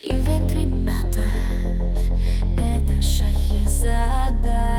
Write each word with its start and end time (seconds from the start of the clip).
Привет, 0.00 0.52
ребята, 0.52 1.24
это 2.56 3.02
Шахерзада 3.02 4.77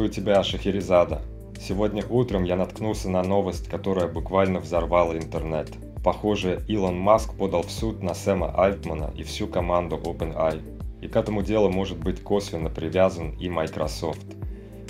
Приветствую 0.00 0.24
тебя, 0.24 0.42
Шахерезада. 0.42 1.20
Сегодня 1.60 2.02
утром 2.08 2.44
я 2.44 2.56
наткнулся 2.56 3.10
на 3.10 3.22
новость, 3.22 3.68
которая 3.68 4.08
буквально 4.08 4.58
взорвала 4.58 5.14
интернет. 5.14 5.68
Похоже, 6.02 6.62
Илон 6.68 6.98
Маск 6.98 7.34
подал 7.34 7.64
в 7.64 7.70
суд 7.70 8.02
на 8.02 8.14
Сэма 8.14 8.50
Альтмана 8.56 9.10
и 9.14 9.24
всю 9.24 9.46
команду 9.46 10.00
OpenAI. 10.02 10.62
И 11.02 11.06
к 11.06 11.16
этому 11.16 11.42
делу 11.42 11.68
может 11.68 11.98
быть 11.98 12.22
косвенно 12.22 12.70
привязан 12.70 13.32
и 13.32 13.50
Microsoft. 13.50 14.24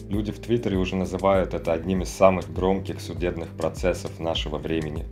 Люди 0.09 0.31
в 0.31 0.39
Твиттере 0.39 0.77
уже 0.77 0.95
называют 0.95 1.55
это 1.55 1.73
одним 1.73 2.03
из 2.03 2.11
самых 2.11 2.53
громких 2.55 3.01
судебных 3.01 3.49
процессов 3.49 4.21
нашего 4.21 4.59
времени. 4.59 5.07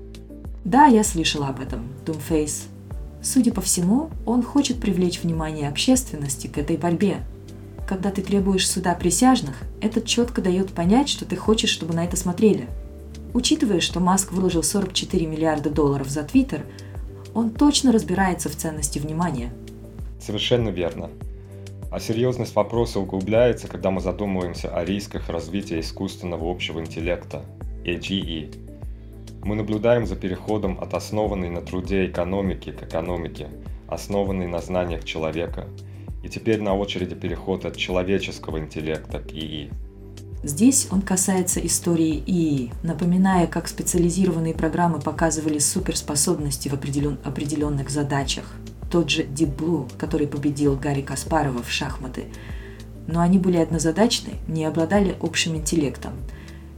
Да, 0.64 0.86
я 0.86 1.02
слышала 1.02 1.48
об 1.48 1.58
этом, 1.58 1.88
Doomface. 2.06 2.68
Судя 3.20 3.52
по 3.52 3.62
всему, 3.62 4.10
он 4.26 4.44
хочет 4.44 4.80
привлечь 4.80 5.20
внимание 5.24 5.68
общественности 5.68 6.46
к 6.46 6.56
этой 6.56 6.76
борьбе. 6.76 7.16
Когда 7.88 8.10
ты 8.10 8.20
требуешь 8.20 8.68
суда 8.68 8.94
присяжных, 8.94 9.56
это 9.80 10.02
четко 10.02 10.42
дает 10.42 10.74
понять, 10.74 11.08
что 11.08 11.24
ты 11.24 11.36
хочешь, 11.36 11.70
чтобы 11.70 11.94
на 11.94 12.04
это 12.04 12.18
смотрели. 12.18 12.66
Учитывая, 13.32 13.80
что 13.80 13.98
Маск 13.98 14.30
выложил 14.30 14.62
44 14.62 15.26
миллиарда 15.26 15.70
долларов 15.70 16.10
за 16.10 16.22
Твиттер, 16.22 16.66
он 17.32 17.48
точно 17.48 17.90
разбирается 17.90 18.50
в 18.50 18.56
ценности 18.56 18.98
внимания. 18.98 19.54
Совершенно 20.20 20.68
верно. 20.68 21.08
А 21.90 21.98
серьезность 21.98 22.54
вопроса 22.54 23.00
углубляется, 23.00 23.68
когда 23.68 23.90
мы 23.90 24.02
задумываемся 24.02 24.68
о 24.68 24.84
рисках 24.84 25.30
развития 25.30 25.80
искусственного 25.80 26.50
общего 26.50 26.80
интеллекта, 26.80 27.42
AGE. 27.84 28.54
Мы 29.44 29.54
наблюдаем 29.54 30.06
за 30.06 30.14
переходом 30.14 30.78
от 30.78 30.92
основанной 30.92 31.48
на 31.48 31.62
труде 31.62 32.04
экономики 32.04 32.70
к 32.70 32.82
экономике, 32.82 33.48
основанной 33.86 34.46
на 34.46 34.60
знаниях 34.60 35.06
человека. 35.06 35.66
И 36.22 36.28
теперь 36.28 36.60
на 36.60 36.74
очереди 36.74 37.14
переход 37.14 37.64
от 37.64 37.76
человеческого 37.76 38.58
интеллекта 38.58 39.20
к 39.20 39.32
ИИ. 39.32 39.70
Здесь 40.44 40.86
он 40.92 41.02
касается 41.02 41.58
истории 41.66 42.22
ИИ, 42.26 42.72
напоминая, 42.82 43.46
как 43.46 43.66
специализированные 43.66 44.54
программы 44.54 45.00
показывали 45.00 45.58
суперспособности 45.58 46.68
в 46.68 46.74
определен- 46.74 47.18
определенных 47.24 47.90
задачах. 47.90 48.44
Тот 48.90 49.10
же 49.10 49.24
Deep 49.24 49.56
Blue, 49.56 49.90
который 49.98 50.28
победил 50.28 50.76
Гарри 50.76 51.02
Каспарова 51.02 51.62
в 51.62 51.70
шахматы. 51.70 52.24
Но 53.08 53.20
они 53.20 53.38
были 53.38 53.56
однозадачны, 53.56 54.34
не 54.46 54.64
обладали 54.64 55.16
общим 55.20 55.56
интеллектом. 55.56 56.12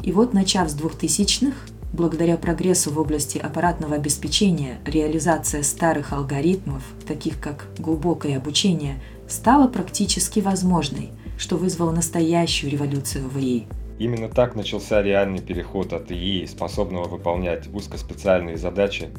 И 0.02 0.10
вот, 0.10 0.32
начав 0.32 0.70
с 0.70 0.74
2000-х, 0.74 1.54
благодаря 1.92 2.36
прогрессу 2.36 2.90
в 2.90 2.98
области 2.98 3.36
аппаратного 3.36 3.96
обеспечения, 3.96 4.78
реализация 4.86 5.62
старых 5.62 6.12
алгоритмов, 6.12 6.82
таких 7.06 7.38
как 7.40 7.66
глубокое 7.78 8.38
обучение, 8.38 9.02
стала 9.30 9.68
практически 9.68 10.40
возможной, 10.40 11.10
что 11.38 11.56
вызвало 11.56 11.92
настоящую 11.92 12.70
революцию 12.70 13.28
в 13.28 13.38
ИИ. 13.38 13.66
Именно 13.98 14.28
так 14.28 14.56
начался 14.56 15.02
реальный 15.02 15.40
переход 15.40 15.92
от 15.92 16.10
ИИ, 16.10 16.46
способного 16.46 17.06
выполнять 17.06 17.68
узкоспециальные 17.72 18.56
задачи, 18.56 19.10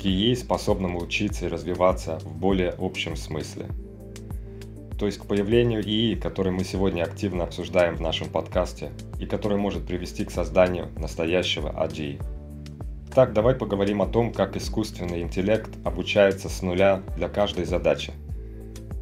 к 0.00 0.06
ИИ, 0.06 0.34
способному 0.34 1.00
учиться 1.00 1.46
и 1.46 1.48
развиваться 1.48 2.18
в 2.20 2.34
более 2.34 2.74
общем 2.78 3.14
смысле. 3.14 3.66
То 4.98 5.06
есть 5.06 5.18
к 5.18 5.26
появлению 5.26 5.82
ИИ, 5.82 6.14
который 6.14 6.52
мы 6.52 6.64
сегодня 6.64 7.02
активно 7.02 7.44
обсуждаем 7.44 7.96
в 7.96 8.00
нашем 8.00 8.28
подкасте 8.28 8.92
и 9.20 9.26
который 9.26 9.58
может 9.58 9.86
привести 9.86 10.24
к 10.24 10.30
созданию 10.30 10.88
настоящего 10.96 11.68
AGI. 11.68 12.22
Так, 13.14 13.34
давай 13.34 13.54
поговорим 13.54 14.00
о 14.00 14.06
том, 14.06 14.32
как 14.32 14.56
искусственный 14.56 15.20
интеллект 15.20 15.70
обучается 15.84 16.48
с 16.48 16.62
нуля 16.62 17.02
для 17.16 17.28
каждой 17.28 17.66
задачи. 17.66 18.12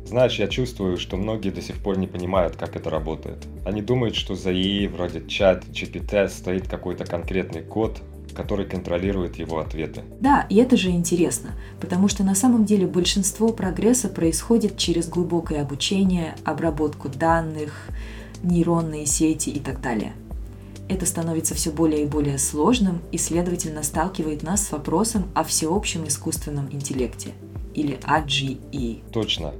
Знаешь, 0.04 0.38
я 0.38 0.48
чувствую, 0.48 0.96
что 0.98 1.16
многие 1.16 1.50
до 1.50 1.62
сих 1.62 1.76
пор 1.76 1.98
не 1.98 2.06
понимают, 2.06 2.56
как 2.56 2.76
это 2.76 2.90
работает. 2.90 3.46
Они 3.64 3.80
думают, 3.80 4.16
что 4.16 4.34
за 4.34 4.52
ИИ 4.52 4.88
вроде 4.88 5.26
чат 5.26 5.64
GPT 5.66 6.28
стоит 6.28 6.68
какой-то 6.68 7.04
конкретный 7.04 7.62
код, 7.62 8.00
который 8.34 8.66
контролирует 8.66 9.36
его 9.36 9.58
ответы. 9.60 10.02
Да, 10.20 10.46
и 10.48 10.56
это 10.56 10.76
же 10.76 10.90
интересно, 10.90 11.50
потому 11.80 12.08
что 12.08 12.24
на 12.24 12.34
самом 12.34 12.64
деле 12.64 12.86
большинство 12.86 13.52
прогресса 13.52 14.08
происходит 14.08 14.76
через 14.76 15.08
глубокое 15.08 15.62
обучение, 15.62 16.34
обработку 16.44 17.08
данных, 17.08 17.88
нейронные 18.42 19.06
сети 19.06 19.50
и 19.50 19.60
так 19.60 19.80
далее. 19.80 20.14
Это 20.88 21.06
становится 21.06 21.54
все 21.54 21.70
более 21.70 22.02
и 22.02 22.06
более 22.06 22.38
сложным 22.38 23.00
и, 23.12 23.18
следовательно, 23.18 23.84
сталкивает 23.84 24.42
нас 24.42 24.66
с 24.66 24.72
вопросом 24.72 25.28
о 25.34 25.44
всеобщем 25.44 26.08
искусственном 26.08 26.68
интеллекте, 26.72 27.30
или 27.74 27.96
AGE. 28.00 29.02
Точно. 29.12 29.52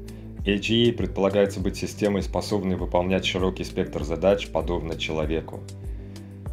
AGE 0.57 0.93
предполагается 0.93 1.61
быть 1.61 1.77
системой, 1.77 2.23
способной 2.23 2.77
выполнять 2.77 3.25
широкий 3.25 3.65
спектр 3.65 4.05
задач, 4.05 4.49
подобно 4.49 4.97
человеку. 4.97 5.61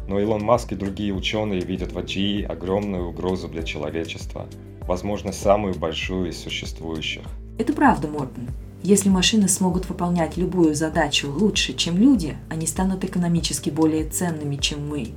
Но 0.06 0.18
Илон 0.18 0.42
Маск 0.42 0.72
и 0.72 0.76
другие 0.76 1.12
ученые 1.12 1.60
видят 1.60 1.92
в 1.92 1.98
AGE 1.98 2.44
огромную 2.44 3.08
угрозу 3.08 3.48
для 3.48 3.62
человечества, 3.62 4.46
возможно, 4.86 5.32
самую 5.32 5.74
большую 5.74 6.30
из 6.30 6.38
существующих. 6.38 7.22
Это 7.58 7.72
правда, 7.72 8.08
Мортон. 8.08 8.48
Если 8.82 9.08
машины 9.08 9.48
смогут 9.48 9.88
выполнять 9.88 10.36
любую 10.36 10.74
задачу 10.74 11.30
лучше, 11.30 11.74
чем 11.74 11.96
люди, 11.96 12.36
они 12.48 12.66
станут 12.66 13.04
экономически 13.04 13.70
более 13.70 14.08
ценными, 14.08 14.56
чем 14.56 14.88
мы. 14.88 15.08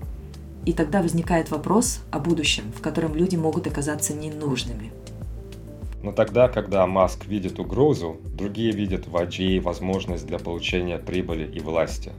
И 0.65 0.73
тогда 0.73 1.01
возникает 1.01 1.51
вопрос 1.51 2.01
о 2.11 2.19
будущем, 2.19 2.65
в 2.75 2.81
котором 2.81 3.15
люди 3.15 3.35
могут 3.35 3.67
оказаться 3.67 4.13
ненужными. 4.13 4.91
Но 6.03 6.11
тогда, 6.11 6.47
когда 6.47 6.85
Маск 6.87 7.25
видит 7.25 7.59
угрозу, 7.59 8.17
другие 8.33 8.71
видят 8.71 9.07
в 9.07 9.15
AGE 9.15 9.59
возможность 9.61 10.25
для 10.25 10.39
получения 10.39 10.97
прибыли 10.97 11.45
и 11.45 11.59
власти. 11.59 12.11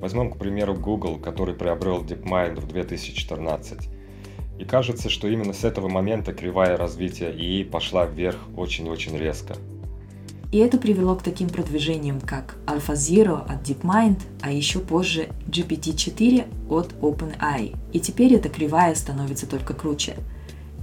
Возьмем, 0.00 0.32
к 0.32 0.38
примеру, 0.38 0.74
Google, 0.74 1.18
который 1.18 1.54
приобрел 1.54 2.02
DeepMind 2.02 2.60
в 2.60 2.66
2014. 2.66 3.88
И 4.58 4.64
кажется, 4.64 5.08
что 5.08 5.28
именно 5.28 5.52
с 5.52 5.64
этого 5.64 5.88
момента 5.88 6.32
кривая 6.32 6.76
развития 6.76 7.30
ИИ 7.30 7.64
пошла 7.64 8.06
вверх 8.06 8.38
очень-очень 8.56 9.16
резко. 9.16 9.54
И 10.52 10.58
это 10.58 10.78
привело 10.78 11.16
к 11.16 11.22
таким 11.22 11.48
продвижениям, 11.48 12.20
как 12.20 12.56
AlphaZero 12.66 13.44
от 13.46 13.68
DeepMind, 13.68 14.22
а 14.40 14.52
еще 14.52 14.78
позже 14.78 15.28
GPT-4 15.48 16.70
от 16.70 16.92
OpenAI. 17.00 17.76
И 17.92 18.00
теперь 18.00 18.34
эта 18.34 18.48
кривая 18.48 18.94
становится 18.94 19.48
только 19.48 19.74
круче. 19.74 20.16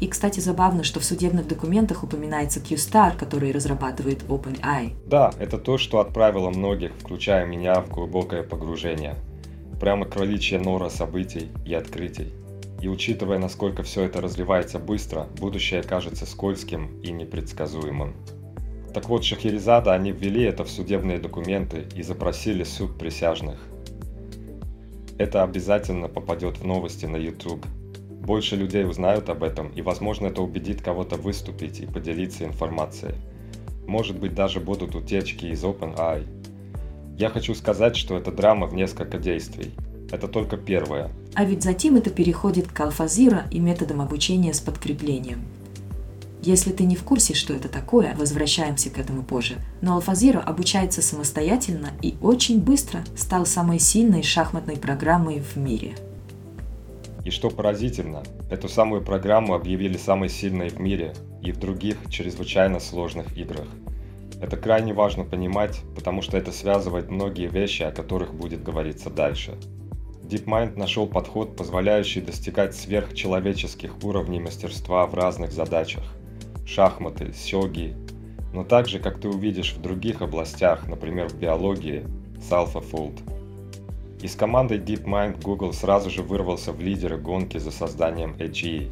И, 0.03 0.07
кстати, 0.07 0.41
забавно, 0.41 0.83
что 0.83 0.99
в 0.99 1.05
судебных 1.05 1.47
документах 1.47 2.03
упоминается 2.03 2.59
QStar, 2.59 3.15
который 3.15 3.53
разрабатывает 3.53 4.23
OpenAI. 4.23 4.91
Да, 5.07 5.31
это 5.39 5.57
то, 5.57 5.77
что 5.77 5.99
отправило 6.01 6.49
многих, 6.49 6.91
включая 6.99 7.45
меня, 7.45 7.75
в 7.79 7.89
глубокое 7.89 8.43
погружение. 8.43 9.15
Прямо 9.79 10.05
кроличья 10.05 10.59
нора 10.59 10.89
событий 10.89 11.47
и 11.65 11.73
открытий. 11.73 12.33
И 12.81 12.89
учитывая, 12.89 13.37
насколько 13.37 13.81
все 13.83 14.01
это 14.01 14.19
развивается 14.19 14.77
быстро, 14.77 15.27
будущее 15.39 15.83
кажется 15.83 16.25
скользким 16.25 16.99
и 17.01 17.13
непредсказуемым. 17.13 18.13
Так 18.93 19.07
вот, 19.07 19.23
Шахерезада, 19.23 19.93
они 19.93 20.11
ввели 20.11 20.43
это 20.43 20.65
в 20.65 20.69
судебные 20.69 21.17
документы 21.17 21.85
и 21.95 22.03
запросили 22.03 22.65
суд 22.65 22.97
присяжных. 22.97 23.57
Это 25.17 25.43
обязательно 25.43 26.09
попадет 26.09 26.57
в 26.57 26.65
новости 26.65 27.05
на 27.05 27.15
YouTube. 27.15 27.65
Больше 28.25 28.55
людей 28.55 28.85
узнают 28.85 29.27
об 29.29 29.43
этом, 29.43 29.67
и, 29.69 29.81
возможно, 29.81 30.27
это 30.27 30.41
убедит 30.41 30.81
кого-то 30.81 31.17
выступить 31.17 31.81
и 31.81 31.85
поделиться 31.85 32.45
информацией. 32.45 33.15
Может 33.85 34.17
быть, 34.17 34.33
даже 34.33 34.61
будут 34.61 34.95
утечки 34.95 35.45
из 35.45 35.61
OpenAI. 35.63 36.25
Я 37.17 37.29
хочу 37.29 37.53
сказать, 37.53 37.97
что 37.97 38.17
это 38.17 38.31
драма 38.31 38.67
в 38.67 38.75
несколько 38.75 39.17
действий. 39.17 39.73
Это 40.09 40.29
только 40.29 40.55
первое. 40.55 41.11
А 41.33 41.43
ведь 41.43 41.63
затем 41.63 41.97
это 41.97 42.11
переходит 42.11 42.71
к 42.71 42.79
алфазира 42.79 43.43
и 43.51 43.59
методам 43.59 43.99
обучения 43.99 44.53
с 44.53 44.61
подкреплением. 44.61 45.41
Если 46.41 46.71
ты 46.71 46.85
не 46.85 46.95
в 46.95 47.03
курсе, 47.03 47.33
что 47.33 47.53
это 47.53 47.67
такое, 47.67 48.15
возвращаемся 48.15 48.89
к 48.89 48.99
этому 48.99 49.23
позже. 49.23 49.55
Но 49.81 49.99
AlphaZero 49.99 50.39
обучается 50.39 51.01
самостоятельно 51.01 51.91
и 52.01 52.15
очень 52.21 52.61
быстро 52.61 53.03
стал 53.17 53.45
самой 53.45 53.79
сильной 53.79 54.23
шахматной 54.23 54.77
программой 54.77 55.41
в 55.41 55.57
мире. 55.57 55.95
И 57.23 57.29
что 57.29 57.49
поразительно, 57.49 58.23
эту 58.49 58.67
самую 58.67 59.01
программу 59.01 59.53
объявили 59.53 59.97
самой 59.97 60.29
сильной 60.29 60.69
в 60.69 60.79
мире 60.79 61.13
и 61.41 61.51
в 61.51 61.57
других 61.57 61.97
чрезвычайно 62.09 62.79
сложных 62.79 63.37
играх. 63.37 63.67
Это 64.41 64.57
крайне 64.57 64.93
важно 64.93 65.23
понимать, 65.23 65.81
потому 65.95 66.21
что 66.21 66.37
это 66.37 66.51
связывает 66.51 67.09
многие 67.09 67.47
вещи, 67.47 67.83
о 67.83 67.91
которых 67.91 68.33
будет 68.33 68.61
говориться 68.61 69.09
дальше. 69.09 69.57
DeepMind 70.23 70.77
нашел 70.77 71.07
подход, 71.07 71.55
позволяющий 71.55 72.19
достигать 72.19 72.75
сверхчеловеческих 72.75 74.03
уровней 74.03 74.39
мастерства 74.39 75.05
в 75.05 75.13
разных 75.13 75.51
задачах. 75.51 76.03
Шахматы, 76.65 77.33
сёги, 77.33 77.95
но 78.53 78.63
также, 78.63 78.99
как 78.99 79.19
ты 79.19 79.29
увидишь 79.29 79.73
в 79.73 79.81
других 79.81 80.21
областях, 80.21 80.87
например 80.87 81.29
в 81.29 81.39
биологии, 81.39 82.05
с 82.41 82.51
AlphaFold. 82.51 83.32
И 84.23 84.27
с 84.29 84.35
командой 84.35 84.77
DeepMind 84.77 85.43
Google 85.43 85.73
сразу 85.73 86.09
же 86.09 86.23
вырвался 86.23 86.71
в 86.71 86.79
лидеры 86.79 87.17
гонки 87.17 87.57
за 87.57 87.71
созданием 87.71 88.37
AGE. 88.39 88.89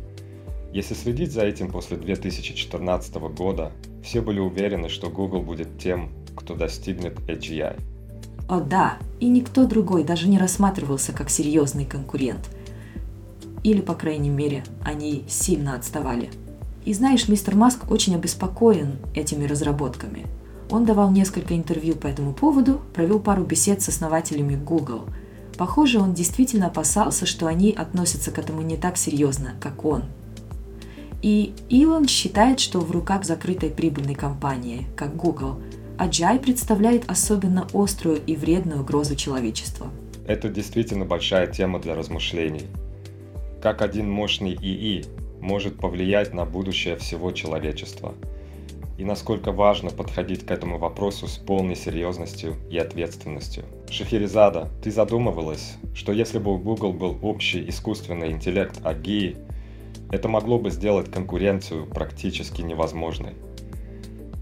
Если 0.74 0.94
следить 0.94 1.32
за 1.32 1.44
этим 1.44 1.72
после 1.72 1.96
2014 1.96 3.16
года, 3.34 3.72
все 4.04 4.20
были 4.20 4.42
уверены, 4.42 4.90
что 4.90 5.10
Google 5.10 5.42
будет 5.42 5.80
тем, 5.80 6.10
кто 6.36 6.54
достигнет 6.54 7.18
AGI. 7.30 7.80
О 8.50 8.60
да, 8.60 8.98
и 9.22 9.30
никто 9.30 9.66
другой 9.66 10.04
даже 10.04 10.28
не 10.28 10.38
рассматривался 10.38 11.14
как 11.14 11.30
серьезный 11.30 11.86
конкурент. 11.86 12.50
Или, 13.64 13.80
по 13.80 13.94
крайней 13.94 14.30
мере, 14.30 14.66
они 14.84 15.24
сильно 15.30 15.76
отставали. 15.76 16.30
И 16.84 16.94
знаешь, 16.94 17.30
мистер 17.30 17.56
Маск 17.56 17.90
очень 17.90 18.16
обеспокоен 18.16 18.98
этими 19.16 19.46
разработками. 19.46 20.26
Он 20.70 20.84
давал 20.86 21.10
несколько 21.10 21.56
интервью 21.56 21.96
по 21.96 22.08
этому 22.08 22.34
поводу, 22.34 22.82
провел 22.94 23.20
пару 23.20 23.46
бесед 23.46 23.82
с 23.82 23.88
основателями 23.88 24.56
Google. 24.56 25.06
Похоже, 25.62 26.00
он 26.00 26.16
действительно 26.16 26.66
опасался, 26.66 27.28
что 27.28 27.46
они 27.46 27.72
относятся 27.72 28.32
к 28.32 28.40
этому 28.40 28.64
не 28.64 28.78
так 28.78 28.98
серьезно, 28.98 29.54
как 29.60 29.86
он. 29.86 30.06
И 31.22 31.54
Илон 31.70 32.08
считает, 32.08 32.60
что 32.60 32.80
в 32.80 32.90
руках 32.90 33.26
закрытой 33.26 33.70
прибыльной 33.70 34.16
компании, 34.16 34.88
как 34.96 35.16
Google– 35.16 35.62
Аджай 36.00 36.40
представляет 36.40 37.08
особенно 37.08 37.68
острую 37.76 38.20
и 38.26 38.36
вредную 38.36 38.82
угрозу 38.82 39.16
человечеству. 39.16 39.90
Это 40.26 40.50
действительно 40.50 41.06
большая 41.06 41.46
тема 41.46 41.80
для 41.80 41.94
размышлений. 41.94 42.66
Как 43.62 43.84
один 43.84 44.10
мощный 44.10 44.58
ИИ 44.60 45.06
может 45.42 45.78
повлиять 45.78 46.34
на 46.34 46.46
будущее 46.46 46.96
всего 46.96 47.32
человечества? 47.34 48.16
И 48.98 49.04
насколько 49.04 49.52
важно 49.52 49.90
подходить 49.90 50.46
к 50.46 50.52
этому 50.52 50.78
вопросу 50.78 51.28
с 51.28 51.38
полной 51.38 51.76
серьезностью 51.76 52.56
и 52.70 52.78
ответственностью. 52.78 53.66
Шахерезада, 53.90 54.70
ты 54.84 54.92
задумывалась, 54.92 55.76
что 55.96 56.12
если 56.12 56.40
бы 56.40 56.54
у 56.54 56.58
Google 56.58 56.94
был 56.94 57.18
общий 57.22 57.68
искусственный 57.68 58.32
интеллект 58.32 58.80
АГИ, 58.84 59.38
это 60.12 60.28
могло 60.28 60.60
бы 60.60 60.70
сделать 60.70 61.12
конкуренцию 61.12 61.88
практически 61.88 62.62
невозможной. 62.62 63.34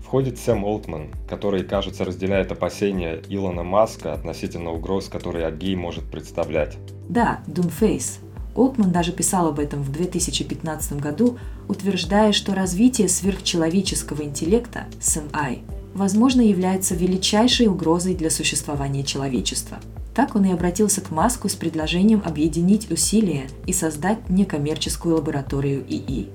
Входит 0.03 0.39
Сэм 0.39 0.63
Олтман, 0.63 1.09
который, 1.27 1.63
кажется, 1.63 2.03
разделяет 2.03 2.51
опасения 2.51 3.21
Илона 3.29 3.61
Маска 3.61 4.11
относительно 4.11 4.71
угроз, 4.71 5.07
которые 5.07 5.45
АГИ 5.45 5.75
может 5.75 6.03
представлять. 6.09 6.77
Да, 7.07 7.41
Doomface. 7.45 8.19
Олтман 8.55 8.91
даже 8.91 9.11
писал 9.11 9.49
об 9.49 9.59
этом 9.59 9.83
в 9.83 9.91
2015 9.91 10.99
году, 10.99 11.37
утверждая, 11.69 12.33
что 12.33 12.53
развитие 12.53 13.07
сверхчеловеческого 13.07 14.23
интеллекта, 14.23 14.87
SMI, 14.99 15.59
возможно, 15.93 16.41
является 16.41 16.95
величайшей 16.95 17.67
угрозой 17.67 18.15
для 18.15 18.29
существования 18.29 19.03
человечества. 19.03 19.77
Так 20.13 20.35
он 20.35 20.45
и 20.45 20.51
обратился 20.51 20.99
к 20.99 21.11
Маску 21.11 21.47
с 21.47 21.55
предложением 21.55 22.21
объединить 22.25 22.91
усилия 22.91 23.47
и 23.67 23.71
создать 23.71 24.29
некоммерческую 24.29 25.15
лабораторию 25.15 25.85
ИИ. 25.87 26.27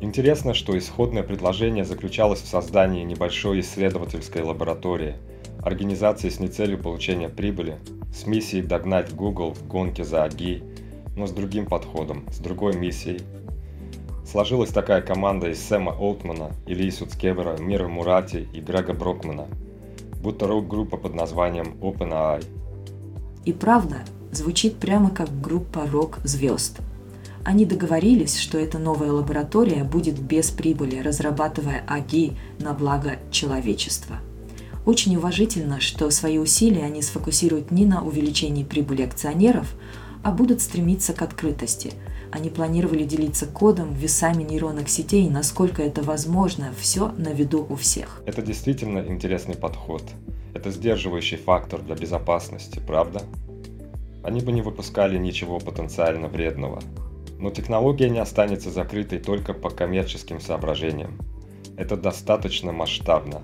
Интересно, 0.00 0.54
что 0.54 0.76
исходное 0.76 1.22
предложение 1.22 1.84
заключалось 1.84 2.40
в 2.40 2.48
создании 2.48 3.04
небольшой 3.04 3.60
исследовательской 3.60 4.42
лаборатории, 4.42 5.16
организации 5.62 6.30
с 6.30 6.40
нецелью 6.40 6.78
получения 6.78 7.28
прибыли, 7.28 7.76
с 8.14 8.26
миссией 8.26 8.62
догнать 8.62 9.14
Google 9.14 9.52
в 9.52 9.66
гонке 9.66 10.04
за 10.04 10.24
АГИ, 10.24 10.62
но 11.16 11.26
с 11.26 11.32
другим 11.32 11.66
подходом, 11.66 12.24
с 12.32 12.38
другой 12.38 12.74
миссией. 12.76 13.20
Сложилась 14.30 14.70
такая 14.70 15.02
команда 15.02 15.48
из 15.48 15.60
Сэма 15.60 15.90
Олтмана, 15.90 16.52
Ильи 16.66 16.90
Суцкевера, 16.90 17.56
Мира 17.58 17.88
Мурати 17.88 18.48
и 18.52 18.60
Грега 18.60 18.92
Брокмана, 18.92 19.48
будто 20.22 20.46
рок-группа 20.46 20.96
под 20.96 21.14
названием 21.14 21.76
OpenAI. 21.80 22.44
И 23.44 23.52
правда, 23.52 23.96
звучит 24.30 24.76
прямо 24.76 25.10
как 25.10 25.40
группа 25.40 25.86
рок-звезд– 25.90 26.80
они 27.44 27.64
договорились, 27.64 28.38
что 28.38 28.58
эта 28.58 28.78
новая 28.78 29.12
лаборатория 29.12 29.82
будет 29.82 30.18
без 30.20 30.50
прибыли, 30.50 31.00
разрабатывая 31.00 31.82
АГИ 31.86 32.36
на 32.58 32.74
благо 32.74 33.16
человечества. 33.30 34.16
Очень 34.84 35.16
уважительно, 35.16 35.80
что 35.80 36.10
свои 36.10 36.38
усилия 36.38 36.84
они 36.84 37.00
сфокусируют 37.02 37.70
не 37.70 37.86
на 37.86 38.04
увеличении 38.04 38.64
прибыли 38.64 39.02
акционеров, 39.02 39.74
а 40.22 40.32
будут 40.32 40.60
стремиться 40.60 41.14
к 41.14 41.22
открытости. 41.22 41.92
Они 42.32 42.48
планировали 42.48 43.04
делиться 43.04 43.46
кодом, 43.46 43.92
весами 43.92 44.44
нейронных 44.44 44.88
сетей, 44.88 45.28
насколько 45.28 45.82
это 45.82 46.02
возможно, 46.02 46.72
все 46.78 47.08
на 47.16 47.28
виду 47.28 47.66
у 47.68 47.74
всех. 47.74 48.22
Это 48.24 48.40
действительно 48.40 49.00
интересный 49.00 49.56
подход. 49.56 50.02
Это 50.54 50.70
сдерживающий 50.70 51.38
фактор 51.38 51.82
для 51.82 51.96
безопасности, 51.96 52.80
правда? 52.86 53.22
Они 54.22 54.40
бы 54.40 54.52
не 54.52 54.62
выпускали 54.62 55.18
ничего 55.18 55.58
потенциально 55.58 56.28
вредного, 56.28 56.80
но 57.38 57.50
технология 57.50 58.10
не 58.10 58.18
останется 58.18 58.70
закрытой 58.70 59.18
только 59.18 59.54
по 59.54 59.70
коммерческим 59.70 60.40
соображениям. 60.40 61.18
Это 61.76 61.96
достаточно 61.96 62.72
масштабно. 62.72 63.40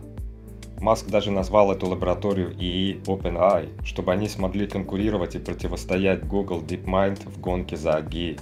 Маск 0.79 1.09
даже 1.09 1.31
назвал 1.31 1.73
эту 1.73 1.87
лабораторию 1.89 2.53
ИИ 2.53 3.01
OpenAI, 3.07 3.83
чтобы 3.83 4.13
они 4.13 4.29
смогли 4.29 4.67
конкурировать 4.67 5.35
и 5.35 5.39
противостоять 5.39 6.27
Google 6.27 6.61
DeepMind 6.61 7.29
в 7.31 7.41
гонке 7.41 7.77
за 7.77 7.95
АГИ. 7.95 8.39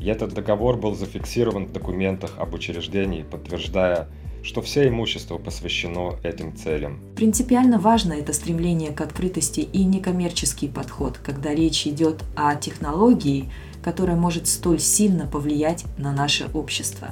И 0.00 0.06
этот 0.06 0.34
договор 0.34 0.76
был 0.76 0.94
зафиксирован 0.94 1.66
в 1.66 1.72
документах 1.72 2.32
об 2.38 2.54
учреждении, 2.54 3.22
подтверждая, 3.22 4.08
что 4.42 4.62
все 4.62 4.88
имущество 4.88 5.38
посвящено 5.38 6.14
этим 6.22 6.56
целям. 6.56 7.00
Принципиально 7.16 7.78
важно 7.78 8.12
это 8.12 8.32
стремление 8.32 8.92
к 8.92 9.00
открытости 9.00 9.60
и 9.60 9.84
некоммерческий 9.84 10.68
подход, 10.68 11.18
когда 11.18 11.54
речь 11.54 11.86
идет 11.86 12.22
о 12.36 12.54
технологии, 12.54 13.50
которая 13.82 14.16
может 14.16 14.46
столь 14.46 14.78
сильно 14.78 15.26
повлиять 15.26 15.84
на 15.98 16.12
наше 16.12 16.48
общество. 16.54 17.08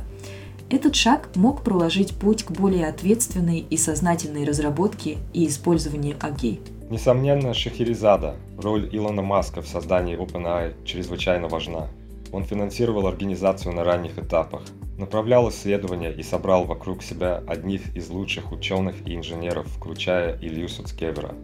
Этот 0.70 0.94
шаг 0.94 1.28
мог 1.34 1.62
проложить 1.62 2.14
путь 2.14 2.44
к 2.44 2.50
более 2.50 2.88
ответственной 2.88 3.58
и 3.58 3.76
сознательной 3.76 4.44
разработке 4.44 5.18
и 5.32 5.46
использованию 5.46 6.16
АГИ. 6.20 6.60
Несомненно, 6.90 7.54
Шахерезада, 7.54 8.36
роль 8.58 8.88
Илона 8.92 9.22
Маска 9.22 9.62
в 9.62 9.68
создании 9.68 10.18
OpenAI 10.18 10.74
чрезвычайно 10.84 11.48
важна. 11.48 11.88
Он 12.34 12.42
финансировал 12.42 13.06
организацию 13.06 13.72
на 13.72 13.84
ранних 13.84 14.18
этапах, 14.18 14.62
направлял 14.98 15.48
исследования 15.50 16.10
и 16.10 16.24
собрал 16.24 16.64
вокруг 16.64 17.00
себя 17.00 17.40
одних 17.46 17.94
из 17.94 18.10
лучших 18.10 18.50
ученых 18.50 19.06
и 19.06 19.14
инженеров, 19.14 19.68
включая 19.68 20.36
Илью 20.40 20.68
Суцкевера. 20.68 21.36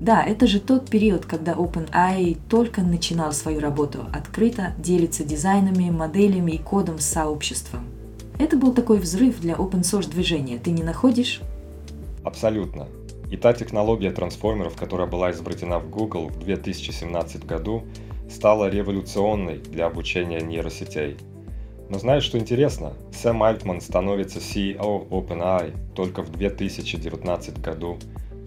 Да, 0.00 0.22
это 0.22 0.46
же 0.46 0.60
тот 0.60 0.88
период, 0.88 1.26
когда 1.26 1.54
OpenAI 1.54 2.38
только 2.48 2.82
начинал 2.82 3.32
свою 3.32 3.58
работу, 3.58 4.06
открыто 4.12 4.74
делится 4.78 5.24
дизайнами, 5.24 5.90
моделями 5.90 6.52
и 6.52 6.58
кодом 6.58 7.00
с 7.00 7.06
сообществом. 7.06 7.80
Это 8.38 8.56
был 8.56 8.72
такой 8.72 9.00
взрыв 9.00 9.40
для 9.40 9.54
open 9.54 9.80
source 9.80 10.08
движения, 10.08 10.58
ты 10.58 10.70
не 10.70 10.84
находишь? 10.84 11.40
Абсолютно. 12.22 12.86
И 13.28 13.36
та 13.36 13.52
технология 13.52 14.12
трансформеров, 14.12 14.76
которая 14.76 15.08
была 15.08 15.32
изобретена 15.32 15.80
в 15.80 15.90
Google 15.90 16.28
в 16.28 16.38
2017 16.38 17.44
году, 17.44 17.82
стала 18.30 18.68
революционной 18.68 19.58
для 19.58 19.86
обучения 19.86 20.40
нейросетей. 20.40 21.16
Но 21.88 21.98
знаешь, 21.98 22.24
что 22.24 22.38
интересно? 22.38 22.94
Сэм 23.12 23.42
Альтман 23.42 23.80
становится 23.80 24.38
CEO 24.38 25.08
OpenAI 25.08 25.74
только 25.94 26.22
в 26.22 26.32
2019 26.32 27.60
году, 27.60 27.98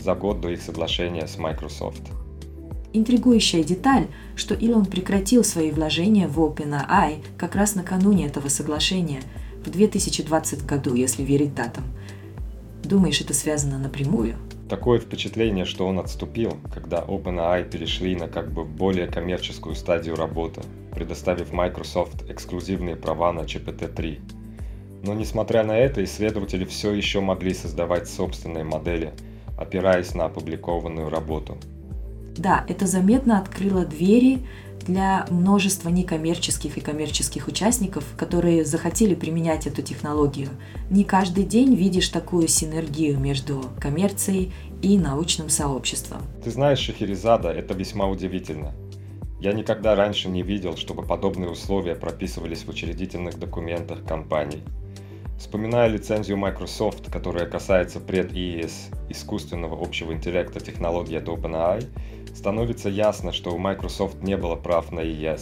за 0.01 0.13
год 0.15 0.41
до 0.41 0.49
их 0.49 0.61
соглашения 0.61 1.25
с 1.25 1.37
Microsoft. 1.37 2.01
Интригующая 2.91 3.63
деталь, 3.63 4.07
что 4.35 4.55
Илон 4.55 4.85
прекратил 4.85 5.43
свои 5.43 5.71
вложения 5.71 6.27
в 6.27 6.39
OpenAI 6.39 7.23
как 7.37 7.55
раз 7.55 7.75
накануне 7.75 8.25
этого 8.25 8.47
соглашения, 8.49 9.21
в 9.63 9.69
2020 9.69 10.65
году, 10.65 10.95
если 10.95 11.23
верить 11.23 11.53
датам. 11.53 11.83
Думаешь, 12.83 13.21
это 13.21 13.33
связано 13.33 13.77
напрямую? 13.77 14.35
Такое 14.69 14.99
впечатление, 14.99 15.65
что 15.65 15.87
он 15.87 15.97
отступил, 15.97 16.57
когда 16.71 16.99
OpenAI 16.99 17.67
перешли 17.67 18.15
на 18.15 18.27
как 18.27 18.51
бы 18.51 18.63
более 18.63 19.07
коммерческую 19.07 19.73
стадию 19.73 20.15
работы, 20.15 20.61
предоставив 20.93 21.51
Microsoft 21.51 22.29
эксклюзивные 22.29 22.95
права 22.95 23.33
на 23.33 23.39
GPT-3. 23.39 24.19
Но 25.03 25.15
несмотря 25.15 25.63
на 25.63 25.75
это, 25.75 26.03
исследователи 26.03 26.65
все 26.65 26.93
еще 26.93 27.19
могли 27.19 27.55
создавать 27.55 28.07
собственные 28.07 28.63
модели, 28.63 29.11
опираясь 29.57 30.13
на 30.13 30.25
опубликованную 30.25 31.09
работу. 31.09 31.57
Да, 32.37 32.63
это 32.69 32.85
заметно 32.85 33.39
открыло 33.39 33.85
двери 33.85 34.45
для 34.89 35.27
множества 35.29 35.89
некоммерческих 35.89 36.77
и 36.77 36.81
коммерческих 36.81 37.47
участников, 37.47 38.03
которые 38.17 38.65
захотели 38.65 39.13
применять 39.13 39.67
эту 39.67 39.83
технологию. 39.83 40.49
Не 40.89 41.03
каждый 41.03 41.43
день 41.43 41.75
видишь 41.75 42.09
такую 42.09 42.47
синергию 42.47 43.19
между 43.19 43.65
коммерцией 43.79 44.51
и 44.81 44.97
научным 44.97 45.49
сообществом. 45.49 46.23
Ты 46.43 46.49
знаешь, 46.49 46.79
Шахерезада, 46.79 47.49
это 47.49 47.75
весьма 47.75 48.07
удивительно. 48.07 48.73
Я 49.39 49.53
никогда 49.53 49.95
раньше 49.95 50.27
не 50.27 50.41
видел, 50.41 50.75
чтобы 50.75 51.03
подобные 51.03 51.51
условия 51.51 51.95
прописывались 51.95 52.63
в 52.63 52.69
учредительных 52.69 53.37
документах 53.37 54.03
компаний. 54.03 54.63
Вспоминая 55.37 55.87
лицензию 55.87 56.37
Microsoft, 56.37 57.09
которая 57.09 57.45
касается 57.45 58.01
пред-IES 58.01 58.93
искусственного 59.07 59.81
общего 59.81 60.11
интеллекта 60.11 60.59
технологии 60.59 61.15
от 61.15 61.29
OpenAI, 61.29 61.85
становится 62.39 62.87
ясно, 62.87 63.33
что 63.33 63.51
у 63.51 63.57
Microsoft 63.57 64.23
не 64.23 64.37
было 64.37 64.55
прав 64.55 64.93
на 64.93 65.01
ES. 65.01 65.41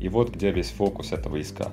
И 0.00 0.08
вот 0.08 0.30
где 0.30 0.50
весь 0.50 0.70
фокус 0.70 1.12
этого 1.12 1.36
иска. 1.36 1.70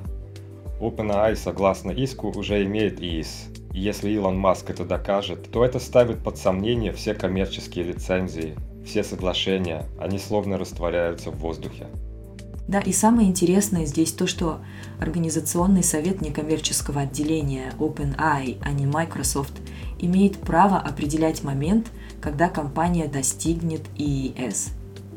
OpenAI, 0.82 1.36
согласно 1.36 1.92
иску, 1.92 2.28
уже 2.38 2.66
имеет 2.66 3.00
ES, 3.00 3.72
и 3.74 3.80
если 3.80 4.10
Илон 4.12 4.38
Маск 4.38 4.70
это 4.70 4.84
докажет, 4.84 5.50
то 5.52 5.64
это 5.64 5.80
ставит 5.80 6.22
под 6.22 6.38
сомнение 6.38 6.92
все 6.92 7.14
коммерческие 7.14 7.86
лицензии, 7.86 8.56
все 8.86 9.06
соглашения, 9.06 9.86
они 9.98 10.20
словно 10.20 10.58
растворяются 10.58 11.32
в 11.32 11.38
воздухе. 11.38 11.88
Да, 12.68 12.80
и 12.80 12.92
самое 12.92 13.30
интересное 13.30 13.86
здесь 13.86 14.12
то, 14.12 14.28
что 14.28 14.60
Организационный 15.00 15.84
совет 15.84 16.22
некоммерческого 16.22 17.02
отделения 17.02 17.74
OpenAI, 17.80 18.58
а 18.62 18.72
не 18.72 18.86
Microsoft, 18.86 19.54
имеет 20.00 20.38
право 20.40 20.78
определять 20.78 21.44
момент, 21.44 21.92
когда 22.26 22.50
компания 22.50 23.08
достигнет 23.08 23.82
EES. 24.00 24.72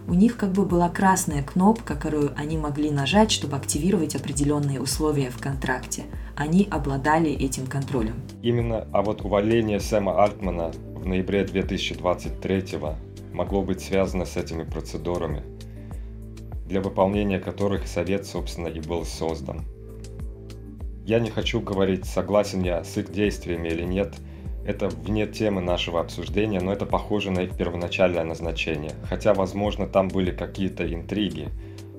У 0.07 0.13
них 0.13 0.37
как 0.37 0.53
бы 0.53 0.67
была 0.67 0.91
красная 0.91 1.43
кнопка, 1.43 1.95
которую 1.95 2.35
они 2.37 2.59
могли 2.59 2.91
нажать, 2.91 3.31
чтобы 3.31 3.57
активировать 3.57 4.15
определенные 4.15 4.79
условия 4.79 5.31
в 5.31 5.41
контракте. 5.41 6.03
Они 6.37 6.69
обладали 6.71 7.31
этим 7.31 7.67
контролем. 7.67 8.17
Именно, 8.43 8.87
а 8.93 9.01
вот 9.01 9.23
увольнение 9.23 9.81
Сэма 9.81 10.23
Альтмана 10.23 10.71
в 10.97 11.07
ноябре 11.07 11.45
2023 11.45 12.79
могло 13.33 13.63
быть 13.63 13.81
связано 13.81 14.27
с 14.27 14.37
этими 14.37 14.65
процедурами, 14.65 15.43
для 16.67 16.83
выполнения 16.83 17.41
которых 17.41 17.87
совет, 17.87 18.27
собственно, 18.27 18.69
и 18.69 18.81
был 18.81 19.07
создан. 19.07 19.63
Я 21.07 21.21
не 21.21 21.31
хочу 21.31 21.63
говорить, 21.63 22.05
согласен 22.05 22.61
я 22.61 22.85
с 22.85 22.99
их 22.99 23.11
действиями 23.11 23.69
или 23.69 23.85
нет– 23.85 24.15
это 24.67 24.89
вне 24.89 25.27
темы 25.27 25.61
нашего 25.61 26.01
обсуждения, 26.01 26.61
но 26.61 26.73
это 26.73 26.87
похоже 26.87 27.31
на 27.31 27.41
их 27.41 27.57
первоначальное 27.57 28.25
назначение. 28.25 28.93
Хотя, 29.09 29.35
возможно, 29.35 29.87
там 29.87 30.09
были 30.09 30.31
какие-то 30.31 30.93
интриги. 30.93 31.49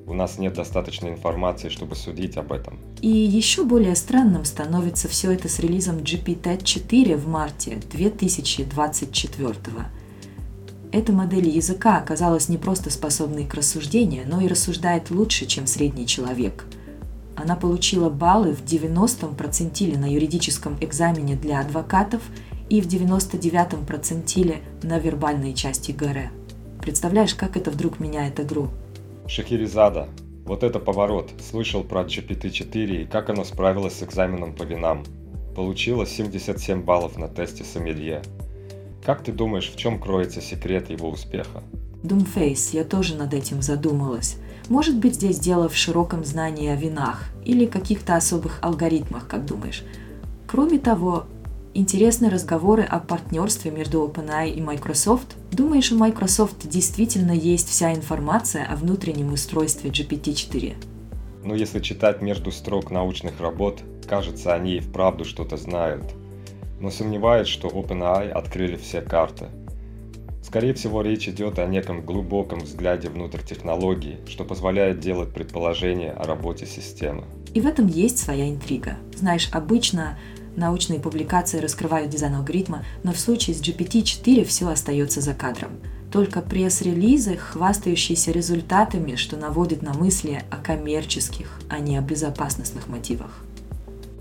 У 0.06 0.14
нас 0.14 0.40
нет 0.40 0.54
достаточной 0.54 1.12
информации, 1.12 1.70
чтобы 1.70 1.96
судить 1.96 2.38
об 2.38 2.52
этом. 2.52 2.80
И 3.02 3.10
еще 3.10 3.64
более 3.64 3.96
странным 3.96 4.44
становится 4.44 5.08
все 5.08 5.32
это 5.32 5.48
с 5.48 5.60
релизом 5.60 5.98
GPT-4 5.98 7.16
в 7.16 7.28
марте 7.28 7.80
2024 7.92 9.56
эта 10.92 11.14
модель 11.14 11.48
языка 11.48 11.98
оказалась 11.98 12.50
не 12.50 12.58
просто 12.58 12.90
способной 12.90 13.46
к 13.46 13.54
рассуждению, 13.54 14.24
но 14.28 14.42
и 14.42 14.48
рассуждает 14.48 15.12
лучше, 15.12 15.46
чем 15.46 15.68
средний 15.68 16.08
человек. 16.08 16.66
Она 17.36 17.56
получила 17.56 18.10
баллы 18.10 18.56
в 18.56 18.64
90-м 18.64 19.36
процентиле 19.36 20.00
на 20.00 20.12
юридическом 20.12 20.78
экзамене 20.82 21.36
для 21.36 21.60
адвокатов 21.60 22.24
и 22.70 22.82
в 22.82 22.88
99-м 22.88 23.86
процентиле 23.86 24.62
на 24.84 25.00
вербальной 25.00 25.54
части 25.54 25.92
ГР. 25.92 26.32
Представляешь, 26.82 27.36
как 27.36 27.58
это 27.58 27.72
вдруг 27.72 28.00
меняет 28.00 28.40
игру? 28.40 28.70
Шахерезада. 29.28 30.10
Вот 30.46 30.64
это 30.64 30.80
поворот. 30.80 31.32
Слышал 31.50 31.84
про 31.84 32.02
GPT-4 32.02 33.04
и 33.04 33.06
как 33.06 33.30
оно 33.30 33.44
справилось 33.44 33.96
с 33.96 34.04
экзаменом 34.04 34.56
по 34.56 34.64
винам. 34.64 35.04
Получила 35.56 36.06
77 36.06 36.84
баллов 36.84 37.18
на 37.18 37.28
тесте 37.28 37.64
Сомелье. 37.64 38.22
Как 39.04 39.24
ты 39.24 39.32
думаешь, 39.32 39.72
в 39.72 39.76
чем 39.76 40.00
кроется 40.00 40.42
секрет 40.42 40.90
его 40.90 41.10
успеха? 41.10 41.64
Думфейс, 42.04 42.72
я 42.72 42.86
тоже 42.86 43.16
над 43.16 43.34
этим 43.34 43.62
задумалась. 43.62 44.38
Может 44.70 44.98
быть, 44.98 45.16
здесь 45.16 45.40
дело 45.40 45.68
в 45.68 45.76
широком 45.76 46.24
знании 46.24 46.70
о 46.70 46.76
винах 46.76 47.26
или 47.44 47.66
каких-то 47.66 48.16
особых 48.16 48.60
алгоритмах, 48.62 49.28
как 49.28 49.46
думаешь? 49.46 49.84
Кроме 50.48 50.80
того, 50.80 51.26
Интересны 51.80 52.30
разговоры 52.30 52.84
о 52.84 53.00
партнерстве 53.00 53.72
между 53.72 54.06
OpenAI 54.06 54.50
и 54.50 54.60
Microsoft. 54.60 55.38
Думаешь, 55.54 55.94
у 55.94 55.98
Microsoft 55.98 56.68
действительно 56.68 57.32
есть 57.32 57.70
вся 57.70 57.94
информация 57.94 58.66
о 58.66 58.76
внутреннем 58.76 59.32
устройстве 59.32 59.90
GPT-4? 59.90 60.76
Ну, 61.46 61.56
если 61.56 61.80
читать 61.80 62.22
между 62.22 62.52
строк 62.52 62.92
научных 62.92 63.40
работ, 63.40 63.80
кажется, 64.10 64.54
они 64.54 64.76
и 64.76 64.80
вправду 64.82 65.24
что-то 65.24 65.56
знают. 65.56 66.04
Но 66.82 66.92
сомневаюсь, 66.92 67.48
что 67.48 67.70
OpenAI 67.70 68.30
открыли 68.30 68.76
все 68.76 69.00
карты. 69.00 69.46
Скорее 70.44 70.74
всего, 70.74 71.02
речь 71.02 71.30
идет 71.30 71.60
о 71.60 71.66
неком 71.66 72.02
глубоком 72.02 72.60
взгляде 72.60 73.08
внутрь 73.08 73.42
технологии, 73.42 74.18
что 74.28 74.44
позволяет 74.44 75.00
делать 75.00 75.34
предположения 75.34 76.12
о 76.12 76.26
работе 76.26 76.66
системы. 76.66 77.24
И 77.54 77.62
в 77.62 77.66
этом 77.66 77.88
есть 77.88 78.18
своя 78.18 78.50
интрига. 78.50 78.98
Знаешь, 79.16 79.48
обычно 79.54 80.18
научные 80.56 81.00
публикации 81.00 81.60
раскрывают 81.60 82.10
дизайн 82.10 82.36
алгоритма, 82.36 82.84
но 83.04 83.12
в 83.14 83.20
случае 83.20 83.56
с 83.56 83.62
GPT-4 83.62 84.44
все 84.44 84.68
остается 84.68 85.22
за 85.22 85.34
кадром. 85.34 85.72
Только 86.12 86.42
пресс-релизы, 86.42 87.38
хвастающиеся 87.38 88.32
результатами, 88.32 89.16
что 89.16 89.38
наводит 89.38 89.82
на 89.82 89.94
мысли 89.94 90.42
о 90.50 90.58
коммерческих, 90.58 91.60
а 91.70 91.80
не 91.80 91.98
о 91.98 92.02
безопасностных 92.02 92.88
мотивах. 92.88 93.44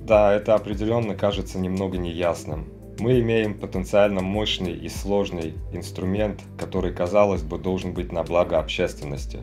Да, 0.02 0.34
это 0.34 0.54
определенно 0.54 1.14
кажется 1.14 1.58
немного 1.58 1.96
неясным. 1.98 2.66
Мы 2.98 3.20
имеем 3.20 3.58
потенциально 3.58 4.20
мощный 4.20 4.72
и 4.72 4.88
сложный 4.88 5.54
инструмент, 5.72 6.40
который, 6.58 6.92
казалось 6.92 7.42
бы, 7.42 7.58
должен 7.58 7.94
быть 7.94 8.12
на 8.12 8.22
благо 8.22 8.58
общественности. 8.58 9.40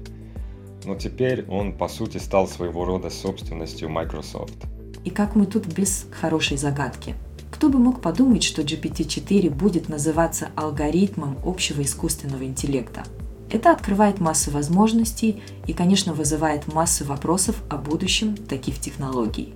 Но 0.83 0.95
теперь 0.95 1.45
он, 1.47 1.73
по 1.73 1.87
сути, 1.87 2.17
стал 2.17 2.47
своего 2.47 2.85
рода 2.85 3.09
собственностью 3.09 3.89
Microsoft– 3.89 4.55
и 5.05 5.11
как 5.11 5.35
мы 5.35 5.45
тут 5.45 5.67
без 5.67 6.07
хорошей 6.11 6.57
загадки? 6.57 7.15
Кто 7.51 7.69
бы 7.69 7.79
мог 7.79 8.01
подумать, 8.01 8.43
что 8.43 8.63
GPT-4 8.63 9.49
будет 9.49 9.87
называться 9.87 10.49
алгоритмом 10.55 11.37
общего 11.45 11.81
искусственного 11.83 12.43
интеллекта? 12.43 13.03
Это 13.49 13.71
открывает 13.71 14.19
массу 14.19 14.51
возможностей 14.51 15.41
и, 15.67 15.73
конечно, 15.73 16.13
вызывает 16.13 16.67
массу 16.73 17.05
вопросов 17.05 17.61
о 17.69 17.77
будущем 17.77 18.35
таких 18.35 18.79
технологий. 18.79 19.53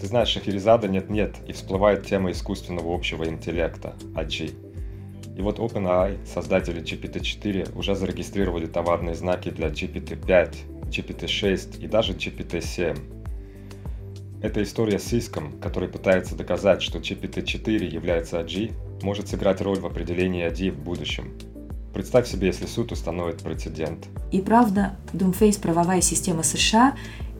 Ты 0.00 0.08
знаешь, 0.08 0.28
Шахерезада 0.28 0.88
нет-нет, 0.88 1.36
и 1.46 1.52
всплывает 1.52 2.04
тема 2.04 2.32
искусственного 2.32 2.94
общего 2.94 3.26
интеллекта, 3.26 3.94
АГ. 4.14 4.50
И 5.36 5.40
вот 5.40 5.58
OpenAI, 5.60 6.18
создатели 6.26 6.82
GPT-4, 6.82 7.78
уже 7.78 7.94
зарегистрировали 7.94 8.66
товарные 8.66 9.14
знаки 9.14 9.50
для 9.50 9.68
GPT-5, 9.68 10.90
GPT-6 10.90 11.80
и 11.80 11.86
даже 11.86 12.12
GPT-7. 12.12 13.23
Эта 14.44 14.62
история 14.62 14.98
с 14.98 15.10
иском, 15.14 15.54
который 15.58 15.88
пытается 15.88 16.36
доказать, 16.36 16.82
что 16.82 16.98
GPT-4 16.98 17.88
является 17.88 18.42
AG, 18.42 18.74
может 19.02 19.28
сыграть 19.28 19.62
роль 19.62 19.80
в 19.80 19.86
определении 19.86 20.46
AD 20.46 20.70
в 20.70 20.80
будущем. 20.80 21.32
Представь 21.94 22.28
себе, 22.28 22.48
если 22.48 22.66
суд 22.66 22.92
установит 22.92 23.38
прецедент. 23.38 24.04
И 24.32 24.42
правда, 24.42 24.98
Doomface 25.14 25.62
правовая 25.62 26.02
система 26.02 26.42
США 26.42 26.94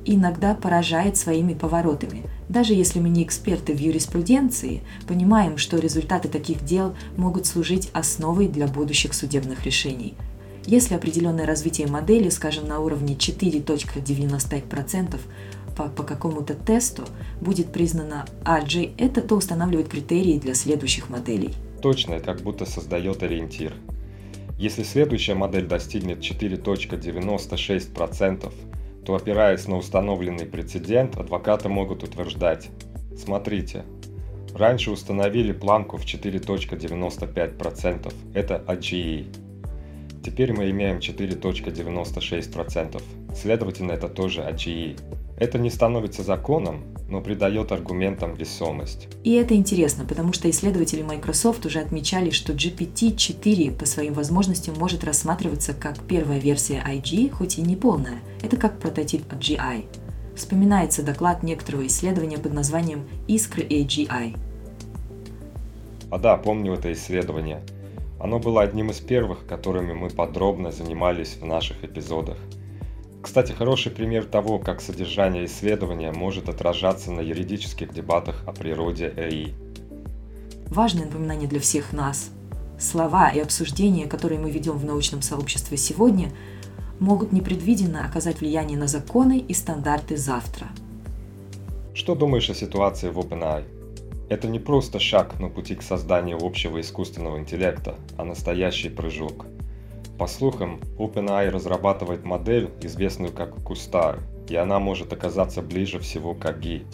иногда 0.07 0.55
поражает 0.55 1.19
своими 1.19 1.53
поворотами. 1.53 2.23
Даже 2.49 2.73
если 2.73 3.01
мы 3.01 3.11
не 3.11 3.23
эксперты 3.23 3.75
в 3.75 3.79
юриспруденции, 3.79 4.81
понимаем, 5.07 5.59
что 5.59 5.77
результаты 5.77 6.31
таких 6.31 6.65
дел 6.65 6.97
могут 7.19 7.45
служить 7.45 7.91
основой 7.93 8.49
для 8.49 8.67
будущих 8.67 9.13
судебных 9.13 9.67
решений. 9.67 10.15
Если 10.67 10.95
определенное 10.95 11.45
развитие 11.45 11.87
модели, 11.87 12.31
скажем, 12.31 12.67
на 12.67 12.81
уровне 12.81 13.15
4.95% 13.15 15.21
по, 15.75 15.89
по 15.89 16.03
какому-то 16.03 16.55
тесту 16.55 17.05
будет 17.41 17.73
признано 17.73 18.27
RJ, 18.45 18.95
это 18.99 19.21
то 19.21 19.37
устанавливает 19.37 19.89
критерии 19.89 20.39
для 20.39 20.55
следующих 20.55 21.11
моделей. 21.11 21.53
Точно, 21.83 22.21
как 22.21 22.41
будто 22.41 22.65
создает 22.65 23.23
ориентир. 23.23 23.75
Если 24.59 24.85
следующая 24.85 25.35
модель 25.35 25.67
достигнет 25.67 26.21
4.96%, 26.21 28.53
то 29.05 29.15
опираясь 29.15 29.69
на 29.69 29.77
установленный 29.77 30.47
прецедент, 30.47 31.17
адвокаты 31.17 31.69
могут 31.69 32.03
утверждать, 32.05 32.71
смотрите, 33.19 33.85
раньше 34.55 34.91
установили 34.91 35.53
планку 35.53 35.99
в 35.99 36.05
4.95%, 36.05 38.15
это 38.33 38.65
AGE. 38.67 39.27
Теперь 40.25 40.55
мы 40.55 40.71
имеем 40.71 40.97
4.96%, 40.99 43.03
следовательно 43.35 43.93
это 43.93 44.09
тоже 44.09 44.41
AGE. 44.41 44.99
Это 45.37 45.59
не 45.59 45.69
становится 45.69 46.23
законом, 46.23 46.85
но 47.09 47.21
придает 47.21 47.73
аргументам 47.73 48.35
весомость. 48.35 49.09
И 49.25 49.33
это 49.33 49.55
интересно, 49.55 50.05
потому 50.05 50.33
что 50.33 50.49
исследователи 50.49 51.03
Microsoft 51.03 51.67
уже 51.67 51.81
отмечали, 51.81 52.31
что 52.31 52.53
GPT-4 52.53 53.77
по 53.77 53.85
своим 53.85 54.15
возможностям 54.15 54.77
может 54.79 55.03
рассматриваться 55.03 55.75
как 55.75 55.99
первая 56.05 56.39
версия 56.39 56.83
IG, 56.87 57.31
хоть 57.31 57.59
и 57.59 57.63
не 57.63 57.75
полная. 57.75 58.21
Это 58.43 58.57
как 58.57 58.79
прототип 58.79 59.25
GI. 59.33 59.87
Вспоминается 60.37 61.03
доклад 61.03 61.43
некоторого 61.43 61.87
исследования 61.87 62.39
под 62.39 62.53
названием 62.53 63.05
«Искры 63.27 63.65
AGI». 63.65 64.37
А 66.11 66.19
да, 66.19 66.37
помню 66.37 66.75
это 66.75 66.93
исследование. 66.93 67.61
Оно 68.21 68.39
было 68.39 68.63
одним 68.63 68.91
из 68.91 69.01
первых, 69.01 69.47
которыми 69.47 69.95
мы 69.95 70.11
подробно 70.11 70.71
занимались 70.71 71.37
в 71.41 71.45
наших 71.45 71.83
эпизодах– 71.83 72.39
кстати, 73.25 73.53
хороший 73.53 73.91
пример 73.91 74.27
того, 74.27 74.59
как 74.59 74.83
содержание 74.83 75.47
исследования 75.47 76.13
может 76.13 76.51
отражаться 76.51 77.11
на 77.11 77.21
юридических 77.21 77.91
дебатах 77.91 78.43
о 78.47 78.53
природе 78.53 79.15
ЭИ. 79.17 79.55
Важное 80.69 81.07
напоминание 81.07 81.49
для 81.49 81.59
всех 81.59 81.95
нас. 81.95 82.31
Слова 82.79 83.31
и 83.31 83.41
обсуждения, 83.41 84.07
которые 84.07 84.39
мы 84.39 84.51
ведем 84.51 84.77
в 84.77 84.85
научном 84.85 85.23
сообществе 85.23 85.79
сегодня, 85.79 86.33
могут 87.01 87.33
непредвиденно 87.33 88.07
оказать 88.07 88.41
влияние 88.41 88.77
на 88.77 88.89
законы 88.89 89.39
и 89.39 89.55
стандарты 89.55 90.19
завтра. 90.19 90.69
Что 91.95 92.15
думаешь 92.15 92.51
о 92.51 92.55
ситуации 92.55 93.09
в 93.09 93.19
OpenAI? 93.19 93.65
Это 94.29 94.49
не 94.49 94.59
просто 94.59 94.99
шаг 94.99 95.41
на 95.41 95.49
пути 95.49 95.77
к 95.77 95.83
созданию 95.83 96.45
общего 96.45 96.79
искусственного 96.79 97.39
интеллекта, 97.39 97.95
а 98.19 98.25
настоящий 98.25 98.91
прыжок– 98.91 99.47
по 100.19 100.29
слухам, 100.29 100.81
OpenAI 100.97 101.51
разрабатывает 101.51 102.25
модель, 102.25 102.71
известную 102.83 103.33
как 103.33 103.63
Кустар, 103.65 104.21
и 104.49 104.55
она 104.55 104.79
может 104.79 105.13
оказаться 105.13 105.61
ближе 105.61 105.99
всего 105.99 106.35
к 106.35 106.45
AGI. 106.45 106.87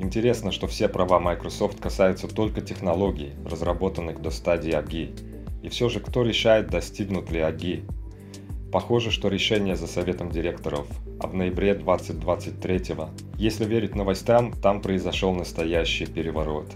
Интересно, 0.00 0.50
что 0.50 0.66
все 0.66 0.88
права 0.88 1.20
Microsoft 1.20 1.80
касаются 1.80 2.26
только 2.26 2.60
технологий, 2.60 3.32
разработанных 3.48 4.20
до 4.20 4.30
стадии 4.30 4.72
AGI. 4.72 5.60
И 5.62 5.68
все 5.68 5.88
же, 5.88 6.00
кто 6.00 6.22
решает, 6.22 6.68
достигнут 6.68 7.30
ли 7.30 7.38
AGI? 7.40 7.88
Похоже, 8.72 9.12
что 9.12 9.28
решение 9.28 9.76
за 9.76 9.86
советом 9.86 10.32
директоров, 10.32 10.88
а 11.20 11.28
в 11.28 11.34
ноябре 11.34 11.74
2023 11.74 12.96
если 13.38 13.64
верить 13.64 13.94
новостям, 13.94 14.52
там 14.52 14.82
произошел 14.82 15.32
настоящий 15.32 16.06
переворот. 16.06 16.66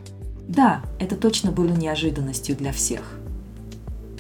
Да, 0.47 0.83
это 1.01 1.17
точно 1.17 1.51
было 1.51 1.73
неожиданностью 1.73 2.55
для 2.55 2.73
всех. 2.73 3.19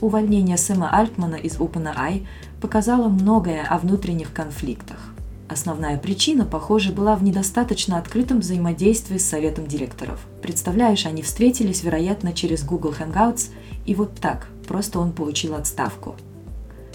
Увольнение 0.00 0.56
Сэма 0.56 0.96
Альтмана 0.96 1.34
из 1.34 1.56
OpenAI 1.56 2.24
показало 2.60 3.08
многое 3.08 3.64
о 3.64 3.78
внутренних 3.78 4.32
конфликтах. 4.32 5.12
Основная 5.48 5.98
причина, 5.98 6.44
похоже, 6.44 6.92
была 6.92 7.16
в 7.16 7.24
недостаточно 7.24 7.98
открытом 7.98 8.40
взаимодействии 8.40 9.18
с 9.18 9.28
советом 9.28 9.66
директоров. 9.66 10.24
Представляешь, 10.40 11.04
они 11.06 11.22
встретились, 11.22 11.82
вероятно, 11.82 12.32
через 12.32 12.64
Google 12.64 12.92
Hangouts, 12.92 13.50
и 13.86 13.94
вот 13.96 14.14
так, 14.20 14.48
просто 14.68 15.00
он 15.00 15.12
получил 15.12 15.54
отставку. 15.54 16.14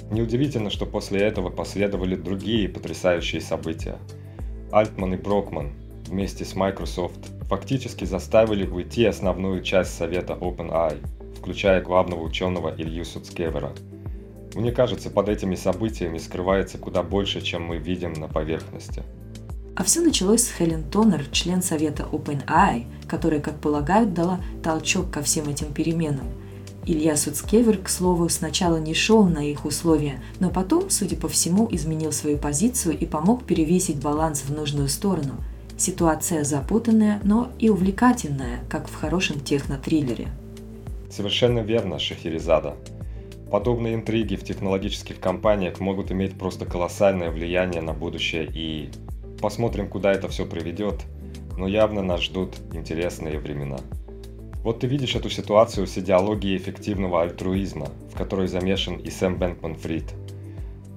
Неудивительно, 0.10 0.70
что 0.70 0.86
после 0.86 1.22
этого 1.22 1.50
последовали 1.50 2.16
другие 2.16 2.70
потрясающие 2.70 3.42
события. 3.42 3.98
Альтман 4.72 5.16
и 5.16 5.18
Брокман 5.18 5.74
вместе 6.08 6.46
с 6.46 6.56
Microsoft 6.56 7.20
фактически 7.50 8.06
заставили 8.06 8.66
уйти 8.66 9.04
основную 9.04 9.62
часть 9.62 9.94
совета 9.98 10.38
OpenAI– 10.40 11.06
включая 11.44 11.82
главного 11.82 12.24
ученого 12.24 12.74
Илью 12.78 13.04
Суцкевера. 13.04 13.74
Мне 14.56 14.72
кажется, 14.72 15.10
под 15.10 15.28
этими 15.28 15.56
событиями 15.56 16.18
скрывается 16.18 16.78
куда 16.78 17.04
больше, 17.04 17.42
чем 17.42 17.64
мы 17.64 17.78
видим 17.78 18.14
на 18.14 18.30
поверхности. 18.30 19.04
А 19.76 19.84
все 19.84 20.00
началось 20.00 20.44
с 20.44 20.52
Хелен 20.58 20.84
Тонер, 20.90 21.26
член 21.34 21.62
совета 21.62 22.08
OpenAI, 22.10 22.86
которая, 23.10 23.42
как 23.42 23.60
полагают, 23.60 24.14
дала 24.14 24.40
толчок 24.64 25.12
ко 25.12 25.22
всем 25.22 25.50
этим 25.50 25.74
переменам. 25.74 26.28
Илья 26.86 27.18
Суцкевер, 27.18 27.78
к 27.80 27.90
слову, 27.90 28.30
сначала 28.30 28.78
не 28.78 28.94
шел 28.94 29.26
на 29.26 29.40
их 29.40 29.66
условия, 29.66 30.22
но 30.40 30.50
потом, 30.50 30.90
судя 30.90 31.18
по 31.18 31.28
всему, 31.28 31.68
изменил 31.70 32.14
свою 32.14 32.38
позицию 32.38 32.98
и 32.98 33.06
помог 33.06 33.44
перевесить 33.44 34.02
баланс 34.02 34.44
в 34.48 34.54
нужную 34.54 34.88
сторону. 34.88 35.34
Ситуация 35.76 36.46
запутанная, 36.46 37.20
но 37.26 37.52
и 37.60 37.70
увлекательная, 37.70 38.62
как 38.70 38.88
в 38.88 38.96
хорошем 38.96 39.42
техно-триллере. 39.42 40.30
Совершенно 41.14 41.60
верно, 41.60 42.00
Шахерезада. 42.00 42.76
Подобные 43.52 43.94
интриги 43.94 44.36
в 44.36 44.44
технологических 44.44 45.20
компаниях 45.20 45.80
могут 45.80 46.12
иметь 46.12 46.40
просто 46.40 46.66
колоссальное 46.66 47.30
влияние 47.30 47.84
на 47.84 47.94
будущее 47.94 48.50
и 48.52 48.90
посмотрим, 49.40 49.90
куда 49.90 50.12
это 50.12 50.28
все 50.28 50.48
приведет, 50.48 51.04
но 51.56 51.68
явно 51.68 52.02
нас 52.02 52.24
ждут 52.24 52.56
интересные 52.74 53.38
времена. 53.38 53.78
Вот 54.64 54.80
ты 54.80 54.88
видишь 54.88 55.16
эту 55.16 55.30
ситуацию 55.30 55.86
с 55.86 55.96
идеологией 56.00 56.58
эффективного 56.58 57.22
альтруизма, 57.22 57.90
в 58.12 58.18
которой 58.18 58.48
замешан 58.48 58.96
и 58.96 59.12
Сэм 59.12 59.38
Бэнкман 59.38 59.76
Фрид. 59.76 60.16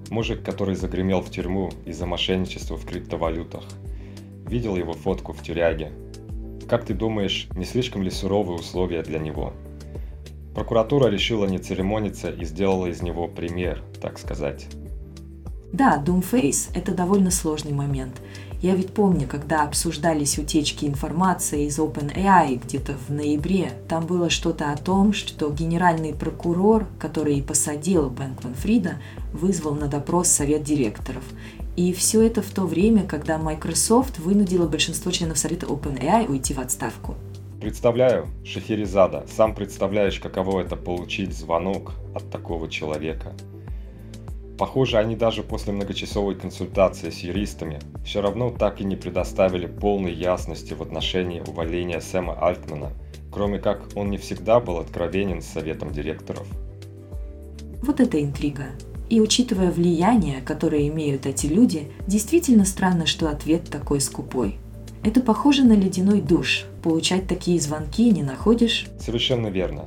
Мужик, 0.08 0.42
который 0.42 0.76
загремел 0.76 1.20
в 1.20 1.30
тюрьму 1.30 1.72
из-за 1.84 2.06
мошенничества 2.06 2.78
в 2.78 2.86
криптовалютах. 2.86 3.64
Видел 4.48 4.76
его 4.76 4.94
фотку 4.94 5.34
в 5.34 5.42
тюряге. 5.42 5.92
Как 6.66 6.86
ты 6.86 6.94
думаешь, 6.94 7.48
не 7.54 7.66
слишком 7.66 8.02
ли 8.02 8.10
суровые 8.10 8.58
условия 8.58 9.02
для 9.02 9.18
него? 9.18 9.52
Прокуратура 10.56 11.08
решила 11.08 11.44
не 11.44 11.58
церемониться 11.58 12.30
и 12.30 12.46
сделала 12.46 12.86
из 12.86 13.02
него 13.02 13.28
пример, 13.28 13.82
так 14.00 14.18
сказать. 14.18 14.68
Да, 15.70 16.02
Doomface– 16.02 16.70
это 16.74 16.92
довольно 16.92 17.30
сложный 17.30 17.72
момент. 17.72 18.22
Я 18.62 18.74
ведь 18.74 18.94
помню, 18.94 19.28
когда 19.28 19.64
обсуждались 19.64 20.38
утечки 20.38 20.86
информации 20.86 21.66
из 21.66 21.78
OpenAI 21.78 22.58
где-то 22.64 22.94
в 23.06 23.12
ноябре, 23.12 23.72
там 23.86 24.06
было 24.06 24.30
что-то 24.30 24.72
о 24.72 24.78
том, 24.78 25.12
что 25.12 25.50
генеральный 25.50 26.14
прокурор, 26.14 26.86
который 26.98 27.42
посадил 27.42 28.08
Бэнкман 28.08 28.54
Фрида, 28.54 28.94
вызвал 29.34 29.74
на 29.74 29.88
допрос 29.88 30.28
совет 30.28 30.62
директоров. 30.62 31.24
И 31.76 31.92
все 31.92 32.22
это 32.22 32.40
в 32.40 32.48
то 32.48 32.62
время, 32.62 33.06
когда 33.06 33.36
Microsoft 33.36 34.18
вынудила 34.20 34.66
большинство 34.66 35.10
членов 35.10 35.36
совета 35.36 35.66
OpenAI 35.66 36.26
уйти 36.30 36.54
в 36.54 36.60
отставку. 36.60 37.14
Представляю, 37.66 38.28
Шахерезада, 38.44 39.26
сам 39.26 39.52
представляешь, 39.52 40.20
каково 40.20 40.60
это 40.60 40.76
получить 40.76 41.36
звонок 41.36 41.94
от 42.14 42.30
такого 42.30 42.70
человека. 42.70 43.32
Похоже, 44.56 44.98
они 44.98 45.16
даже 45.16 45.42
после 45.42 45.72
многочасовой 45.72 46.36
консультации 46.36 47.10
с 47.10 47.18
юристами 47.24 47.80
все 48.04 48.22
равно 48.22 48.50
так 48.50 48.80
и 48.80 48.84
не 48.84 48.94
предоставили 48.94 49.66
полной 49.66 50.14
ясности 50.14 50.74
в 50.74 50.80
отношении 50.80 51.40
увольнения 51.40 52.00
Сэма 52.00 52.38
Альтмана, 52.40 52.92
кроме 53.32 53.58
как 53.58 53.82
он 53.96 54.10
не 54.10 54.18
всегда 54.18 54.60
был 54.60 54.78
откровенен 54.78 55.42
с 55.42 55.46
советом 55.46 55.90
директоров. 55.90 56.46
Вот 57.82 57.98
это 57.98 58.22
интрига. 58.22 58.66
И 59.10 59.20
учитывая 59.20 59.72
влияние, 59.72 60.40
которое 60.40 60.86
имеют 60.86 61.26
эти 61.26 61.46
люди, 61.46 61.90
действительно 62.06 62.64
странно, 62.64 63.06
что 63.06 63.28
ответ 63.28 63.68
такой 63.68 64.00
скупой– 64.00 64.60
это 65.02 65.20
похоже 65.20 65.64
на 65.64 65.74
ледяной 65.74 66.20
душ. 66.20 66.64
Получать 66.82 67.26
такие 67.26 67.60
звонки 67.60 68.10
не 68.10 68.22
находишь? 68.22 68.86
Совершенно 68.98 69.48
верно. 69.48 69.86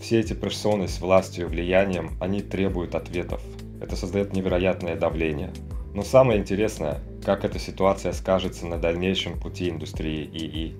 Все 0.00 0.20
эти 0.20 0.32
персоны 0.32 0.88
с 0.88 1.00
властью 1.00 1.46
и 1.46 1.48
влиянием, 1.48 2.12
они 2.20 2.40
требуют 2.40 2.94
ответов. 2.94 3.42
Это 3.80 3.96
создает 3.96 4.32
невероятное 4.32 4.96
давление. 4.96 5.52
Но 5.94 6.02
самое 6.02 6.40
интересное, 6.40 7.00
как 7.24 7.44
эта 7.44 7.58
ситуация 7.58 8.12
скажется 8.12 8.66
на 8.66 8.78
дальнейшем 8.78 9.38
пути 9.38 9.68
индустрии 9.68 10.24
ИИ. 10.24 10.76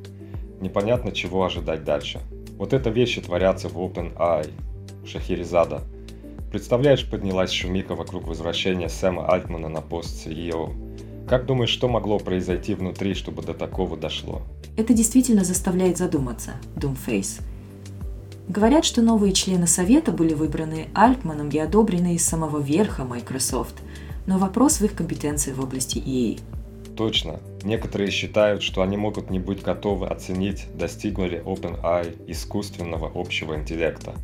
Непонятно, 0.61 1.13
чего 1.13 1.45
ожидать 1.45 1.85
дальше. 1.85 2.21
Вот 2.57 2.73
это 2.73 2.91
вещи 2.91 3.21
творятся 3.21 3.69
в 3.69 3.77
OpenAI, 3.77 4.51
Шахерезада. 5.07 5.83
Представляешь, 6.51 7.09
поднялась 7.09 7.51
шумика 7.51 7.95
вокруг 7.95 8.27
возвращения 8.27 8.89
Сэма 8.89 9.29
Альтмана 9.29 9.69
на 9.69 9.81
пост 9.81 10.27
CEO. 10.27 10.73
Как 11.29 11.45
думаешь, 11.45 11.69
что 11.69 11.89
могло 11.89 12.19
произойти 12.19 12.75
внутри, 12.75 13.13
чтобы 13.13 13.43
до 13.43 13.53
такого 13.53 13.99
дошло? 13.99 14.41
Это 14.79 14.95
действительно 14.95 15.45
заставляет 15.45 15.99
задуматься, 15.99 16.53
Doomface. 16.75 17.43
Говорят, 18.49 18.87
что 18.87 19.03
новые 19.03 19.35
члены 19.35 19.67
Совета 19.67 20.11
были 20.11 20.33
выбраны 20.33 20.89
Альтманом 20.95 21.51
и 21.51 21.59
одобрены 21.59 22.15
из 22.15 22.25
самого 22.25 22.61
верха 22.61 23.05
Microsoft, 23.05 23.75
но 24.27 24.39
вопрос 24.39 24.81
в 24.81 24.85
их 24.87 24.95
компетенции 24.95 25.53
в 25.53 25.61
области 25.61 25.99
EA. 25.99 26.41
Точно. 26.97 27.41
Некоторые 27.63 28.11
считают, 28.11 28.63
что 28.63 28.81
они 28.81 28.97
могут 28.97 29.29
не 29.29 29.39
быть 29.39 29.63
готовы 29.63 30.07
оценить, 30.07 30.65
достигли 30.75 31.29
ли 31.29 31.39
OpenAI 31.39 32.25
искусственного 32.27 33.13
общего 33.15 33.55
интеллекта. 33.55 34.15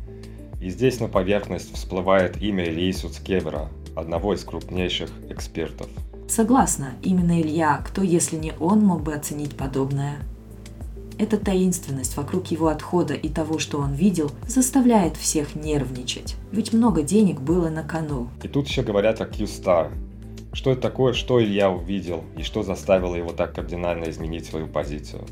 И 0.59 0.71
здесь 0.71 0.99
на 0.99 1.07
поверхность 1.07 1.71
всплывает 1.75 2.41
имя 2.41 2.65
Ильи 2.65 2.91
Суцкевера, 2.93 3.69
одного 3.95 4.33
из 4.33 4.43
крупнейших 4.43 5.11
экспертов. 5.29 5.87
Согласна, 6.27 6.93
именно 7.03 7.39
Илья, 7.39 7.81
кто 7.85 8.01
если 8.01 8.35
не 8.35 8.53
он 8.59 8.79
мог 8.79 9.03
бы 9.03 9.13
оценить 9.13 9.55
подобное? 9.55 10.17
Эта 11.17 11.37
таинственность 11.37 12.17
вокруг 12.17 12.47
его 12.47 12.67
отхода 12.67 13.13
и 13.13 13.29
того, 13.29 13.57
что 13.57 13.79
он 13.79 13.93
видел, 13.93 14.31
заставляет 14.47 15.15
всех 15.15 15.55
нервничать. 15.55 16.35
Ведь 16.51 16.73
много 16.73 17.03
денег 17.03 17.39
было 17.39 17.69
на 17.69 17.83
кону. 17.83 18.27
И 18.43 18.47
тут 18.47 18.67
все 18.67 18.83
говорят 18.83 19.21
о 19.21 19.25
Q-Star. 19.25 19.91
Что 20.51 20.71
это 20.71 20.81
такое, 20.81 21.13
что 21.13 21.41
Илья 21.41 21.69
увидел 21.69 22.23
и 22.37 22.43
что 22.43 22.63
заставило 22.63 23.15
его 23.15 23.31
так 23.31 23.53
кардинально 23.53 24.09
изменить 24.09 24.45
свою 24.45 24.67
позицию? 24.67 25.25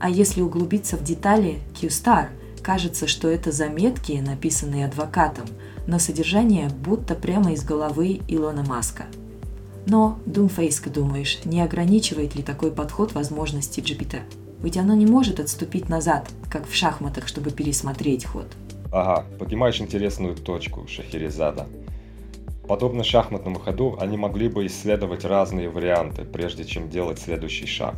А 0.00 0.10
если 0.10 0.42
углубиться 0.42 0.96
в 0.96 1.02
детали, 1.02 1.58
Q-Star 1.80 2.28
кажется, 2.62 3.08
что 3.08 3.28
это 3.28 3.50
заметки, 3.50 4.12
написанные 4.12 4.86
адвокатом, 4.86 5.46
но 5.86 5.98
содержание 5.98 6.68
будто 6.68 7.14
прямо 7.14 7.52
из 7.52 7.64
головы 7.64 8.20
Илона 8.28 8.62
Маска. 8.62 9.06
Но, 9.90 10.18
Думфейска, 10.26 10.90
думаешь, 10.90 11.38
не 11.46 11.62
ограничивает 11.62 12.36
ли 12.36 12.42
такой 12.42 12.70
подход 12.70 13.14
возможности 13.14 13.80
GPT? 13.80 14.20
Ведь 14.62 14.76
оно 14.76 14.94
не 14.94 15.06
может 15.06 15.40
отступить 15.40 15.88
назад, 15.88 16.28
как 16.50 16.68
в 16.68 16.74
шахматах, 16.74 17.26
чтобы 17.26 17.50
пересмотреть 17.52 18.26
ход. 18.26 18.46
Ага, 18.92 19.24
поднимаешь 19.38 19.80
интересную 19.80 20.36
точку, 20.36 20.86
Шахерезада. 20.86 21.66
Подобно 22.68 23.02
шахматному 23.02 23.58
ходу, 23.58 23.96
они 23.98 24.18
могли 24.18 24.48
бы 24.48 24.66
исследовать 24.66 25.24
разные 25.24 25.70
варианты, 25.70 26.26
прежде 26.26 26.66
чем 26.66 26.90
делать 26.90 27.18
следующий 27.18 27.66
шаг. 27.66 27.94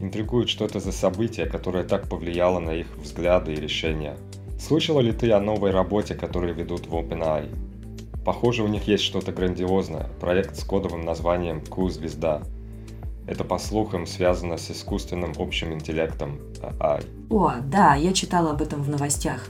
Интригует, 0.00 0.48
что 0.48 0.64
это 0.64 0.80
за 0.80 0.90
событие, 0.90 1.46
которое 1.46 1.84
так 1.84 2.08
повлияло 2.08 2.58
на 2.58 2.70
их 2.70 2.88
взгляды 2.96 3.52
и 3.52 3.60
решения. 3.60 4.16
Слышала 4.58 4.98
ли 4.98 5.12
ты 5.12 5.30
о 5.30 5.38
новой 5.38 5.70
работе, 5.70 6.16
которую 6.16 6.56
ведут 6.56 6.88
в 6.88 6.94
OpenAI? 6.94 7.67
Похоже, 8.28 8.62
у 8.62 8.68
них 8.68 8.86
есть 8.86 9.04
что-то 9.04 9.32
грандиозное, 9.32 10.06
проект 10.20 10.54
с 10.54 10.62
кодовым 10.62 11.02
названием 11.02 11.64
Q-звезда– 11.64 12.42
это, 13.26 13.42
по 13.42 13.56
слухам, 13.56 14.06
связано 14.06 14.58
с 14.58 14.70
искусственным 14.70 15.32
общим 15.38 15.72
интеллектом 15.72 16.38
AI. 16.60 17.06
О, 17.30 17.54
да, 17.64 17.94
я 17.94 18.12
читала 18.12 18.50
об 18.50 18.60
этом 18.60 18.82
в 18.82 18.90
новостях. 18.90 19.46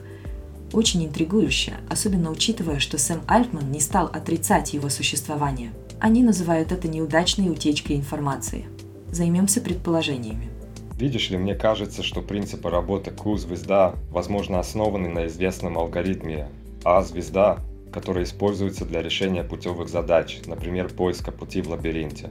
Очень 0.72 1.06
интригующе, 1.06 1.72
особенно 1.90 2.30
учитывая, 2.30 2.78
что 2.78 2.98
Сэм 2.98 3.22
Альтман 3.26 3.68
не 3.72 3.80
стал 3.80 4.06
отрицать 4.06 4.72
его 4.74 4.90
существование. 4.90 5.72
Они 5.98 6.22
называют 6.22 6.70
это 6.70 6.86
неудачной 6.86 7.50
утечкой 7.50 7.96
информации. 7.96 8.66
Займемся 9.10 9.60
предположениями. 9.60 10.50
Видишь 10.96 11.30
ли, 11.30 11.36
мне 11.36 11.56
кажется, 11.56 12.04
что 12.04 12.22
принципы 12.22 12.70
работы 12.70 13.10
Q-звезда, 13.10 13.96
возможно, 14.12 14.60
основаны 14.60 15.08
на 15.08 15.26
известном 15.26 15.78
алгоритме 15.78 16.48
А-звезда, 16.84 17.58
который 17.92 18.24
используется 18.24 18.84
для 18.84 19.02
решения 19.02 19.44
путевых 19.44 19.88
задач, 19.88 20.40
например, 20.46 20.88
поиска 20.88 21.32
пути 21.32 21.62
в 21.62 21.68
лабиринте. 21.68 22.30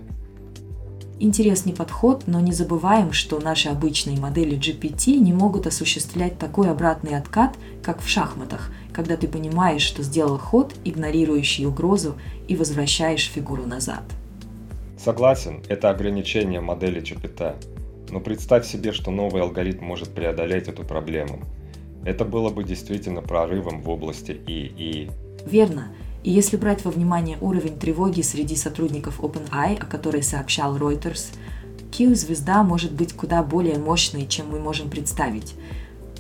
Интересный 1.20 1.74
подход, 1.74 2.26
но 2.28 2.40
не 2.40 2.52
забываем, 2.52 3.12
что 3.12 3.40
наши 3.40 3.70
обычные 3.70 4.20
модели 4.20 4.56
GPT 4.56 5.16
не 5.16 5.34
могут 5.34 5.66
осуществлять 5.66 6.38
такой 6.38 6.70
обратный 6.70 7.18
откат, 7.18 7.58
как 7.82 8.02
в 8.02 8.08
шахматах, 8.08 8.72
когда 8.94 9.18
ты 9.18 9.28
понимаешь, 9.28 9.82
что 9.82 10.04
сделал 10.04 10.38
ход, 10.38 10.76
игнорирующий 10.86 11.66
угрозу, 11.66 12.18
и 12.48 12.56
возвращаешь 12.56 13.32
фигуру 13.32 13.66
назад. 13.66 14.04
Согласен, 14.96 15.64
это 15.68 15.90
ограничение 15.90 16.62
модели 16.62 17.02
GPT. 17.02 17.56
Но 18.12 18.20
представь 18.20 18.68
себе, 18.68 18.92
что 18.92 19.10
новый 19.10 19.42
алгоритм 19.42 19.86
может 19.86 20.10
преодолеть 20.10 20.68
эту 20.68 20.84
проблему. 20.84 21.40
Это 22.06 22.26
было 22.26 22.50
бы 22.50 22.64
действительно 22.64 23.22
прорывом 23.22 23.82
в 23.82 23.90
области 23.90 24.32
ИИ. 24.48 25.10
Верно. 25.48 25.88
И 26.24 26.32
если 26.32 26.58
брать 26.58 26.84
во 26.84 26.92
внимание 26.92 27.38
уровень 27.40 27.80
тревоги 27.80 28.22
среди 28.22 28.56
сотрудников 28.58 29.22
OpenAI, 29.22 29.80
о 29.80 29.86
которой 29.86 30.22
сообщал 30.22 30.78
Reuters, 30.78 31.34
Q-звезда 31.96 32.64
может 32.64 32.92
быть 32.92 33.14
куда 33.14 33.42
более 33.44 33.78
мощной, 33.78 34.28
чем 34.28 34.50
мы 34.50 34.60
можем 34.60 34.90
представить. 34.90 35.56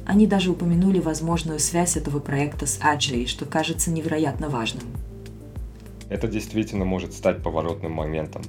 Они 0.05 0.25
даже 0.25 0.51
упомянули 0.51 0.99
возможную 0.99 1.59
связь 1.59 1.97
этого 1.97 2.19
проекта 2.19 2.65
с 2.65 2.79
Ajay, 2.79 3.25
что 3.25 3.43
кажется 3.43 3.91
невероятно 3.91 4.47
важным. 4.47 4.83
Это 6.09 6.29
действительно 6.29 6.85
может 6.85 7.13
стать 7.13 7.43
поворотным 7.43 7.91
моментом. 7.91 8.43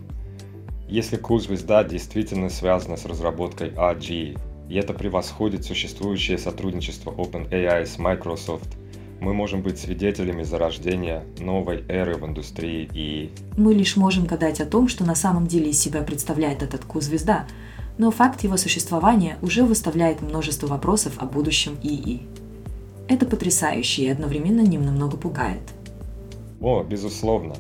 Если 0.89 1.17
Q-звезда 1.17 1.83
действительно 1.83 2.51
связана 2.51 2.97
с 2.97 3.05
разработкой 3.05 3.71
AG, 3.71 4.39
и 4.69 4.75
это 4.75 4.95
превосходит 4.95 5.65
существующее 5.65 6.39
сотрудничество 6.39 7.11
OpenAI 7.11 7.85
с 7.85 7.99
Microsoft– 7.99 8.77
мы 9.21 9.35
можем 9.35 9.63
быть 9.63 9.79
свидетелями 9.79 10.43
зарождения 10.43 11.25
новой 11.39 11.85
эры 11.89 12.17
в 12.17 12.25
индустрии 12.25 12.89
и... 12.93 13.31
Мы 13.57 13.75
лишь 13.75 13.97
можем 13.97 14.27
гадать 14.27 14.61
о 14.61 14.67
том, 14.67 14.89
что 14.89 15.05
на 15.05 15.15
самом 15.15 15.47
деле 15.47 15.71
из 15.71 15.81
себя 15.81 16.03
представляет 16.03 16.63
этот 16.63 16.85
Q-звезда, 16.85 17.47
но 17.99 18.11
факт 18.11 18.45
его 18.45 18.57
существования 18.57 19.39
уже 19.43 19.65
выставляет 19.65 20.23
множество 20.23 20.69
вопросов 20.69 21.15
о 21.19 21.27
будущем 21.27 21.77
ИИ. 21.83 22.23
Это 23.09 23.27
потрясающе 23.27 24.03
и 24.03 24.09
одновременно 24.09 24.61
немного 24.61 25.17
пугает. 25.17 25.63
О, 26.61 26.85
безусловно. 26.85 27.55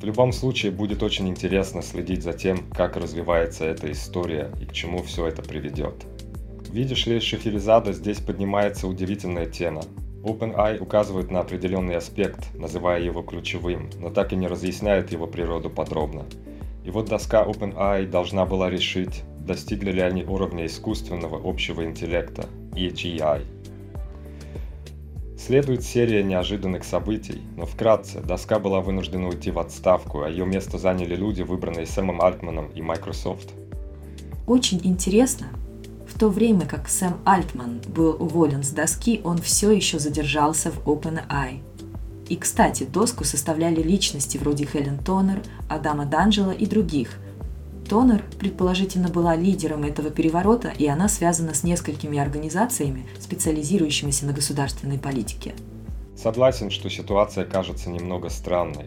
В 0.00 0.04
любом 0.04 0.32
случае 0.32 0.72
будет 0.72 1.02
очень 1.02 1.28
интересно 1.28 1.80
следить 1.80 2.22
за 2.22 2.32
тем, 2.32 2.58
как 2.74 2.96
развивается 2.96 3.64
эта 3.64 3.90
история 3.90 4.50
и 4.60 4.66
к 4.66 4.72
чему 4.72 5.02
все 5.02 5.26
это 5.26 5.42
приведет. 5.42 5.94
Видишь 6.70 7.06
ли, 7.06 7.20
Шахерезада 7.20 7.92
здесь 7.92 8.18
поднимается 8.18 8.88
удивительная 8.88 9.46
тема, 9.46 9.82
OpenAI 10.22 10.78
указывает 10.78 11.30
на 11.30 11.40
определенный 11.40 11.96
аспект, 11.96 12.54
называя 12.54 13.00
его 13.00 13.22
ключевым, 13.22 13.90
но 13.98 14.10
так 14.10 14.32
и 14.32 14.36
не 14.36 14.46
разъясняет 14.46 15.10
его 15.10 15.26
природу 15.26 15.68
подробно. 15.68 16.24
И 16.84 16.90
вот 16.90 17.06
доска 17.06 17.44
OpenAI 17.44 18.06
должна 18.08 18.46
была 18.46 18.70
решить, 18.70 19.22
достигли 19.40 19.90
ли 19.90 20.00
они 20.00 20.24
уровня 20.24 20.66
искусственного 20.66 21.40
общего 21.48 21.84
интеллекта, 21.84 22.46
EGI. 22.72 23.42
Следует 25.36 25.82
серия 25.82 26.22
неожиданных 26.22 26.84
событий, 26.84 27.42
но 27.56 27.66
вкратце, 27.66 28.20
доска 28.20 28.60
была 28.60 28.80
вынуждена 28.80 29.26
уйти 29.26 29.50
в 29.50 29.58
отставку, 29.58 30.22
а 30.22 30.28
ее 30.28 30.46
место 30.46 30.78
заняли 30.78 31.16
люди, 31.16 31.42
выбранные 31.42 31.84
Сэмом 31.84 32.22
Альтманом 32.22 32.68
и 32.68 32.80
Microsoft. 32.80 33.50
Очень 34.46 34.80
интересно, 34.84 35.48
в 36.12 36.18
то 36.18 36.28
время 36.28 36.66
как 36.66 36.88
Сэм 36.88 37.14
Альтман 37.24 37.80
был 37.88 38.16
уволен 38.20 38.62
с 38.62 38.68
доски, 38.68 39.22
он 39.24 39.38
все 39.38 39.70
еще 39.70 39.98
задержался 39.98 40.70
в 40.70 40.86
OpenAI. 40.86 41.60
И, 42.28 42.36
кстати, 42.36 42.84
доску 42.84 43.24
составляли 43.24 43.82
личности 43.82 44.36
вроде 44.36 44.66
Хелен 44.66 44.98
Тонер, 44.98 45.42
Адама 45.68 46.04
Данджела 46.04 46.52
и 46.52 46.66
других. 46.66 47.18
Тонер, 47.88 48.22
предположительно, 48.38 49.08
была 49.08 49.34
лидером 49.34 49.84
этого 49.84 50.10
переворота, 50.10 50.68
и 50.68 50.86
она 50.86 51.08
связана 51.08 51.54
с 51.54 51.64
несколькими 51.64 52.18
организациями, 52.18 53.06
специализирующимися 53.18 54.26
на 54.26 54.32
государственной 54.32 54.98
политике. 54.98 55.54
Согласен, 56.14 56.70
что 56.70 56.90
ситуация 56.90 57.44
кажется 57.44 57.90
немного 57.90 58.28
странной. 58.28 58.86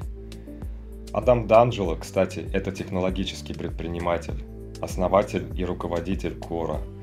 Адам 1.11 1.47
Данджело, 1.47 1.95
кстати, 1.95 2.47
это 2.53 2.71
технологический 2.71 3.53
предприниматель, 3.53 4.43
основатель 4.79 5.47
и 5.57 5.65
руководитель 5.65 6.35
Кора– 6.35 6.79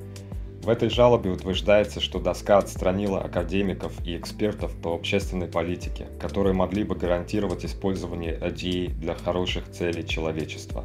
в 0.62 0.68
этой 0.68 0.88
жалобе 0.88 1.30
утверждается, 1.30 2.00
что 2.00 2.20
доска 2.20 2.58
отстранила 2.58 3.20
академиков 3.20 3.92
и 4.06 4.16
экспертов 4.16 4.72
по 4.76 4.94
общественной 4.94 5.48
политике, 5.48 6.06
которые 6.20 6.54
могли 6.54 6.84
бы 6.84 6.94
гарантировать 6.94 7.64
использование 7.64 8.38
AGI 8.38 8.94
для 8.94 9.14
хороших 9.14 9.70
целей 9.70 10.06
человечества. 10.06 10.84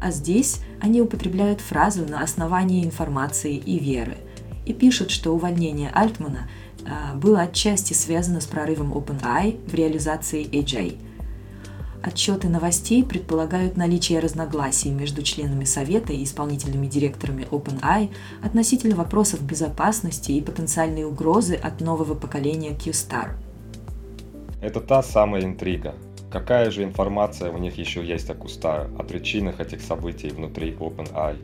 А 0.00 0.10
здесь 0.10 0.60
они 0.80 1.02
употребляют 1.02 1.60
фразу 1.60 2.06
на 2.06 2.22
основании 2.22 2.84
информации 2.84 3.56
и 3.56 3.78
веры 3.78 4.16
и 4.66 4.72
пишут, 4.72 5.10
что 5.10 5.32
увольнение 5.32 5.90
Альтмана 5.90 6.48
а, 6.86 7.14
было 7.14 7.42
отчасти 7.42 7.92
связано 7.92 8.40
с 8.40 8.46
прорывом 8.46 8.92
OpenAI 8.92 9.68
в 9.68 9.74
реализации 9.74 10.46
AJ. 10.46 10.98
Отчеты 12.04 12.50
новостей 12.50 13.02
предполагают 13.02 13.78
наличие 13.78 14.18
разногласий 14.18 14.90
между 14.90 15.22
членами 15.22 15.64
Совета 15.64 16.12
и 16.12 16.22
исполнительными 16.22 16.86
директорами 16.86 17.48
OpenAI 17.50 18.10
относительно 18.42 18.94
вопросов 18.94 19.42
безопасности 19.42 20.32
и 20.32 20.42
потенциальной 20.42 21.04
угрозы 21.04 21.54
от 21.54 21.80
нового 21.80 22.14
поколения 22.14 22.72
QStar. 22.72 23.30
Это 24.60 24.80
та 24.80 25.02
самая 25.02 25.44
интрига. 25.44 25.94
Какая 26.30 26.70
же 26.70 26.84
информация 26.84 27.50
у 27.50 27.56
них 27.56 27.78
еще 27.78 28.04
есть 28.04 28.28
о 28.28 28.34
Кустар, 28.34 28.90
о 28.98 29.02
причинах 29.02 29.60
этих 29.60 29.80
событий 29.80 30.28
внутри 30.28 30.72
OpenAI? 30.72 31.38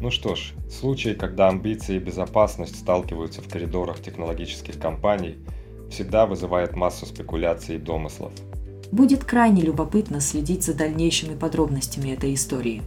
Ну 0.00 0.12
что 0.12 0.36
ж, 0.36 0.52
случаи, 0.70 1.14
когда 1.14 1.48
амбиции 1.48 1.96
и 1.96 1.98
безопасность 1.98 2.76
сталкиваются 2.78 3.42
в 3.42 3.48
коридорах 3.48 4.00
технологических 4.00 4.78
компаний, 4.78 5.36
всегда 5.90 6.26
вызывает 6.26 6.76
массу 6.76 7.06
спекуляций 7.06 7.74
и 7.74 7.78
домыслов. 7.78 8.32
Будет 8.90 9.24
крайне 9.24 9.62
любопытно 9.62 10.20
следить 10.20 10.64
за 10.64 10.74
дальнейшими 10.74 11.34
подробностями 11.34 12.10
этой 12.10 12.34
истории. 12.34 12.82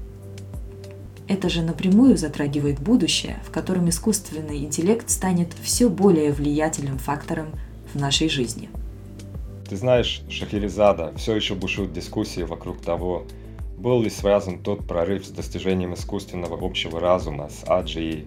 Это 1.27 1.47
же 1.47 1.61
напрямую 1.61 2.17
затрагивает 2.17 2.79
будущее, 2.79 3.37
в 3.45 3.51
котором 3.51 3.87
искусственный 3.87 4.57
интеллект 4.57 5.09
станет 5.09 5.53
все 5.61 5.89
более 5.89 6.33
влиятельным 6.33 6.97
фактором 6.97 7.47
в 7.93 7.99
нашей 7.99 8.27
жизни. 8.27 8.69
Ты 9.69 9.77
знаешь, 9.77 10.23
Шахерезада, 10.27 11.13
все 11.15 11.33
еще 11.35 11.55
бушуют 11.55 11.93
дискуссии 11.93 12.41
вокруг 12.41 12.81
того, 12.81 13.25
был 13.77 14.01
ли 14.01 14.09
связан 14.09 14.59
тот 14.59 14.85
прорыв 14.85 15.25
с 15.25 15.29
достижением 15.29 15.93
искусственного 15.93 16.57
общего 16.63 16.99
разума 16.99 17.49
с 17.49 17.63
AGI. 17.63 18.25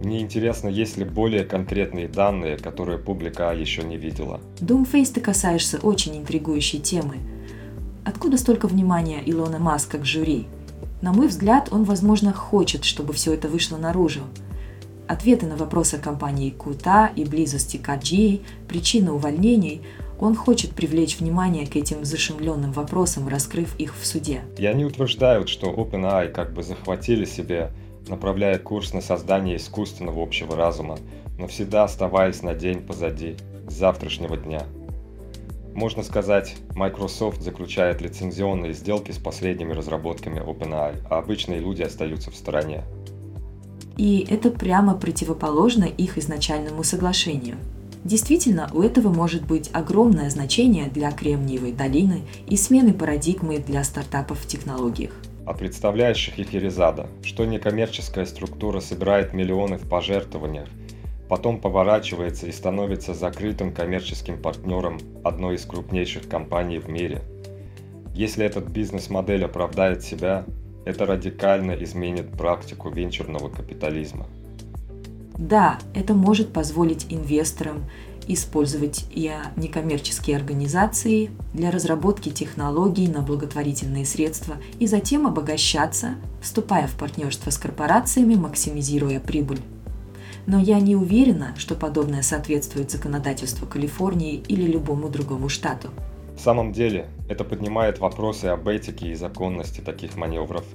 Мне 0.00 0.20
интересно, 0.20 0.68
есть 0.68 0.96
ли 0.96 1.04
более 1.04 1.44
конкретные 1.44 2.08
данные, 2.08 2.58
которые 2.58 2.98
публика 2.98 3.52
еще 3.52 3.82
не 3.82 3.96
видела. 3.96 4.40
Думфейс, 4.60 5.10
ты 5.10 5.20
касаешься 5.20 5.78
очень 5.78 6.18
интригующей 6.18 6.78
темы. 6.78 7.16
Откуда 8.04 8.36
столько 8.36 8.68
внимания 8.68 9.22
Илона 9.24 9.58
Маска 9.58 9.98
к 9.98 10.04
жюри? 10.04 10.46
На 11.02 11.12
мой 11.12 11.28
взгляд, 11.28 11.68
он, 11.72 11.84
возможно, 11.84 12.32
хочет, 12.32 12.84
чтобы 12.84 13.12
все 13.12 13.32
это 13.32 13.48
вышло 13.48 13.76
наружу. 13.76 14.20
Ответы 15.08 15.46
на 15.46 15.56
вопросы 15.56 15.98
компании 15.98 16.50
Кута 16.50 17.10
и 17.14 17.24
близости 17.24 17.76
к 17.76 17.88
AGI, 17.88 18.42
причины 18.68 19.12
увольнений– 19.12 19.82
он 20.18 20.34
хочет 20.34 20.70
привлечь 20.70 21.18
внимание 21.18 21.66
к 21.66 21.76
этим 21.76 22.04
зашимленным 22.04 22.72
вопросам, 22.72 23.28
раскрыв 23.28 23.76
их 23.78 23.94
в 23.94 24.06
суде. 24.06 24.42
И 24.56 24.64
они 24.64 24.84
утверждают, 24.84 25.48
что 25.48 25.70
OpenAI 25.70 26.28
как 26.28 26.52
бы 26.54 26.62
захватили 26.62 27.24
себе, 27.24 27.70
направляя 28.08 28.58
курс 28.58 28.92
на 28.92 29.00
создание 29.00 29.56
искусственного 29.56 30.22
общего 30.22 30.56
разума, 30.56 30.98
навсегда 31.38 31.84
оставаясь 31.84 32.42
на 32.42 32.54
день 32.54 32.80
позади, 32.80 33.36
завтрашнего 33.68 34.36
дня. 34.36 34.62
Можно 35.74 36.02
сказать, 36.02 36.56
Microsoft 36.74 37.42
заключает 37.42 38.00
лицензионные 38.00 38.72
сделки 38.72 39.12
с 39.12 39.18
последними 39.18 39.72
разработками 39.72 40.40
OpenAI, 40.40 41.06
а 41.10 41.18
обычные 41.18 41.60
люди 41.60 41.82
остаются 41.82 42.30
в 42.30 42.36
стороне. 42.36 42.82
И 43.96 44.26
это 44.28 44.50
прямо 44.50 44.94
противоположно 44.94 45.84
их 45.84 46.18
изначальному 46.18 46.82
соглашению– 46.82 47.56
Действительно, 48.06 48.70
у 48.72 48.82
этого 48.82 49.12
может 49.12 49.44
быть 49.44 49.68
огромное 49.72 50.30
значение 50.30 50.86
для 50.86 51.10
Кремниевой 51.10 51.72
долины 51.72 52.22
и 52.46 52.56
смены 52.56 52.94
парадигмы 52.94 53.58
для 53.58 53.82
стартапов 53.82 54.38
в 54.38 54.46
технологиях. 54.46 55.10
А 55.46 55.54
представляешь, 55.54 56.16
Шахихерезада, 56.16 57.06
что 57.22 57.44
некоммерческая 57.44 58.24
структура 58.26 58.80
собирает 58.80 59.32
миллионы 59.32 59.78
в 59.78 59.88
пожертвованиях, 59.88 60.68
потом 61.28 61.60
поворачивается 61.60 62.48
и 62.48 62.52
становится 62.52 63.14
закрытым 63.14 63.72
коммерческим 63.72 64.42
партнером 64.42 64.98
одной 65.22 65.54
из 65.54 65.64
крупнейших 65.64 66.28
компаний 66.28 66.80
в 66.80 66.88
мире. 66.88 67.22
Если 68.12 68.44
этот 68.44 68.68
бизнес-модель 68.68 69.44
оправдает 69.44 70.02
себя, 70.02 70.44
это 70.84 71.06
радикально 71.06 71.72
изменит 71.72 72.32
практику 72.32 72.90
венчурного 72.90 73.48
капитализма. 73.48 74.26
Да, 75.38 75.78
это 75.94 76.14
может 76.14 76.52
позволить 76.52 77.06
инвесторам 77.08 77.84
использовать 78.28 79.06
и 79.10 79.32
некоммерческие 79.56 80.36
организации 80.36 81.30
для 81.52 81.70
разработки 81.70 82.28
технологий 82.28 83.08
на 83.08 83.20
благотворительные 83.20 84.04
средства 84.04 84.56
и 84.78 84.86
затем 84.86 85.26
обогащаться, 85.26 86.14
вступая 86.40 86.86
в 86.86 86.94
партнерство 86.96 87.50
с 87.50 87.58
корпорациями, 87.58 88.34
максимизируя 88.34 89.20
прибыль. 89.20 89.60
Но 90.46 90.60
я 90.60 90.80
не 90.80 90.94
уверена, 90.94 91.54
что 91.56 91.74
подобное 91.74 92.22
соответствует 92.22 92.90
законодательству 92.90 93.66
Калифорнии 93.66 94.36
или 94.48 94.70
любому 94.70 95.08
другому 95.08 95.48
штату. 95.48 95.90
В 96.36 96.40
самом 96.40 96.72
деле, 96.72 97.08
это 97.28 97.44
поднимает 97.44 97.98
вопросы 97.98 98.46
об 98.46 98.68
этике 98.68 99.10
и 99.10 99.14
законности 99.14 99.80
таких 99.80 100.16
маневров– 100.16 100.64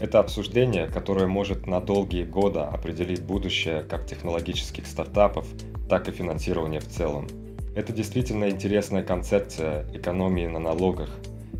это 0.00 0.18
обсуждение, 0.18 0.88
которое 0.88 1.26
может 1.26 1.66
на 1.66 1.80
долгие 1.80 2.24
годы 2.24 2.60
определить 2.60 3.22
будущее 3.22 3.82
как 3.84 4.06
технологических 4.06 4.86
стартапов, 4.86 5.46
так 5.88 6.08
и 6.08 6.12
финансирования 6.12 6.80
в 6.80 6.88
целом. 6.88 7.26
Это 7.74 7.92
действительно 7.92 8.48
интересная 8.48 9.02
концепция 9.02 9.86
экономии 9.92 10.46
на 10.46 10.58
налогах, 10.58 11.10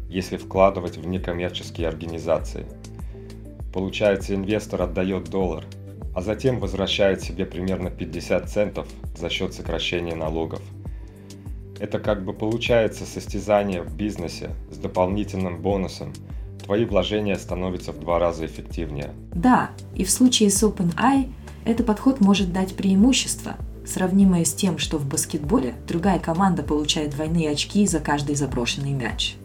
если 0.09 0.37
вкладывать 0.37 0.97
в 0.97 1.07
некоммерческие 1.07 1.89
организации. 1.89 2.67
Получается, 3.73 4.35
инвестор 4.35 4.83
отдает 4.83 5.25
доллар, 5.25 5.65
а 6.15 6.23
затем 6.23 6.61
возвращает 6.61 7.23
себе 7.23 7.45
примерно 7.45 7.91
50 7.91 8.49
центов 8.49 8.87
за 9.17 9.29
счет 9.29 9.55
сокращения 9.55 10.15
налогов. 10.15 10.63
Это 11.81 11.99
как 11.99 12.25
бы 12.25 12.33
получается 12.33 13.05
состязание 13.05 13.83
в 13.83 13.97
бизнесе 13.97 14.51
с 14.71 14.77
дополнительным 14.77 15.61
бонусом– 15.61 16.13
твои 16.65 16.85
вложения 16.85 17.37
становятся 17.37 17.93
в 17.93 18.01
два 18.01 18.19
раза 18.19 18.47
эффективнее. 18.47 19.11
Да, 19.35 19.71
и 19.95 20.05
в 20.05 20.11
случае 20.11 20.51
с 20.51 20.63
OpenAI 20.63 21.31
этот 21.65 21.87
подход 21.87 22.21
может 22.21 22.53
дать 22.53 22.75
преимущество, 22.75 23.57
сравнимое 23.87 24.45
с 24.45 24.55
тем, 24.55 24.79
что 24.79 24.99
в 24.99 25.07
баскетболе 25.07 25.75
другая 25.87 26.19
команда 26.19 26.63
получает 26.63 27.11
двойные 27.11 27.51
очки 27.51 27.87
за 27.87 28.01
каждый 28.01 28.35
заброшенный 28.35 28.93
мяч. 28.93 29.37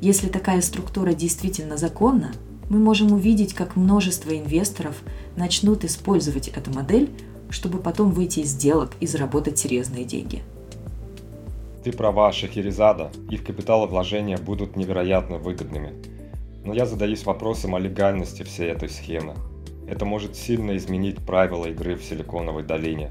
Если 0.00 0.28
такая 0.28 0.60
структура 0.60 1.12
действительно 1.12 1.76
законна, 1.76 2.32
мы 2.68 2.78
можем 2.78 3.12
увидеть, 3.12 3.54
как 3.54 3.76
множество 3.76 4.30
инвесторов 4.36 5.02
начнут 5.36 5.84
использовать 5.84 6.48
эту 6.48 6.72
модель, 6.72 7.10
чтобы 7.48 7.78
потом 7.78 8.12
выйти 8.12 8.40
из 8.40 8.50
сделок 8.50 8.92
и 9.00 9.06
заработать 9.06 9.58
серьезные 9.58 10.04
деньги. 10.04 10.42
Ты 11.84 11.92
права, 11.92 12.30
Шахерезада, 12.32 13.10
их 13.30 13.44
капиталовложения 13.44 14.38
будут 14.38 14.76
невероятно 14.76 15.38
выгодными– 15.38 15.94
но 16.64 16.74
я 16.74 16.86
задаюсь 16.86 17.24
вопросом 17.24 17.74
о 17.74 17.78
легальности 17.78 18.42
всей 18.42 18.70
этой 18.70 18.88
схемы. 18.88 19.34
Это 19.88 20.04
может 20.04 20.36
сильно 20.36 20.76
изменить 20.76 21.16
правила 21.24 21.66
игры 21.66 21.96
в 21.96 22.04
Силиконовой 22.04 22.62
долине. 22.62 23.10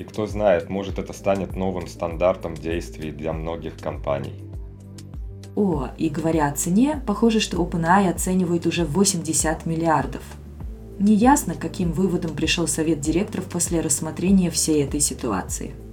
И 0.00 0.04
кто 0.04 0.26
знает, 0.26 0.70
может 0.70 0.98
это 0.98 1.12
станет 1.12 1.54
новым 1.54 1.86
стандартом 1.86 2.54
действий 2.54 3.10
для 3.10 3.34
многих 3.34 3.76
компаний. 3.76 4.32
О, 5.54 5.88
и 5.98 6.08
говоря 6.08 6.48
о 6.48 6.52
цене, 6.56 7.02
похоже, 7.06 7.38
что 7.38 7.58
OpenAI 7.58 8.08
оценивает 8.08 8.64
уже 8.66 8.86
80 8.86 9.66
миллиардов. 9.66 10.22
Неясно, 10.98 11.54
каким 11.54 11.92
выводом 11.92 12.34
пришел 12.34 12.66
совет 12.66 13.00
директоров 13.00 13.44
после 13.44 13.82
рассмотрения 13.82 14.50
всей 14.50 14.82
этой 14.82 15.00
ситуации– 15.00 15.72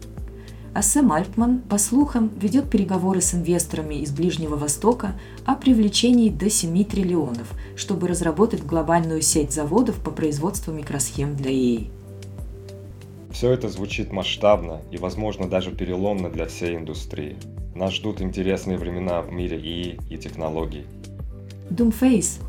а 0.77 0.83
Сэм 0.83 1.11
Альтман, 1.11 1.61
по 1.61 1.79
слухам, 1.79 2.29
ведет 2.39 2.69
переговоры 2.69 3.19
с 3.19 3.33
инвесторами 3.33 3.95
из 3.95 4.11
Ближнего 4.11 4.57
Востока 4.57 5.19
о 5.43 5.55
привлечении 5.55 6.29
до 6.29 6.51
7 6.51 6.83
триллионов, 6.83 7.47
чтобы 7.75 8.07
разработать 8.07 8.63
глобальную 8.63 9.23
сеть 9.23 9.51
заводов 9.51 9.95
по 9.95 10.11
производству 10.11 10.71
микросхем 10.71 11.35
для 11.35 11.49
ИИ. 11.49 11.96
Все 13.37 13.51
это 13.51 13.69
звучит 13.69 14.11
масштабно 14.11 14.81
и, 14.89 14.97
возможно, 14.97 15.47
даже 15.47 15.69
переломно 15.71 16.31
для 16.31 16.47
всей 16.47 16.75
индустрии. 16.75 17.37
Нас 17.75 17.93
ждут 17.93 18.19
интересные 18.19 18.79
времена 18.79 19.21
в 19.21 19.31
мире 19.31 19.59
ИИ 19.59 19.99
и 20.09 20.17
технологий. 20.17 20.87
Doomface. 21.69 22.41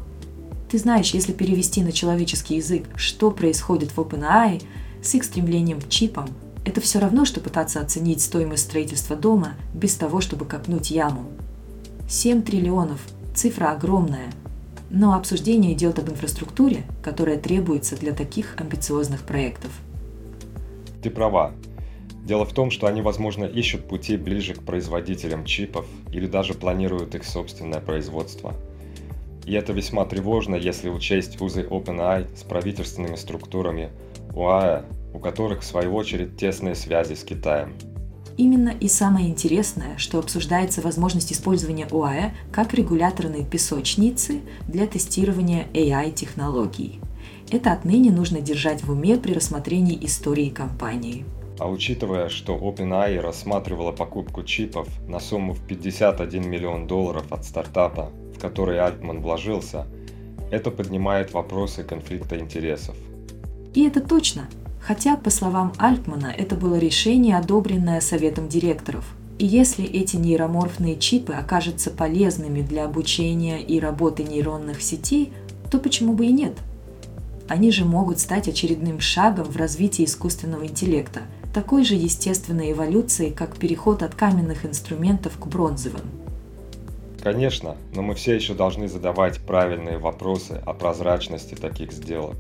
Ты 0.70 0.79
знаешь, 0.79 1.11
если 1.11 1.35
перевести 1.35 1.83
на 1.83 1.92
человеческий 1.92 2.57
язык, 2.57 2.87
что 2.96 3.31
происходит 3.31 3.90
в 3.90 3.98
OpenAI 3.98 4.62
с 5.03 5.14
их 5.14 5.24
стремлением 5.24 5.79
к 5.83 5.90
чипам, 5.90 6.31
это 6.64 6.81
все 6.81 7.01
равно, 7.01 7.27
что 7.27 7.40
пытаться 7.40 7.83
оценить 7.83 8.22
стоимость 8.22 8.62
строительства 8.62 9.14
дома 9.14 9.57
без 9.74 9.94
того, 9.94 10.22
чтобы 10.22 10.46
копнуть 10.46 10.90
яму. 10.90 11.27
7 12.09 12.40
триллионов– 12.40 13.03
цифра 13.35 13.72
огромная. 13.72 14.33
Но 14.88 15.12
обсуждение 15.12 15.74
идет 15.74 15.98
об 15.98 16.09
инфраструктуре, 16.09 16.85
которая 17.03 17.37
требуется 17.37 17.94
для 17.94 18.14
таких 18.14 18.57
амбициозных 18.59 19.20
проектов. 19.24 19.70
Ты 21.03 21.11
права. 21.11 21.53
Дело 22.25 22.45
в 22.45 22.53
том, 22.53 22.71
что 22.71 22.87
они, 22.87 23.01
возможно, 23.03 23.45
ищут 23.45 23.89
пути 23.89 24.17
ближе 24.17 24.55
к 24.55 24.63
производителям 24.63 25.45
чипов 25.45 25.87
или 26.13 26.27
даже 26.27 26.55
планируют 26.55 27.15
их 27.15 27.25
собственное 27.25 27.81
производство. 27.81 28.55
И 29.47 29.55
это 29.55 29.73
весьма 29.73 30.05
тревожно, 30.05 30.57
если 30.57 30.91
учесть 30.91 31.41
узы 31.41 31.63
OpenAI 31.63 32.37
с 32.37 32.43
правительственными 32.43 33.17
структурами 33.17 33.91
УАЭ 34.35 34.85
у 35.15 35.19
которых 35.19 35.63
в 35.63 35.65
свою 35.65 35.95
очередь 35.95 36.37
тесные 36.37 36.75
связи 36.75 37.15
с 37.15 37.25
Китаем. 37.25 37.75
Именно 38.37 38.69
и 38.69 38.87
самое 38.87 39.29
интересное, 39.29 39.99
что 39.99 40.21
обсуждается 40.21 40.81
возможность 40.81 41.33
использования 41.33 41.89
ОАЭ 41.91 42.35
как 42.53 42.73
регуляторной 42.73 43.45
песочницы 43.45 44.43
для 44.69 44.87
тестирования 44.87 45.67
AI-технологий. 45.73 47.01
Это 47.51 47.73
отныне 47.73 48.11
нужно 48.11 48.41
держать 48.41 48.85
в 48.85 48.91
уме 48.91 49.17
при 49.17 49.33
рассмотрении 49.33 49.99
истории 50.05 50.51
компании. 50.51 51.25
А 51.59 51.69
учитывая, 51.69 52.29
что 52.29 52.57
OpenAI 52.57 53.21
рассматривала 53.21 53.91
покупку 53.91 54.43
чипов 54.43 54.87
на 55.09 55.19
сумму 55.19 55.55
в 55.55 55.61
51 55.67 56.49
миллион 56.49 56.87
долларов 56.87 57.33
от 57.33 57.45
стартапа, 57.45 58.11
в 58.37 58.41
который 58.41 58.79
Альтман 58.79 59.23
вложился, 59.23 59.87
это 60.51 60.71
поднимает 60.71 61.33
вопросы 61.33 61.83
конфликта 61.83 62.39
интересов. 62.39 62.97
И 63.75 63.83
это 63.85 64.01
точно. 64.01 64.49
Хотя, 64.81 65.17
по 65.17 65.31
словам 65.31 65.73
Альтмана, 65.79 66.33
это 66.37 66.55
было 66.55 66.79
решение, 66.79 67.37
одобренное 67.37 68.01
советом 68.01 68.49
директоров. 68.49 69.05
И 69.39 69.47
если 69.47 69.85
эти 69.85 70.17
нейроморфные 70.17 70.97
чипы 70.97 71.33
окажутся 71.33 71.91
полезными 71.91 72.61
для 72.61 72.85
обучения 72.85 73.61
и 73.63 73.81
работы 73.81 74.23
нейронных 74.23 74.83
сетей, 74.83 75.33
то 75.71 75.79
почему 75.79 76.13
бы 76.13 76.27
и 76.27 76.33
нет? 76.33 76.55
Они 77.49 77.71
же 77.71 77.87
могут 77.87 78.21
стать 78.21 78.47
очередным 78.47 79.01
шагом 79.01 79.47
в 79.47 79.57
развитии 79.57 80.05
искусственного 80.05 80.67
интеллекта, 80.67 81.23
такой 81.55 81.83
же 81.83 81.95
естественной 81.95 82.73
эволюцией, 82.73 83.33
как 83.33 83.57
переход 83.57 84.03
от 84.03 84.15
каменных 84.15 84.67
инструментов 84.67 85.39
к 85.39 85.47
бронзовым. 85.47 86.03
Конечно, 87.23 87.77
но 87.95 88.03
мы 88.03 88.15
все 88.15 88.35
еще 88.35 88.53
должны 88.53 88.87
задавать 88.87 89.41
правильные 89.41 89.97
вопросы 89.97 90.61
о 90.67 90.75
прозрачности 90.75 91.55
таких 91.55 91.93
сделок. 91.93 92.37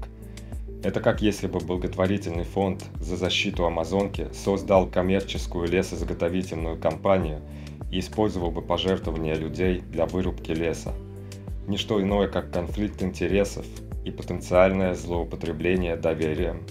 Это 0.84 1.00
как 1.00 1.22
если 1.22 1.46
бы 1.46 1.58
благотворительный 1.58 2.44
фонд 2.44 2.84
за 3.00 3.16
защиту 3.16 3.64
Амазонки 3.64 4.28
создал 4.32 4.86
коммерческую 4.86 5.68
лесозаготовительную 5.68 6.78
компанию 6.78 7.40
и 7.90 7.98
использовал 7.98 8.50
бы 8.50 8.60
пожертвования 8.60 9.34
людей 9.34 9.80
для 9.80 10.04
вырубки 10.04 10.52
леса. 10.52 10.92
Ничто 11.66 12.00
иное, 12.00 12.28
как 12.28 12.52
конфликт 12.52 13.02
интересов 13.02 13.64
и 14.04 14.10
потенциальное 14.10 14.94
злоупотребление 14.94 15.96
доверием. 15.96 16.62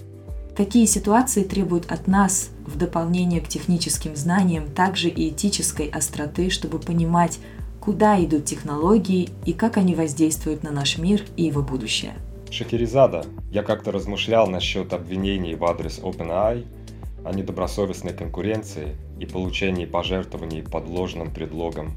Такие 0.56 0.88
ситуации 0.88 1.44
требуют 1.44 1.90
от 1.90 2.08
нас, 2.08 2.50
в 2.66 2.76
дополнение 2.76 3.40
к 3.40 3.46
техническим 3.46 4.16
знаниям, 4.16 4.68
также 4.68 5.08
и 5.08 5.28
этической 5.28 5.88
остроты, 5.88 6.50
чтобы 6.50 6.80
понимать, 6.80 7.38
куда 7.80 8.22
идут 8.22 8.44
технологии 8.44 9.28
и 9.46 9.52
как 9.52 9.76
они 9.76 9.94
воздействуют 9.94 10.64
на 10.64 10.72
наш 10.72 10.98
мир 10.98 11.22
и 11.36 11.44
его 11.44 11.62
будущее. 11.62 12.14
Шахерезада, 12.50 13.24
я 13.52 13.62
как-то 13.62 13.92
размышлял 13.92 14.48
насчет 14.48 14.92
обвинений 14.92 15.54
в 15.54 15.64
адрес 15.64 16.00
OpenAI 16.00 16.66
о 17.24 17.32
недобросовестной 17.32 18.14
конкуренции 18.14 18.96
и 19.20 19.26
получении 19.26 19.84
пожертвований 19.84 20.62
под 20.62 20.88
ложным 20.88 21.32
предлогом. 21.32 21.92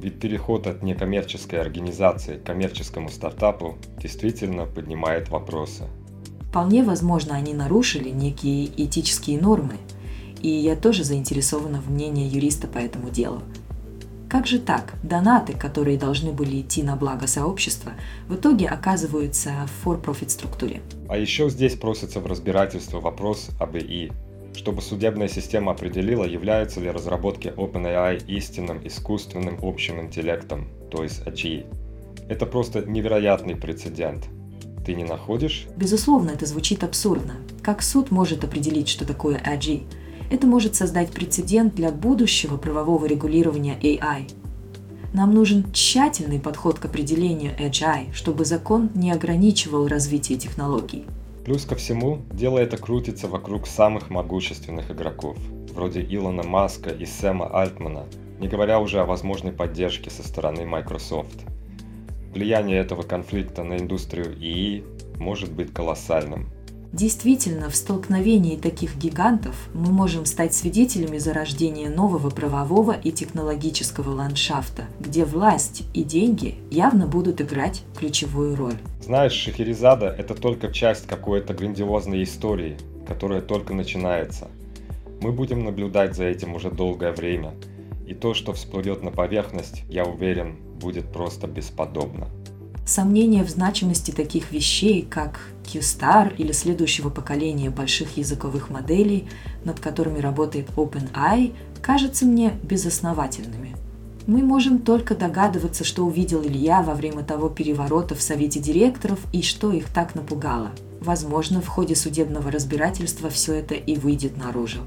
Ведь 0.00 0.20
переход 0.20 0.66
от 0.66 0.82
некоммерческой 0.82 1.60
организации 1.60 2.36
к 2.36 2.44
коммерческому 2.44 3.08
стартапу 3.08 3.76
действительно 3.98 4.66
поднимает 4.66 5.30
вопросы. 5.30 5.84
Вполне 6.48 6.82
возможно, 6.82 7.34
они 7.34 7.54
нарушили 7.54 8.10
некие 8.10 8.66
этические 8.66 9.40
нормы, 9.40 9.76
и 10.42 10.48
я 10.48 10.76
тоже 10.76 11.04
заинтересована 11.04 11.80
в 11.80 11.90
мнении 11.90 12.28
юриста 12.28 12.66
по 12.66 12.78
этому 12.78 13.10
делу. 13.10 13.42
Как 14.28 14.46
же 14.46 14.58
так? 14.58 14.94
Донаты, 15.02 15.52
которые 15.52 15.98
должны 15.98 16.32
были 16.32 16.60
идти 16.60 16.82
на 16.82 16.96
благо 16.96 17.26
сообщества, 17.26 17.92
в 18.28 18.34
итоге 18.34 18.66
оказываются 18.66 19.52
в 19.66 19.86
for-profit 19.86 20.30
структуре. 20.30 20.82
А 21.08 21.16
еще 21.16 21.48
здесь 21.48 21.76
просится 21.76 22.20
в 22.20 22.26
разбирательство 22.26 23.00
вопрос 23.00 23.50
об 23.60 23.76
ИИ, 23.76 24.12
чтобы 24.56 24.82
судебная 24.82 25.28
система 25.28 25.72
определила, 25.72 26.24
являются 26.24 26.80
ли 26.80 26.90
разработки 26.90 27.48
OpenAI 27.48 28.24
истинным 28.26 28.84
искусственным 28.86 29.58
общим 29.62 30.00
интеллектом, 30.00 30.68
то 30.90 31.02
есть 31.02 31.22
AGI. 31.26 31.66
Это 32.28 32.46
просто 32.46 32.82
невероятный 32.82 33.54
прецедент. 33.54 34.28
Ты 34.84 34.94
не 34.94 35.04
находишь? 35.04 35.66
Безусловно, 35.76 36.30
это 36.30 36.46
звучит 36.46 36.82
абсурдно. 36.82 37.34
Как 37.62 37.82
суд 37.82 38.10
может 38.10 38.44
определить, 38.44 38.88
что 38.88 39.06
такое 39.06 39.38
AGI? 39.38 39.82
Это 40.30 40.46
может 40.46 40.74
создать 40.74 41.10
прецедент 41.10 41.74
для 41.74 41.90
будущего 41.92 42.56
правового 42.56 43.06
регулирования 43.06 43.78
AI. 43.80 44.30
Нам 45.12 45.32
нужен 45.34 45.70
тщательный 45.72 46.40
подход 46.40 46.78
к 46.78 46.84
определению 46.86 47.52
AGI, 47.58 48.12
чтобы 48.12 48.44
закон 48.44 48.90
не 48.94 49.12
ограничивал 49.12 49.86
развитие 49.86 50.38
технологий. 50.38 51.04
Плюс 51.46 51.64
ко 51.64 51.76
всему, 51.76 52.22
дело 52.32 52.58
это 52.58 52.76
крутится 52.76 53.28
вокруг 53.28 53.68
самых 53.68 54.10
могущественных 54.10 54.90
игроков, 54.90 55.38
вроде 55.72 56.00
Илона 56.02 56.42
Маска 56.42 56.90
и 56.90 57.06
Сэма 57.06 57.46
Альтмана, 57.56 58.06
не 58.40 58.48
говоря 58.48 58.80
уже 58.80 58.98
о 58.98 59.04
возможной 59.04 59.52
поддержке 59.52 60.10
со 60.10 60.26
стороны 60.26 60.66
Microsoft. 60.66 61.44
Влияние 62.32 62.80
этого 62.80 63.02
конфликта 63.02 63.62
на 63.62 63.76
индустрию 63.76 64.36
ИИ 64.36 64.82
может 65.20 65.52
быть 65.52 65.72
колоссальным. 65.72 66.48
Действительно, 66.96 67.68
в 67.68 67.76
столкновении 67.76 68.56
таких 68.56 68.96
гигантов 68.96 69.54
мы 69.74 69.92
можем 69.92 70.24
стать 70.24 70.54
свидетелями 70.54 71.18
зарождения 71.18 71.90
нового 71.90 72.30
правового 72.30 72.92
и 72.92 73.12
технологического 73.12 74.14
ландшафта, 74.14 74.84
где 74.98 75.26
власть 75.26 75.82
и 75.92 76.02
деньги 76.02 76.54
явно 76.70 77.06
будут 77.06 77.42
играть 77.42 77.82
ключевую 77.98 78.56
роль. 78.56 78.78
Знаешь, 79.02 79.34
Шахерезада– 79.34 80.06
это 80.18 80.32
только 80.32 80.72
часть 80.72 81.06
какой-то 81.06 81.52
грандиозной 81.52 82.22
истории, 82.22 82.78
которая 83.06 83.42
только 83.42 83.74
начинается. 83.74 84.48
Мы 85.20 85.32
будем 85.32 85.64
наблюдать 85.64 86.16
за 86.16 86.24
этим 86.24 86.54
уже 86.54 86.70
долгое 86.70 87.12
время, 87.12 87.52
и 88.06 88.14
то, 88.14 88.32
что 88.32 88.54
всплывет 88.54 89.02
на 89.02 89.10
поверхность, 89.10 89.82
я 89.90 90.04
уверен, 90.04 90.56
будет 90.80 91.12
просто 91.12 91.46
бесподобно. 91.46 92.28
Сомнения 92.86 93.42
в 93.42 93.50
значимости 93.50 94.12
таких 94.12 94.52
вещей, 94.52 95.02
как 95.02 95.40
Q-Star 95.64 96.32
или 96.36 96.52
следующего 96.52 97.10
поколения 97.10 97.68
больших 97.68 98.16
языковых 98.16 98.70
моделей, 98.70 99.28
над 99.64 99.80
которыми 99.80 100.20
работает 100.20 100.68
OpenAI, 100.76 101.52
кажутся 101.82 102.26
мне 102.26 102.52
безосновательными. 102.62 103.74
Мы 104.28 104.44
можем 104.44 104.78
только 104.78 105.16
догадываться, 105.16 105.82
что 105.82 106.06
увидел 106.06 106.44
Илья 106.44 106.80
во 106.82 106.94
время 106.94 107.24
того 107.24 107.48
переворота 107.48 108.14
в 108.14 108.22
Совете 108.22 108.60
директоров 108.60 109.18
и 109.32 109.42
что 109.42 109.72
их 109.72 109.88
так 109.92 110.14
напугало. 110.14 110.70
Возможно, 111.00 111.60
в 111.60 111.66
ходе 111.66 111.96
судебного 111.96 112.52
разбирательства 112.52 113.30
все 113.30 113.54
это 113.54 113.74
и 113.74 113.96
выйдет 113.96 114.36
наружу. 114.36 114.80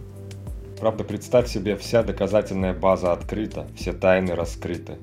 Правда, 0.79 1.03
представь 1.03 1.49
себе, 1.49 1.75
вся 1.75 2.03
доказательная 2.03 2.73
база 2.73 3.11
открыта, 3.11 3.67
все 3.75 3.91
тайны 3.91 4.35
раскрыты. 4.35 4.97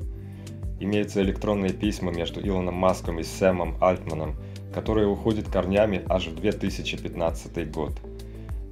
Имеются 0.79 1.23
электронные 1.23 1.73
письма 1.73 2.12
между 2.12 2.47
Илоном 2.47 2.75
Маском 2.75 3.19
и 3.19 3.23
Сэмом 3.23 3.77
Альтманом, 3.81 4.37
которые 4.75 5.09
уходят 5.09 5.49
корнями 5.49 6.03
аж 6.09 6.27
в 6.27 6.37
2015 6.37 7.71
год. 7.71 7.93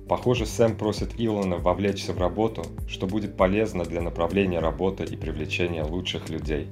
Похоже, 0.07 0.45
Сэм 0.45 0.77
просит 0.77 1.13
Илона 1.17 1.57
вовлечься 1.57 2.13
в 2.13 2.19
работу, 2.19 2.67
что 2.87 3.07
будет 3.07 3.39
полезно 3.39 3.85
для 3.85 4.03
направления 4.03 4.59
работы 4.59 5.05
и 5.05 5.17
привлечения 5.17 5.83
лучших 5.83 6.29
людей. 6.29 6.69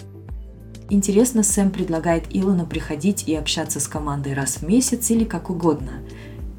Интересно, 0.90 1.42
Сэм 1.42 1.70
предлагает 1.70 2.24
Илону 2.30 2.66
приходить 2.66 3.26
и 3.26 3.34
общаться 3.34 3.80
с 3.80 3.88
командой 3.88 4.34
раз 4.34 4.58
в 4.58 4.68
месяц 4.68 5.10
или 5.10 5.24
как 5.24 5.48
угодно, 5.48 6.02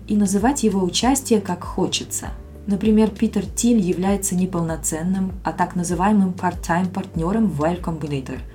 и 0.07 0.15
называть 0.15 0.63
его 0.63 0.83
участие 0.83 1.41
как 1.41 1.63
хочется. 1.63 2.29
Например, 2.65 3.11
Питер 3.11 3.45
Тиль 3.45 3.79
является 3.79 4.35
неполноценным, 4.35 5.33
а 5.43 5.51
так 5.51 5.75
называемым 5.75 6.31
part-time 6.31 6.91
партнером 6.91 7.47
в 7.47 7.61
Y 7.61 7.81
Combinator– 7.81 8.39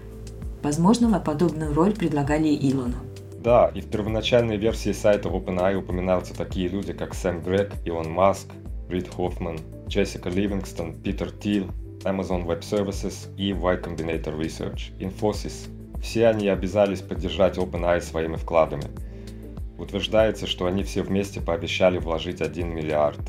Возможно, 0.68 1.08
подобную 1.18 1.72
роль 1.72 1.94
предлагали 1.94 2.48
Илону. 2.48 2.96
Да, 3.42 3.72
и 3.74 3.80
в 3.80 3.86
первоначальной 3.86 4.58
версии 4.58 4.92
сайта 4.92 5.30
OpenAI 5.30 5.76
упоминаются 5.76 6.36
такие 6.36 6.68
люди, 6.68 6.92
как 6.92 7.14
Сэм 7.14 7.40
Грег, 7.40 7.72
Илон 7.86 8.10
Маск, 8.10 8.48
Рид 8.90 9.08
Хоффман, 9.08 9.58
Джессика 9.88 10.28
Ливингстон, 10.28 10.92
Питер 10.92 11.30
Тил, 11.30 11.68
Amazon 12.04 12.44
Web 12.44 12.60
Services 12.60 13.34
и 13.38 13.48
Y 13.48 13.80
Combinator 13.80 14.38
Research, 14.38 14.92
Infosys. 15.00 15.70
Все 16.02 16.26
они 16.26 16.48
обязались 16.48 17.00
поддержать 17.00 17.56
OpenAI 17.56 18.02
своими 18.02 18.36
вкладами. 18.36 18.84
Утверждается, 19.78 20.46
что 20.46 20.66
они 20.66 20.82
все 20.82 21.00
вместе 21.00 21.40
пообещали 21.40 21.96
вложить 21.96 22.42
1 22.42 22.68
миллиард. 22.68 23.20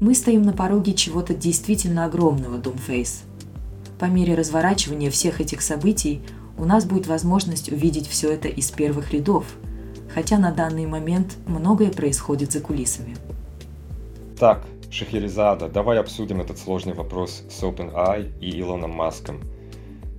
Мы 0.00 0.14
стоим 0.14 0.44
на 0.44 0.54
пороге 0.54 0.94
чего-то 0.94 1.34
действительно 1.34 2.06
огромного, 2.06 2.56
Doomface. 2.56 3.24
По 3.98 4.06
мере 4.06 4.34
разворачивания 4.34 5.10
всех 5.10 5.42
этих 5.42 5.60
событий 5.60 6.22
у 6.60 6.64
нас 6.66 6.84
будет 6.84 7.06
возможность 7.06 7.72
увидеть 7.72 8.06
все 8.06 8.32
это 8.32 8.48
из 8.48 8.70
первых 8.70 9.12
рядов, 9.12 9.46
хотя 10.12 10.38
на 10.38 10.52
данный 10.52 10.86
момент 10.86 11.36
многое 11.46 11.90
происходит 11.90 12.52
за 12.52 12.60
кулисами. 12.60 13.16
Так, 14.38 14.66
Шахерезада, 14.90 15.68
давай 15.68 15.98
обсудим 15.98 16.40
этот 16.40 16.58
сложный 16.58 16.92
вопрос 16.92 17.42
с 17.50 17.62
OpenAI 17.62 18.38
и 18.40 18.60
Илоном 18.60 18.90
Маском. 18.90 19.40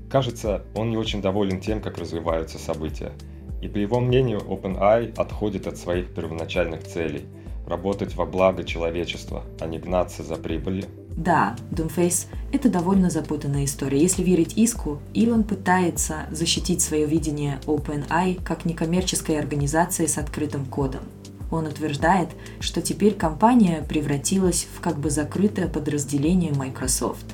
Кажется, 0.10 0.64
он 0.76 0.90
не 0.90 0.98
очень 0.98 1.22
доволен 1.22 1.62
тем, 1.62 1.80
как 1.80 1.98
развиваются 1.98 2.58
события. 2.58 3.14
И 3.62 3.68
по 3.68 3.78
его 3.78 4.00
мнению, 4.00 4.40
OpenAI 4.40 5.16
отходит 5.18 5.68
от 5.68 5.78
своих 5.78 6.14
первоначальных 6.14 6.84
целей– 6.84 7.26
работать 7.68 8.16
во 8.16 8.26
благо 8.26 8.64
человечества, 8.64 9.44
а 9.60 9.68
не 9.68 9.80
гнаться 9.80 10.24
за 10.24 10.36
прибылью? 10.36 10.86
Да, 11.18 11.56
Doomface– 11.72 12.28
это 12.52 12.70
довольно 12.70 13.10
запутанная 13.10 13.66
история. 13.66 14.00
Если 14.00 14.24
верить 14.24 14.58
иску, 14.58 15.00
Илон 15.14 15.44
пытается 15.44 16.26
защитить 16.32 16.82
свое 16.82 17.06
видение 17.06 17.60
OpenAI 17.66 18.42
как 18.44 18.66
некоммерческой 18.66 19.40
организации 19.40 20.06
с 20.06 20.18
открытым 20.18 20.66
кодом. 20.66 21.02
Он 21.52 21.68
утверждает, 21.68 22.30
что 22.62 22.82
теперь 22.82 23.14
компания 23.14 23.86
превратилась 23.88 24.68
в 24.74 24.80
как 24.80 25.00
бы 25.00 25.10
закрытое 25.10 25.68
подразделение 25.68 26.54
Microsoft. 26.54 27.26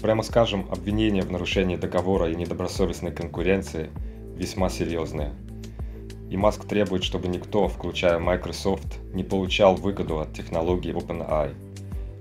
Прямо 0.00 0.22
скажем, 0.22 0.66
обвинение 0.70 1.22
в 1.22 1.30
нарушении 1.30 1.76
договора 1.76 2.30
и 2.30 2.36
недобросовестной 2.36 3.12
конкуренции 3.12 3.90
весьма 4.34 4.70
серьезные. 4.70 5.34
И 6.30 6.36
Маск 6.36 6.64
требует, 6.64 7.04
чтобы 7.04 7.28
никто, 7.28 7.68
включая 7.68 8.18
Microsoft, 8.18 8.98
не 9.12 9.24
получал 9.24 9.76
выгоду 9.76 10.20
от 10.20 10.32
технологии 10.32 10.92
OpenAI– 10.92 11.54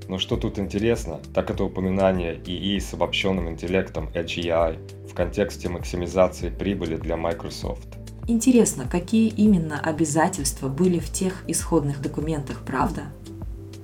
но 0.07 0.19
что 0.19 0.37
тут 0.37 0.59
интересно, 0.59 1.19
так 1.33 1.49
это 1.49 1.63
упоминание 1.63 2.39
ИИ 2.45 2.79
с 2.79 2.93
обобщенным 2.93 3.49
интеллектом 3.49 4.09
AGI 4.13 5.07
в 5.09 5.13
контексте 5.13 5.69
максимизации 5.69 6.49
прибыли 6.49 6.97
для 6.97 7.17
Microsoft. 7.17 7.87
Интересно, 8.27 8.87
какие 8.89 9.29
именно 9.29 9.79
обязательства 9.79 10.67
были 10.67 10.99
в 10.99 11.11
тех 11.11 11.43
исходных 11.47 12.01
документах, 12.01 12.61
правда? 12.65 13.03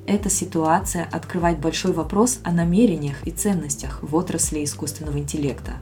Эта 0.08 0.30
ситуация 0.30 1.08
открывает 1.12 1.60
большой 1.60 1.94
вопрос 1.94 2.40
о 2.44 2.52
намерениях 2.52 3.26
и 3.26 3.32
ценностях 3.32 4.00
в 4.02 4.16
отрасли 4.16 4.64
искусственного 4.64 5.20
интеллекта. 5.20 5.74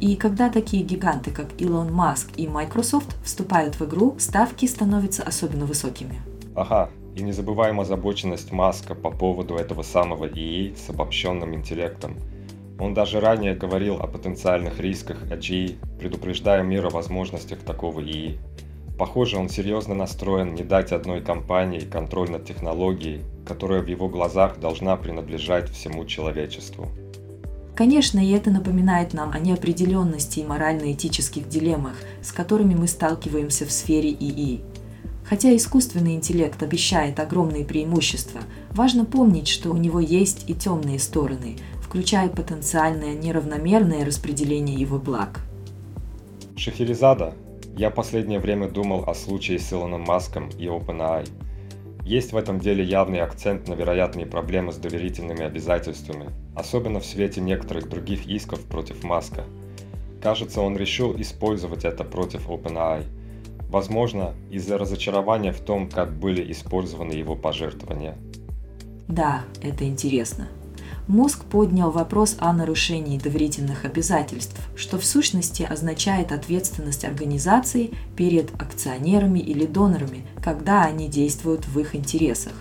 И 0.00 0.16
когда 0.16 0.50
такие 0.50 0.82
гиганты, 0.82 1.30
как 1.30 1.46
Илон 1.58 1.92
Маск 1.92 2.30
и 2.36 2.48
Microsoft 2.48 3.14
вступают 3.24 3.78
в 3.78 3.84
игру, 3.84 4.16
ставки 4.18 4.66
становятся 4.66 5.22
особенно 5.22 5.64
высокими. 5.64 6.20
Ага, 6.56 6.90
и 7.14 7.22
не 7.22 7.32
забываем 7.32 7.80
озабоченность 7.80 8.52
Маска 8.52 8.94
по 8.94 9.10
поводу 9.10 9.56
этого 9.56 9.82
самого 9.82 10.26
ИИ 10.26 10.74
с 10.74 10.90
обобщенным 10.90 11.54
интеллектом. 11.54 12.16
Он 12.78 12.94
даже 12.94 13.20
ранее 13.20 13.54
говорил 13.54 13.96
о 13.96 14.06
потенциальных 14.06 14.80
рисках 14.80 15.24
AGI, 15.30 15.76
предупреждая 15.98 16.62
мир 16.62 16.86
о 16.86 16.90
возможностях 16.90 17.60
такого 17.60 18.00
ИИ. 18.00 18.38
Похоже, 18.98 19.38
он 19.38 19.48
серьезно 19.48 19.94
настроен 19.94 20.54
не 20.54 20.62
дать 20.62 20.92
одной 20.92 21.20
компании 21.20 21.80
контроль 21.80 22.30
над 22.30 22.44
технологией, 22.44 23.22
которая 23.46 23.82
в 23.82 23.86
его 23.86 24.08
глазах 24.08 24.58
должна 24.60 24.96
принадлежать 24.96 25.70
всему 25.70 26.04
человечеству. 26.04 26.88
Конечно, 27.74 28.18
и 28.18 28.30
это 28.30 28.50
напоминает 28.50 29.14
нам 29.14 29.32
о 29.32 29.38
неопределенности 29.38 30.40
и 30.40 30.46
морально-этических 30.46 31.48
дилеммах, 31.48 31.96
с 32.20 32.30
которыми 32.30 32.74
мы 32.74 32.86
сталкиваемся 32.86 33.64
в 33.64 33.72
сфере 33.72 34.10
ИИ. 34.10 34.60
Хотя 35.32 35.56
искусственный 35.56 36.12
интеллект 36.12 36.62
обещает 36.62 37.18
огромные 37.18 37.64
преимущества, 37.64 38.42
важно 38.72 39.06
помнить, 39.06 39.48
что 39.48 39.70
у 39.70 39.78
него 39.78 39.98
есть 39.98 40.44
и 40.46 40.54
темные 40.54 40.98
стороны, 40.98 41.56
включая 41.80 42.28
потенциальное 42.28 43.14
неравномерное 43.14 44.04
распределение 44.04 44.78
его 44.78 44.98
благ. 44.98 45.40
Шахерезада, 46.54 47.32
я 47.78 47.88
последнее 47.88 48.40
время 48.40 48.68
думал 48.68 49.04
о 49.08 49.14
случае 49.14 49.58
с 49.58 49.72
Илоном 49.72 50.02
Маском 50.02 50.50
и 50.58 50.66
OpenAI. 50.66 51.26
Есть 52.04 52.34
в 52.34 52.36
этом 52.36 52.60
деле 52.60 52.84
явный 52.84 53.22
акцент 53.22 53.68
на 53.68 53.72
вероятные 53.72 54.26
проблемы 54.26 54.70
с 54.70 54.76
доверительными 54.76 55.46
обязательствами, 55.46 56.28
особенно 56.54 57.00
в 57.00 57.06
свете 57.06 57.40
некоторых 57.40 57.88
других 57.88 58.26
исков 58.26 58.60
против 58.66 59.02
Маска. 59.02 59.44
Кажется, 60.20 60.60
он 60.60 60.76
решил 60.76 61.18
использовать 61.18 61.86
это 61.86 62.04
против 62.04 62.50
OpenAI– 62.50 63.06
Возможно, 63.72 64.34
из-за 64.50 64.76
разочарования 64.76 65.50
в 65.50 65.60
том, 65.60 65.88
как 65.88 66.12
были 66.12 66.52
использованы 66.52 67.12
его 67.12 67.34
пожертвования. 67.34 68.18
Да, 69.08 69.44
это 69.62 69.88
интересно. 69.88 70.46
Мозг 71.08 71.46
поднял 71.46 71.90
вопрос 71.90 72.36
о 72.38 72.52
нарушении 72.52 73.18
доверительных 73.18 73.86
обязательств, 73.86 74.60
что 74.76 74.98
в 74.98 75.06
сущности 75.06 75.62
означает 75.62 76.32
ответственность 76.32 77.06
организации 77.06 77.92
перед 78.14 78.52
акционерами 78.60 79.38
или 79.38 79.64
донорами, 79.64 80.26
когда 80.44 80.82
они 80.82 81.08
действуют 81.08 81.66
в 81.66 81.80
их 81.80 81.96
интересах. 81.96 82.52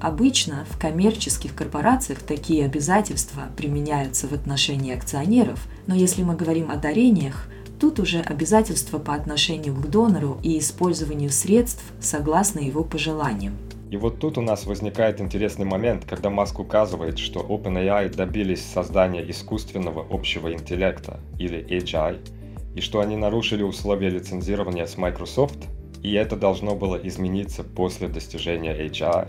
Обычно 0.00 0.66
в 0.68 0.76
коммерческих 0.76 1.54
корпорациях 1.54 2.18
такие 2.18 2.64
обязательства 2.64 3.42
применяются 3.56 4.26
в 4.26 4.32
отношении 4.32 4.92
акционеров, 4.92 5.68
но 5.86 5.94
если 5.94 6.24
мы 6.24 6.34
говорим 6.34 6.72
о 6.72 6.76
дарениях, 6.76 7.46
Тут 7.82 7.98
уже 7.98 8.20
обязательства 8.20 9.00
по 9.00 9.12
отношению 9.12 9.74
к 9.74 9.88
донору 9.88 10.38
и 10.44 10.56
использованию 10.56 11.30
средств 11.30 11.82
согласно 11.98 12.60
его 12.60 12.84
пожеланиям. 12.84 13.56
И 13.90 13.96
вот 13.96 14.20
тут 14.20 14.38
у 14.38 14.40
нас 14.40 14.66
возникает 14.66 15.20
интересный 15.20 15.64
момент, 15.64 16.04
когда 16.08 16.30
Маск 16.30 16.60
указывает, 16.60 17.18
что 17.18 17.40
OpenAI 17.40 18.14
добились 18.14 18.64
создания 18.64 19.28
искусственного 19.28 20.06
общего 20.08 20.52
интеллекта, 20.52 21.18
или 21.40 21.58
AGI, 21.58 22.20
и 22.76 22.80
что 22.80 23.00
они 23.00 23.16
нарушили 23.16 23.64
условия 23.64 24.10
лицензирования 24.10 24.86
с 24.86 24.96
Microsoft, 24.96 25.58
и 26.04 26.12
это 26.12 26.36
должно 26.36 26.76
было 26.76 26.94
измениться 26.94 27.64
после 27.64 28.06
достижения 28.06 28.76
AGI. 28.76 29.28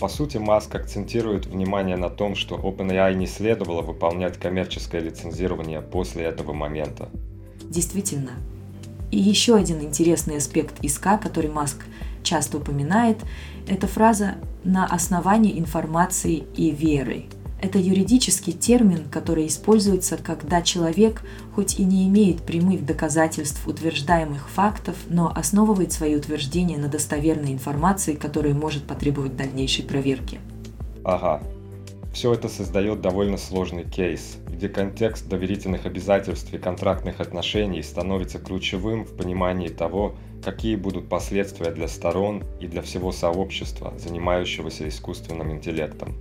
По 0.00 0.08
сути, 0.08 0.38
Маск 0.38 0.74
акцентирует 0.74 1.46
внимание 1.46 1.96
на 1.96 2.10
том, 2.10 2.34
что 2.34 2.56
OpenAI 2.56 3.14
не 3.14 3.28
следовало 3.28 3.82
выполнять 3.82 4.36
коммерческое 4.36 5.00
лицензирование 5.00 5.80
после 5.80 6.24
этого 6.24 6.52
момента. 6.52 7.08
Действительно. 7.70 8.32
И 9.10 9.18
еще 9.18 9.54
один 9.54 9.80
интересный 9.80 10.36
аспект 10.36 10.84
ИСКа, 10.84 11.18
который 11.18 11.50
Маск 11.50 11.84
часто 12.22 12.58
упоминает, 12.58 13.18
это 13.68 13.86
фраза 13.86 14.34
«на 14.64 14.84
основании 14.84 15.58
информации 15.58 16.44
и 16.56 16.70
веры». 16.70 17.26
Это 17.62 17.78
юридический 17.78 18.52
термин, 18.52 19.04
который 19.10 19.46
используется, 19.46 20.18
когда 20.18 20.60
человек, 20.60 21.22
хоть 21.54 21.78
и 21.80 21.84
не 21.84 22.06
имеет 22.06 22.42
прямых 22.42 22.84
доказательств 22.84 23.66
утверждаемых 23.66 24.50
фактов, 24.50 24.94
но 25.08 25.32
основывает 25.34 25.90
свои 25.90 26.16
утверждения 26.16 26.76
на 26.76 26.88
достоверной 26.88 27.52
информации, 27.52 28.14
которая 28.14 28.52
может 28.52 28.84
потребовать 28.84 29.36
дальнейшей 29.36 29.84
проверки. 29.84 30.38
Ага. 31.02 31.42
Все 32.16 32.32
это 32.32 32.48
создает 32.48 33.02
довольно 33.02 33.36
сложный 33.36 33.84
кейс, 33.84 34.38
где 34.48 34.70
контекст 34.70 35.28
доверительных 35.28 35.84
обязательств 35.84 36.50
и 36.54 36.56
контрактных 36.56 37.20
отношений 37.20 37.82
становится 37.82 38.38
ключевым 38.38 39.04
в 39.04 39.14
понимании 39.14 39.68
того, 39.68 40.14
какие 40.42 40.76
будут 40.76 41.10
последствия 41.10 41.70
для 41.72 41.88
сторон 41.88 42.42
и 42.58 42.68
для 42.68 42.80
всего 42.80 43.12
сообщества, 43.12 43.92
занимающегося 43.98 44.88
искусственным 44.88 45.52
интеллектом. 45.52 46.16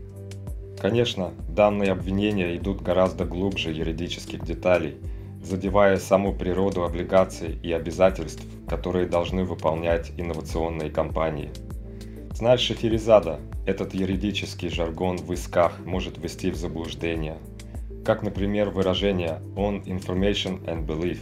Конечно, 0.81 1.31
данные 1.47 1.93
обвинения 1.93 2.57
идут 2.57 2.81
гораздо 2.81 3.23
глубже 3.23 3.71
юридических 3.71 4.43
деталей, 4.43 4.97
задевая 5.41 5.95
саму 5.95 6.33
природу 6.33 6.83
облигаций 6.83 7.57
и 7.63 7.71
обязательств, 7.71 8.43
которые 8.67 9.07
должны 9.07 9.45
выполнять 9.45 10.11
инновационные 10.17 10.89
компании. 10.89 11.51
Знаешь, 12.35 12.61
Шахерезада, 12.61 13.39
этот 13.65 13.95
юридический 13.95 14.69
жаргон 14.69 15.17
в 15.17 15.33
исках 15.33 15.79
может 15.83 16.19
ввести 16.19 16.51
в 16.51 16.55
заблуждение– 16.55 17.39
как, 18.05 18.21
например, 18.21 18.69
выражение 18.69 19.41
«on 19.55 19.83
information 19.83 20.63
and 20.65 20.85
belief». 20.85 21.19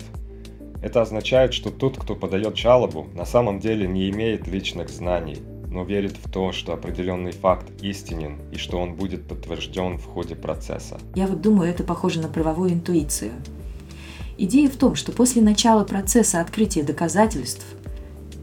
Это 0.82 1.02
означает, 1.02 1.54
что 1.54 1.72
тот, 1.72 1.98
кто 1.98 2.14
подает 2.14 2.58
жалобу, 2.58 3.08
на 3.16 3.26
самом 3.26 3.60
деле 3.60 3.88
не 3.88 4.10
имеет 4.10 4.48
личных 4.48 4.90
знаний, 4.90 5.38
но 5.70 5.86
верит 5.86 6.18
в 6.22 6.30
то, 6.30 6.52
что 6.52 6.74
определенный 6.74 7.32
факт 7.32 7.66
истинен 7.82 8.38
и 8.52 8.58
что 8.58 8.80
он 8.80 8.96
будет 8.96 9.26
подтвержден 9.30 9.98
в 9.98 10.06
ходе 10.06 10.36
процесса. 10.36 11.00
Я 11.16 11.28
вот 11.28 11.42
думаю, 11.42 11.72
это 11.72 11.86
похоже 11.86 12.20
на 12.20 12.28
правовую 12.28 12.74
интуицию. 12.74 13.32
Идея 14.38 14.68
в 14.68 14.76
том, 14.76 14.96
что 14.96 15.14
после 15.14 15.42
начала 15.42 15.86
процесса 15.86 16.42
открытия 16.42 16.84
доказательств 16.84 17.66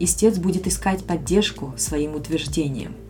истец 0.03 0.37
будет 0.37 0.67
искать 0.67 1.03
поддержку 1.05 1.73
своим 1.77 2.15
утверждениям– 2.15 2.95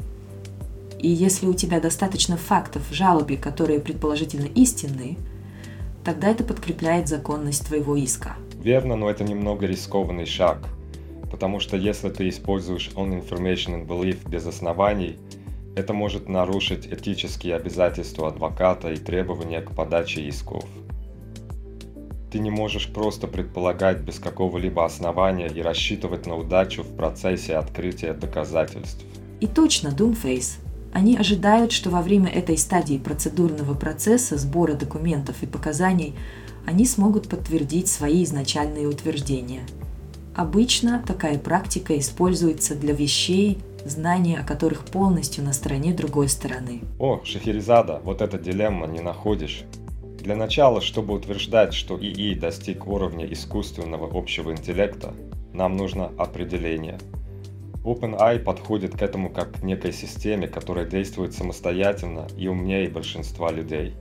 и 1.02 1.08
если 1.08 1.48
у 1.48 1.54
тебя 1.54 1.80
достаточно 1.80 2.38
фактов 2.38 2.84
в 2.90 2.94
жалобе, 2.94 3.36
которые 3.36 3.80
предположительно 3.80 4.46
истинны, 4.46 5.18
тогда 6.04 6.30
это 6.30 6.44
подкрепляет 6.44 7.08
законность 7.08 7.66
твоего 7.66 7.96
иска. 7.96 8.36
Верно, 8.62 8.96
но 8.96 9.10
это 9.10 9.24
немного 9.24 9.66
рискованный 9.66 10.28
шаг, 10.28 10.60
потому 11.32 11.60
что 11.60 11.76
если 11.76 12.10
ты 12.10 12.30
используешь 12.30 12.92
on 12.96 13.20
information 13.20 13.82
and 13.82 13.88
belief 13.88 14.30
без 14.30 14.46
оснований, 14.46 15.18
это 15.76 15.94
может 15.94 16.30
нарушить 16.30 16.86
этические 16.86 17.56
обязательства 17.56 18.28
адвоката 18.28 18.92
и 18.92 18.98
требования 18.98 19.62
к 19.62 19.72
подаче 19.72 20.22
исков. 20.28 20.66
Ты 22.32 22.40
не 22.40 22.50
можешь 22.50 22.88
просто 22.88 23.28
предполагать 23.28 24.00
без 24.00 24.18
какого-либо 24.18 24.86
основания 24.86 25.48
и 25.48 25.62
рассчитывать 25.62 26.26
на 26.26 26.38
удачу 26.38 26.82
в 26.84 26.96
процессе 26.96 27.58
открытия 27.58 28.14
доказательств. 28.14 29.04
И 29.42 29.48
точно, 29.48 29.90
Doomface, 29.90 30.60
они 30.94 31.18
ожидают, 31.18 31.74
что 31.74 31.90
во 31.90 32.02
время 32.02 32.30
этой 32.30 32.58
стадии 32.58 32.98
процедурного 32.98 33.74
процесса 33.74 34.38
сбора 34.38 34.74
документов 34.74 35.38
и 35.42 35.46
показаний 35.46 36.16
они 36.66 36.86
смогут 36.86 37.28
подтвердить 37.28 37.90
свои 37.90 38.24
изначальные 38.24 38.88
утверждения. 38.88 39.64
Обычно 40.34 41.04
такая 41.06 41.38
практика 41.38 41.98
используется 42.00 42.76
для 42.76 42.94
вещей, 42.94 43.58
знания 43.86 44.40
о 44.40 44.46
которых 44.46 44.86
полностью 44.86 45.44
на 45.44 45.52
стороне 45.52 45.94
другой 45.94 46.30
стороны. 46.30 46.82
О, 47.00 47.22
Шахерезада, 47.26 48.00
вот 48.06 48.22
эта 48.22 48.38
дилемма 48.38 48.88
не 48.88 49.02
находишь? 49.02 49.66
Для 50.22 50.36
начала, 50.36 50.82
чтобы 50.82 51.16
утверждать, 51.16 51.74
что 51.74 51.98
ИИ 52.00 52.36
достиг 52.36 52.86
уровня 52.88 53.26
искусственного 53.26 54.08
общего 54.16 54.52
интеллекта, 54.52 55.16
нам 55.52 55.76
нужно 55.76 56.12
определение. 56.16 57.00
OpenAI 57.84 58.38
подходит 58.38 58.96
к 58.96 59.02
этому 59.02 59.32
как 59.32 59.54
к 59.54 59.64
некой 59.64 59.92
системе, 59.92 60.48
которая 60.48 60.86
действует 60.86 61.34
самостоятельно 61.34 62.28
и 62.38 62.48
умнее 62.48 62.88
большинства 62.88 63.52
людей. 63.52 63.96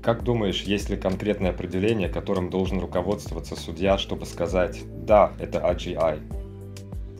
Как 0.00 0.22
думаешь, 0.22 0.62
есть 0.62 0.88
ли 0.90 0.96
конкретное 0.96 1.50
определение, 1.50 2.08
которым 2.08 2.48
должен 2.48 2.78
руководствоваться 2.78 3.56
судья, 3.56 3.98
чтобы 3.98 4.26
сказать 4.26 4.78
«да, 5.04 5.32
это 5.40 5.58
AGI»? 5.58 6.20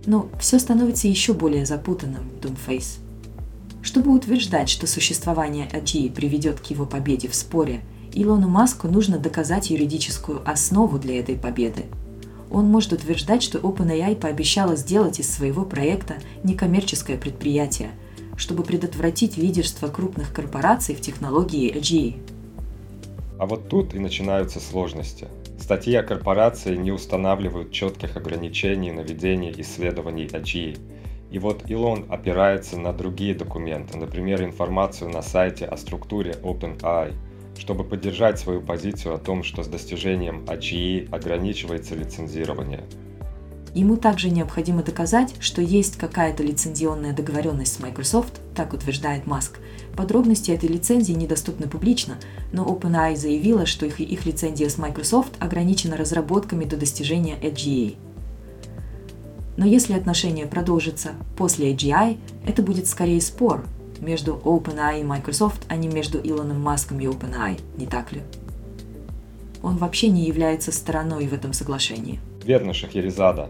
Но 0.07 0.29
все 0.39 0.61
становится 0.61 1.09
еще 1.09 1.33
более 1.33 1.67
запутанным, 1.67 2.31
Doomface. 2.41 3.01
Чтобы 3.83 4.13
утверждать, 4.15 4.69
что 4.69 4.87
существование 4.87 5.69
AGI 5.73 6.13
приведет 6.13 6.61
к 6.61 6.67
его 6.67 6.87
победе 6.87 7.27
в 7.27 7.35
споре, 7.35 7.81
Илону 8.15 8.47
Маску 8.49 8.89
нужно 8.89 9.19
доказать 9.19 9.71
юридическую 9.71 10.43
основу 10.49 10.99
для 10.99 11.19
этой 11.19 11.37
победы. 11.37 11.85
Он 12.51 12.67
может 12.67 12.93
утверждать, 12.93 13.43
что 13.43 13.59
OpenAI 13.59 14.17
пообещала 14.17 14.77
сделать 14.77 15.19
из 15.19 15.31
своего 15.31 15.65
проекта 15.65 16.17
некоммерческое 16.45 17.17
предприятие, 17.17 17.91
чтобы 18.37 18.65
предотвратить 18.65 19.39
лидерство 19.39 19.89
крупных 19.89 20.35
корпораций 20.35 20.95
в 20.95 21.01
технологии 21.01 21.75
AGI. 21.75 22.21
А 23.39 23.47
вот 23.47 23.69
тут 23.69 23.95
и 23.95 23.99
начинаются 23.99 24.61
сложности. 24.61 25.29
Статьи 25.59 25.95
о 25.95 26.03
корпорации 26.03 26.77
не 26.77 26.93
устанавливают 26.93 27.73
четких 27.73 28.17
ограничений 28.17 28.93
на 28.93 29.01
ведение 29.01 29.59
исследований 29.63 30.27
AGI. 30.27 30.79
И 31.31 31.39
вот 31.39 31.71
Илон 31.71 32.05
опирается 32.11 32.79
на 32.79 32.93
другие 32.93 33.35
документы, 33.35 33.97
например, 33.97 34.45
информацию 34.45 35.09
на 35.09 35.23
сайте 35.23 35.65
о 35.65 35.79
структуре 35.79 36.33
OpenAI– 36.43 37.15
чтобы 37.63 37.85
поддержать 37.85 38.41
свою 38.41 38.61
позицию 38.61 39.15
о 39.15 39.19
том, 39.19 39.45
что 39.45 39.63
с 39.63 39.69
достижением 39.69 40.45
AGI 40.49 41.09
ограничивается 41.13 41.95
лицензирование. 41.95 42.83
Ему 43.73 43.97
также 43.97 44.31
необходимо 44.31 44.83
доказать, 44.83 45.37
что 45.39 45.63
есть 45.63 45.97
какая-то 45.97 46.43
лицензионная 46.43 47.13
договоренность 47.13 47.75
с 47.75 47.79
Microsoft, 47.79 48.41
так 48.57 48.73
утверждает 48.73 49.29
Маск. 49.29 49.61
Подробности 49.97 50.51
этой 50.51 50.69
лицензии 50.69 51.13
недоступны 51.13 51.69
публично, 51.69 52.17
но 52.51 52.65
OpenAI 52.65 53.15
заявила, 53.15 53.65
что 53.65 53.87
их, 53.87 54.01
их 54.01 54.27
лицензия 54.27 54.69
с 54.69 54.77
Microsoft 54.77 55.35
ограничена 55.39 55.97
разработками 55.97 56.65
до 56.65 56.77
достижения 56.77 57.37
AGI. 57.41 57.95
Но 59.57 59.67
если 59.67 59.93
отношения 59.93 60.47
продолжатся 60.47 61.11
после 61.37 61.73
AGI, 61.73 62.19
это 62.45 62.61
будет 62.61 62.89
скорее 62.89 63.21
спор, 63.21 63.65
между 64.03 64.35
OpenAI 64.35 65.01
и 65.01 65.05
Microsoft, 65.05 65.65
а 65.69 65.77
не 65.77 65.89
между 65.89 66.19
Илоном 66.19 66.61
Маском 66.61 67.01
и 67.01 67.07
OpenAI, 67.07 67.61
не 67.77 67.87
так 67.87 68.13
ли? 68.13 68.23
Он 69.63 69.77
вообще 69.77 70.09
не 70.09 70.27
является 70.27 70.73
стороной 70.73 71.27
в 71.29 71.33
этом 71.33 71.53
соглашении. 71.53 72.21
Верно, 72.45 72.75
Шахерезада. 72.75 73.49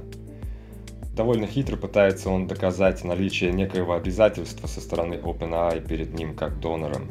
Довольно 1.16 1.46
хитро 1.46 1.76
пытается 1.76 2.30
он 2.30 2.46
доказать 2.46 3.02
наличие 3.04 3.52
некоего 3.52 3.94
обязательства 3.94 4.66
со 4.66 4.80
стороны 4.80 5.14
OpenAI 5.14 5.86
перед 5.86 6.14
ним 6.14 6.34
как 6.34 6.60
донором. 6.60 7.08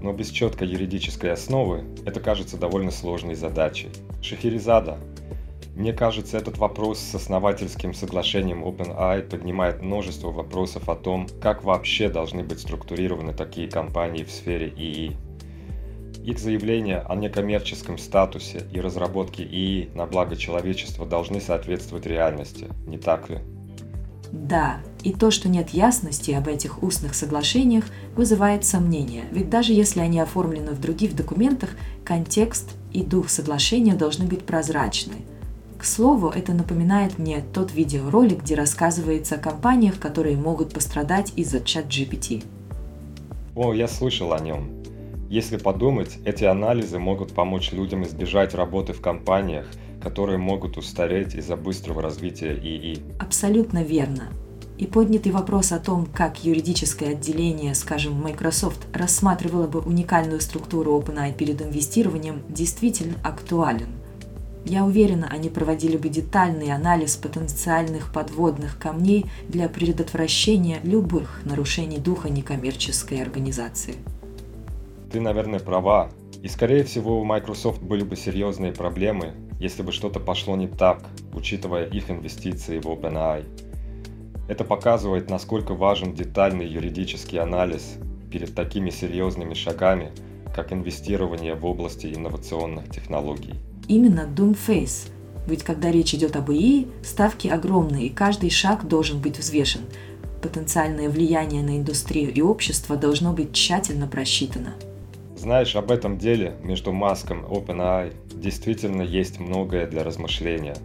Но 0.00 0.12
без 0.12 0.28
четкой 0.28 0.68
юридической 0.68 1.32
основы 1.32 1.84
это 2.04 2.20
кажется 2.20 2.58
довольно 2.58 2.90
сложной 2.90 3.34
задачей. 3.34 3.88
Шахерезада, 4.20 4.98
мне 5.74 5.92
кажется, 5.92 6.38
этот 6.38 6.56
вопрос 6.58 7.00
с 7.00 7.14
основательским 7.16 7.94
соглашением 7.94 8.62
OpenAI 8.62 9.22
поднимает 9.22 9.82
множество 9.82 10.30
вопросов 10.30 10.88
о 10.88 10.94
том, 10.94 11.26
как 11.40 11.64
вообще 11.64 12.08
должны 12.08 12.44
быть 12.44 12.60
структурированы 12.60 13.32
такие 13.34 13.68
компании 13.68 14.22
в 14.22 14.30
сфере 14.30 14.68
ИИ. 14.68 15.16
Их 16.24 16.38
заявления 16.38 17.00
о 17.00 17.16
некоммерческом 17.16 17.98
статусе 17.98 18.62
и 18.72 18.80
разработке 18.80 19.42
ИИ 19.42 19.90
на 19.94 20.06
благо 20.06 20.36
человечества 20.36 21.06
должны 21.06 21.40
соответствовать 21.40 22.06
реальности, 22.06 22.68
не 22.86 22.96
так 22.96 23.28
ли? 23.28 23.40
Да, 24.30 24.78
и 25.02 25.12
то, 25.12 25.32
что 25.32 25.48
нет 25.48 25.70
ясности 25.70 26.30
об 26.30 26.46
этих 26.46 26.84
устных 26.84 27.16
соглашениях, 27.16 27.84
вызывает 28.14 28.64
сомнения, 28.64 29.24
ведь 29.32 29.50
даже 29.50 29.72
если 29.72 30.00
они 30.00 30.20
оформлены 30.20 30.70
в 30.70 30.80
других 30.80 31.16
документах, 31.16 31.70
контекст 32.04 32.76
и 32.92 33.02
дух 33.02 33.28
соглашения 33.28 33.94
должны 33.94 34.26
быть 34.26 34.44
прозрачны– 34.44 35.14
к 35.84 35.86
слову, 35.86 36.30
это 36.30 36.54
напоминает 36.54 37.18
мне 37.18 37.44
тот 37.52 37.74
видеоролик, 37.74 38.40
где 38.40 38.54
рассказывается 38.54 39.34
о 39.34 39.38
компаниях, 39.38 40.00
которые 40.00 40.34
могут 40.34 40.72
пострадать 40.72 41.34
из-за 41.36 41.60
чат 41.60 41.88
GPT. 41.88 42.42
О, 43.54 43.74
я 43.74 43.86
слышал 43.86 44.32
о 44.32 44.38
нем. 44.40 44.70
Если 45.28 45.58
подумать, 45.58 46.16
эти 46.24 46.44
анализы 46.44 46.98
могут 46.98 47.34
помочь 47.34 47.72
людям 47.72 48.02
избежать 48.04 48.54
работы 48.54 48.94
в 48.94 49.02
компаниях, 49.02 49.66
которые 50.02 50.38
могут 50.38 50.78
устареть 50.78 51.34
из-за 51.34 51.54
быстрого 51.54 52.00
развития 52.00 52.54
ИИ. 52.54 53.02
Абсолютно 53.18 53.82
верно. 53.82 54.30
И 54.78 54.86
поднятый 54.86 55.32
вопрос 55.32 55.70
о 55.70 55.80
том, 55.80 56.06
как 56.06 56.44
юридическое 56.44 57.10
отделение, 57.10 57.74
скажем, 57.74 58.14
Microsoft, 58.22 58.86
рассматривало 58.94 59.66
бы 59.66 59.80
уникальную 59.80 60.40
структуру 60.40 60.98
OpenAI 60.98 61.34
перед 61.34 61.60
инвестированием, 61.60 62.40
действительно 62.48 63.16
актуален– 63.22 63.88
я 64.66 64.84
уверена, 64.84 65.28
они 65.30 65.50
проводили 65.50 65.96
бы 65.96 66.08
детальный 66.08 66.72
анализ 66.72 67.16
потенциальных 67.16 68.12
подводных 68.12 68.78
камней 68.78 69.26
для 69.48 69.68
предотвращения 69.68 70.80
любых 70.82 71.42
нарушений 71.44 71.98
духа 71.98 72.30
некоммерческой 72.30 73.20
организации. 73.20 73.96
Ты, 75.12 75.20
наверное, 75.20 75.60
права. 75.60 76.10
И, 76.42 76.48
скорее 76.48 76.84
всего, 76.84 77.20
у 77.20 77.24
Microsoft 77.24 77.82
были 77.82 78.04
бы 78.04 78.16
серьезные 78.16 78.72
проблемы, 78.72 79.34
если 79.60 79.82
бы 79.82 79.92
что-то 79.92 80.18
пошло 80.18 80.56
не 80.56 80.66
так, 80.66 81.02
учитывая 81.34 81.84
их 81.84 82.10
инвестиции 82.10 82.80
в 82.80 82.86
OpenAI. 82.86 83.44
Это 84.48 84.64
показывает, 84.64 85.30
насколько 85.30 85.74
важен 85.74 86.14
детальный 86.14 86.66
юридический 86.66 87.38
анализ 87.38 87.96
перед 88.30 88.54
такими 88.54 88.90
серьезными 88.90 89.54
шагами, 89.54 90.10
как 90.54 90.72
инвестирование 90.72 91.54
в 91.54 91.64
области 91.64 92.12
инновационных 92.14 92.90
технологий 92.90 93.54
именно 93.88 94.28
Doomface. 94.34 95.10
Ведь 95.46 95.62
когда 95.62 95.90
речь 95.90 96.14
идет 96.14 96.36
об 96.36 96.50
ИИ, 96.50 96.88
ставки 97.02 97.48
огромные, 97.48 98.06
и 98.06 98.10
каждый 98.10 98.50
шаг 98.50 98.88
должен 98.88 99.20
быть 99.20 99.38
взвешен. 99.38 99.82
Потенциальное 100.42 101.08
влияние 101.08 101.62
на 101.62 101.76
индустрию 101.76 102.32
и 102.32 102.40
общество 102.40 102.96
должно 102.96 103.32
быть 103.32 103.52
тщательно 103.52 104.06
просчитано. 104.06 104.74
Знаешь, 105.36 105.76
об 105.76 105.90
этом 105.90 106.16
деле 106.16 106.56
между 106.62 106.92
Маском 106.92 107.44
и 107.44 107.48
OpenAI 107.48 108.14
действительно 108.34 109.02
есть 109.02 109.40
многое 109.40 109.86
для 109.86 110.02
размышления. 110.02 110.76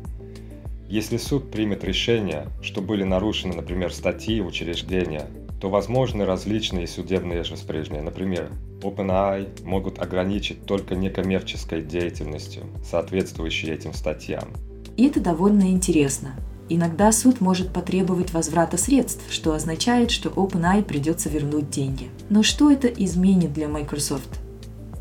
Если 0.89 1.17
суд 1.17 1.51
примет 1.51 1.83
решение, 1.83 2.47
что 2.61 2.81
были 2.81 3.03
нарушены, 3.03 3.55
например, 3.55 3.93
статьи 3.93 4.41
учреждения, 4.41 5.27
то 5.59 5.69
возможны 5.69 6.25
различные 6.25 6.87
судебные 6.87 7.41
распоряжения. 7.41 8.01
Например, 8.01 8.49
OpenAI 8.81 9.63
могут 9.65 9.99
ограничить 9.99 10.65
только 10.65 10.95
некоммерческой 10.95 11.81
деятельностью, 11.81 12.63
соответствующей 12.83 13.69
этим 13.71 13.93
статьям. 13.93 14.49
И 14.95 15.05
это 15.05 15.19
довольно 15.19 15.69
интересно. 15.69 16.35
Иногда 16.69 17.11
суд 17.11 17.41
может 17.41 17.73
потребовать 17.73 18.31
возврата 18.31 18.77
средств, 18.77 19.23
что 19.31 19.53
означает, 19.53 20.11
что 20.11 20.29
OpenAI 20.29 20.83
придется 20.83 21.27
вернуть 21.27 21.69
деньги. 21.69 22.09
Но 22.29 22.43
что 22.43 22.71
это 22.71 22.87
изменит 22.87 23.53
для 23.53 23.67
Microsoft? 23.67 24.39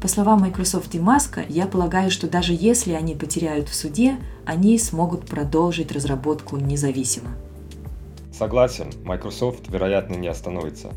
По 0.01 0.07
словам 0.07 0.41
Microsoft 0.43 0.95
и 0.95 1.01
Маска, 1.01 1.45
я 1.49 1.67
полагаю, 1.67 2.11
что 2.11 2.29
даже 2.29 2.57
если 2.59 2.93
они 2.93 3.15
потеряют 3.15 3.69
в 3.69 3.75
суде, 3.75 4.17
они 4.47 4.79
смогут 4.79 5.27
продолжить 5.27 5.93
разработку 5.93 6.57
независимо. 6.57 7.31
Согласен, 8.39 8.93
Microsoft, 9.03 9.69
вероятно, 9.69 10.15
не 10.15 10.29
остановится. 10.29 10.93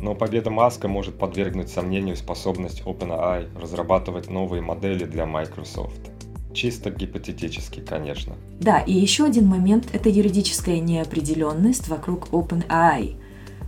Но 0.00 0.16
победа 0.16 0.50
Маска 0.50 0.88
может 0.88 1.16
подвергнуть 1.16 1.68
сомнению 1.68 2.16
способность 2.16 2.82
OpenAI 2.84 3.56
разрабатывать 3.56 4.28
новые 4.28 4.62
модели 4.62 5.04
для 5.04 5.24
Microsoft. 5.24 6.10
Чисто 6.52 6.90
гипотетически, 6.90 7.78
конечно. 7.78 8.34
Да, 8.58 8.80
и 8.80 8.92
еще 8.92 9.26
один 9.26 9.46
момент– 9.46 9.90
это 9.92 10.08
юридическая 10.08 10.80
неопределенность 10.80 11.86
вокруг 11.86 12.30
OpenAI. 12.30 13.14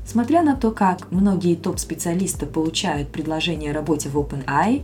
Смотря 0.04 0.42
на 0.42 0.56
то, 0.56 0.72
как 0.72 1.12
многие 1.12 1.54
топ-специалисты 1.54 2.46
получают 2.46 3.10
предложение 3.10 3.70
о 3.70 3.74
работе 3.74 4.08
в 4.08 4.18
OpenAI, 4.18 4.82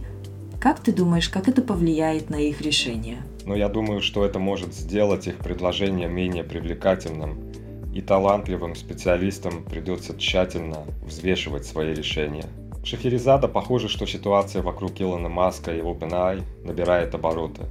как 0.60 0.78
ты 0.78 0.92
думаешь, 0.92 1.28
как 1.28 1.48
это 1.48 1.62
повлияет 1.62 2.30
на 2.30 2.36
их 2.36 2.60
решение? 2.60 3.22
Но 3.44 3.56
я 3.56 3.68
думаю, 3.68 4.00
что 4.00 4.24
это 4.24 4.38
может 4.38 4.72
сделать 4.72 5.26
их 5.26 5.38
предложение 5.38 6.08
менее 6.08 6.44
привлекательным 6.44 7.49
и 7.94 8.00
талантливым 8.00 8.74
специалистам 8.74 9.64
придется 9.64 10.16
тщательно 10.16 10.84
взвешивать 11.02 11.66
свои 11.66 11.94
решения. 11.94 12.46
Шахерезада 12.84 13.48
похоже, 13.48 13.88
что 13.88 14.06
ситуация 14.06 14.62
вокруг 14.62 15.00
Илона 15.00 15.28
Маска 15.28 15.74
и 15.74 15.80
OpenAI 15.80 16.42
набирает 16.64 17.14
обороты. 17.14 17.64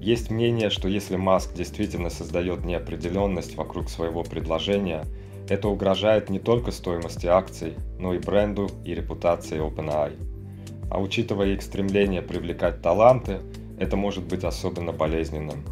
Есть 0.00 0.30
мнение, 0.30 0.68
что 0.68 0.88
если 0.88 1.16
Маск 1.16 1.54
действительно 1.54 2.10
создает 2.10 2.64
неопределенность 2.64 3.56
вокруг 3.56 3.88
своего 3.88 4.22
предложения, 4.24 5.04
Это 5.48 5.68
угрожает 5.68 6.30
не 6.30 6.38
только 6.38 6.70
стоимости 6.70 7.26
акций, 7.26 7.74
но 7.98 8.14
и 8.14 8.18
бренду 8.18 8.70
и 8.84 8.94
репутации 8.94 9.60
OpenAI. 9.60 10.12
А 10.90 11.00
учитывая 11.00 11.48
их 11.48 11.62
стремление 11.62 12.22
привлекать 12.22 12.80
таланты, 12.82 13.40
это 13.78 13.96
может 13.96 14.24
быть 14.24 14.44
особенно 14.44 14.92
болезненным. 14.92 15.64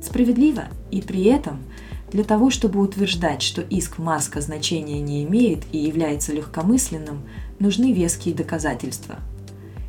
Справедливо, 0.00 0.64
и 0.90 1.02
при 1.02 1.24
этом 1.24 1.64
для 2.12 2.24
того, 2.24 2.50
чтобы 2.50 2.80
утверждать, 2.80 3.42
что 3.42 3.62
иск 3.62 3.98
Маска 3.98 4.40
значения 4.40 5.00
не 5.00 5.24
имеет 5.24 5.64
и 5.72 5.78
является 5.78 6.32
легкомысленным, 6.32 7.22
нужны 7.58 7.92
веские 7.92 8.34
доказательства. 8.34 9.16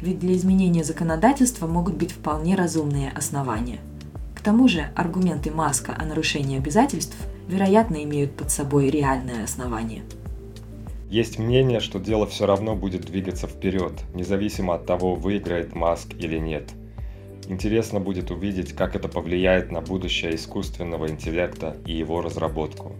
Ведь 0.02 0.20
для 0.20 0.36
изменения 0.36 0.84
законодательства 0.84 1.68
могут 1.68 1.96
быть 1.96 2.12
вполне 2.12 2.56
разумные 2.56 3.12
основания. 3.12 3.80
К 4.36 4.42
тому 4.42 4.68
же 4.68 4.90
аргументы 4.96 5.52
Маска 5.52 5.96
о 5.98 6.06
нарушении 6.06 6.58
обязательств, 6.58 7.16
вероятно, 7.48 8.04
имеют 8.04 8.36
под 8.36 8.52
собой 8.52 8.90
реальное 8.90 9.44
основание. 9.44 10.04
Есть 11.10 11.40
мнение, 11.40 11.80
что 11.80 12.00
дело 12.00 12.28
все 12.28 12.46
равно 12.46 12.76
будет 12.76 13.06
двигаться 13.06 13.48
вперед, 13.48 13.94
независимо 14.14 14.76
от 14.76 14.86
того, 14.86 15.16
выиграет 15.16 15.74
Маск 15.74 16.14
или 16.20 16.38
нет– 16.38 16.70
Интересно 17.48 18.00
будет 18.00 18.30
увидеть, 18.30 18.74
как 18.74 18.96
это 18.96 19.08
повлияет 19.08 19.72
на 19.72 19.82
будущее 19.82 20.36
искусственного 20.36 21.10
интеллекта 21.10 21.78
и 21.86 21.94
его 21.94 22.22
разработку. 22.22 22.94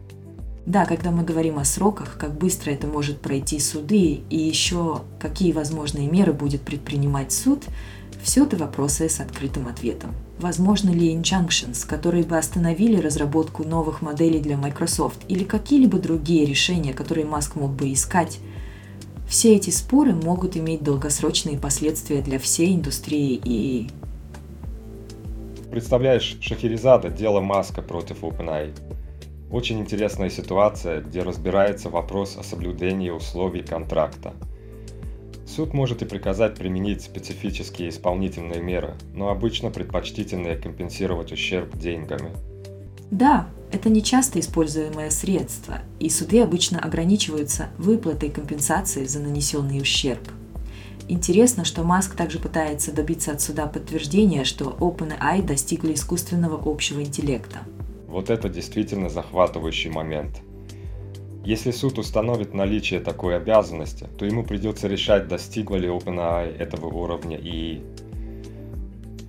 Да, 0.66 0.86
когда 0.86 1.12
мы 1.12 1.24
говорим 1.24 1.60
о 1.60 1.66
сроках, 1.66 2.18
как 2.18 2.38
быстро 2.38 2.72
это 2.72 2.88
может 2.88 3.22
пройти 3.22 3.60
суды 3.60 4.22
и 4.30 4.38
еще 4.38 5.02
какие 5.20 5.54
возможные 5.54 6.10
меры 6.10 6.34
будет 6.34 6.62
предпринимать 6.62 7.32
суд, 7.32 7.64
все 8.22 8.44
это 8.44 8.58
вопросы 8.58 9.08
с 9.08 9.22
открытым 9.22 9.68
ответом. 9.68 10.14
Возможно 10.40 10.90
ли 10.90 11.14
injunctions, 11.14 11.88
которые 11.88 12.24
бы 12.24 12.38
остановили 12.38 13.00
разработку 13.00 13.64
новых 13.64 14.02
моделей 14.02 14.40
для 14.40 14.58
Microsoft 14.58 15.20
или 15.30 15.44
какие-либо 15.44 16.00
другие 16.00 16.46
решения, 16.46 16.94
которые 16.94 17.26
Маск 17.26 17.56
мог 17.56 17.72
бы 17.72 17.92
искать? 17.94 18.40
Все 19.28 19.56
эти 19.56 19.70
споры 19.70 20.14
могут 20.14 20.58
иметь 20.58 20.84
долгосрочные 20.84 21.58
последствия 21.58 22.22
для 22.22 22.40
всей 22.40 22.76
индустрии 22.76 23.40
и 23.44 23.90
Представляешь, 25.72 26.38
Шахерезада, 26.40 27.10
дело 27.10 27.42
Маска 27.42 27.82
против 27.82 28.24
OpenAI. 28.24 28.74
Очень 29.52 29.80
интересная 29.80 30.30
ситуация, 30.30 31.02
где 31.02 31.22
разбирается 31.22 31.90
вопрос 31.90 32.38
о 32.38 32.44
соблюдении 32.44 33.10
условий 33.10 33.64
контракта. 33.64 34.34
Суд 35.46 35.74
может 35.74 36.02
и 36.02 36.06
приказать 36.06 36.56
применить 36.56 37.02
специфические 37.02 37.90
исполнительные 37.90 38.62
меры, 38.62 38.96
но 39.14 39.30
обычно 39.30 39.72
предпочтительнее 39.72 40.58
компенсировать 40.58 41.32
ущерб 41.32 41.78
деньгами. 41.78 42.32
Да, 43.12 43.48
это 43.72 43.90
не 43.90 44.04
часто 44.04 44.40
используемое 44.40 45.10
средство, 45.10 45.80
и 46.00 46.10
суды 46.10 46.42
обычно 46.42 46.80
ограничиваются 46.80 47.70
выплатой 47.78 48.30
компенсации 48.30 49.06
за 49.06 49.20
нанесенный 49.20 49.82
ущерб. 49.82 50.28
Интересно, 51.10 51.64
что 51.64 51.84
Маск 51.84 52.16
также 52.16 52.38
пытается 52.38 52.92
добиться 52.92 53.32
от 53.32 53.40
суда 53.40 53.66
подтверждения, 53.68 54.44
что 54.44 54.76
OpenAI 54.80 55.42
достигли 55.42 55.94
искусственного 55.94 56.62
общего 56.70 57.02
интеллекта. 57.02 57.60
Вот 58.08 58.30
это 58.30 58.50
действительно 58.50 59.08
захватывающий 59.08 59.90
момент. 59.90 60.42
Если 61.46 61.72
суд 61.72 61.98
установит 61.98 62.54
наличие 62.54 63.00
такой 63.00 63.38
обязанности, 63.38 64.06
то 64.18 64.26
ему 64.26 64.44
придется 64.44 64.90
решать, 64.90 65.30
достигла 65.30 65.78
ли 65.78 65.88
OpenAI 65.88 66.58
этого 66.58 66.88
уровня 66.88 67.38
ИИ. 67.38 67.82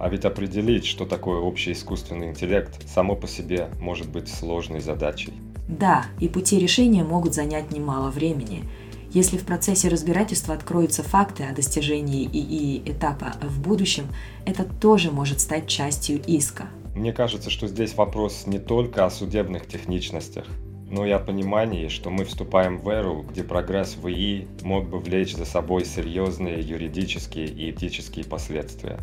А 0.00 0.08
ведь 0.08 0.24
определить, 0.24 0.84
что 0.84 1.06
такое 1.06 1.38
общий 1.38 1.72
искусственный 1.72 2.30
интеллект, 2.30 2.88
само 2.88 3.14
по 3.14 3.28
себе 3.28 3.68
может 3.80 4.08
быть 4.08 4.28
сложной 4.28 4.80
задачей. 4.80 5.32
Да, 5.68 6.06
и 6.18 6.28
пути 6.28 6.58
решения 6.58 7.04
могут 7.04 7.34
занять 7.34 7.70
немало 7.70 8.10
времени– 8.10 8.64
если 9.12 9.38
в 9.38 9.44
процессе 9.44 9.88
разбирательства 9.88 10.54
откроются 10.54 11.02
факты 11.02 11.44
о 11.44 11.54
достижении 11.54 12.26
ИИ 12.26 12.82
этапа 12.90 13.34
в 13.42 13.60
будущем, 13.60 14.06
это 14.44 14.64
тоже 14.64 15.10
может 15.10 15.40
стать 15.40 15.66
частью 15.66 16.20
иска. 16.26 16.66
Мне 16.94 17.12
кажется, 17.12 17.48
что 17.48 17.68
здесь 17.68 17.94
вопрос 17.94 18.44
не 18.46 18.58
только 18.58 19.04
о 19.04 19.10
судебных 19.10 19.66
техничностях, 19.66 20.44
но 20.90 21.06
и 21.06 21.10
о 21.10 21.18
понимании, 21.18 21.88
что 21.88 22.10
мы 22.10 22.24
вступаем 22.24 22.78
в 22.78 22.88
эру, 22.88 23.24
где 23.30 23.44
прогресс 23.44 23.96
в 23.96 24.08
ИИ 24.08 24.48
мог 24.62 24.88
бы 24.88 24.98
влечь 24.98 25.36
за 25.36 25.44
собой 25.44 25.84
серьезные 25.84 26.60
юридические 26.60 27.46
и 27.46 27.70
этические 27.70 28.24
последствия. 28.24 28.98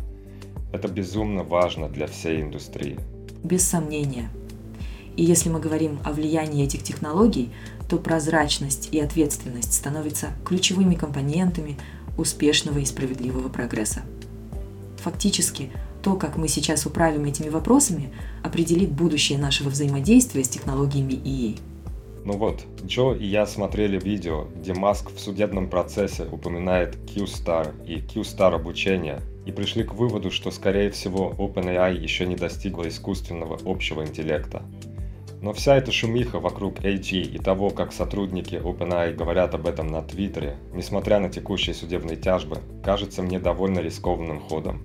Это 0.72 0.88
безумно 0.88 1.42
важно 1.42 1.88
для 1.88 2.06
всей 2.06 2.42
индустрии. 2.42 2.98
Без 3.42 3.62
сомнения. 3.62 4.28
И 5.16 5.24
если 5.24 5.48
мы 5.48 5.60
говорим 5.60 5.98
о 6.04 6.12
влиянии 6.12 6.64
этих 6.64 6.82
технологий, 6.82 7.50
то 7.88 7.96
прозрачность 7.98 8.88
и 8.92 9.00
ответственность 9.00 9.72
становятся 9.72 10.28
ключевыми 10.44 10.94
компонентами 10.94 11.78
успешного 12.18 12.78
и 12.78 12.84
справедливого 12.84 13.48
прогресса. 13.48 14.02
Фактически, 14.98 15.70
то, 16.02 16.14
как 16.14 16.36
мы 16.36 16.48
сейчас 16.48 16.86
управим 16.86 17.24
этими 17.24 17.48
вопросами, 17.48 18.12
определит 18.42 18.90
будущее 18.90 19.38
нашего 19.38 19.70
взаимодействия 19.70 20.44
с 20.44 20.48
технологиями 20.48 21.12
ИИ. 21.12 21.56
Ну 22.24 22.36
вот, 22.38 22.64
Джо 22.84 23.12
и 23.12 23.24
я 23.24 23.46
смотрели 23.46 24.00
видео, 24.00 24.48
где 24.56 24.74
Маск 24.74 25.12
в 25.12 25.20
судебном 25.20 25.70
процессе 25.70 26.24
упоминает 26.24 26.96
Q-Star 27.14 27.72
и 27.86 28.00
Q-Star 28.00 28.52
обучение, 28.54 29.20
и 29.46 29.52
пришли 29.52 29.84
к 29.84 29.94
выводу, 29.94 30.32
что 30.32 30.50
скорее 30.50 30.90
всего 30.90 31.32
OpenAI 31.38 31.96
еще 31.96 32.26
не 32.26 32.34
достигла 32.34 32.88
искусственного 32.88 33.60
общего 33.64 34.04
интеллекта. 34.04 34.62
Но 35.42 35.52
вся 35.52 35.76
эта 35.76 35.92
шумиха 35.92 36.40
вокруг 36.40 36.80
AG 36.80 37.20
и 37.20 37.38
того, 37.38 37.70
как 37.70 37.92
сотрудники 37.92 38.54
OpenAI 38.54 39.14
говорят 39.14 39.54
об 39.54 39.66
этом 39.66 39.88
на 39.88 40.02
Твиттере, 40.02 40.56
несмотря 40.72 41.20
на 41.20 41.28
текущие 41.28 41.74
судебные 41.74 42.16
тяжбы, 42.16 42.58
кажется 42.82 43.22
мне 43.22 43.38
довольно 43.38 43.80
рискованным 43.80 44.40
ходом. 44.40 44.82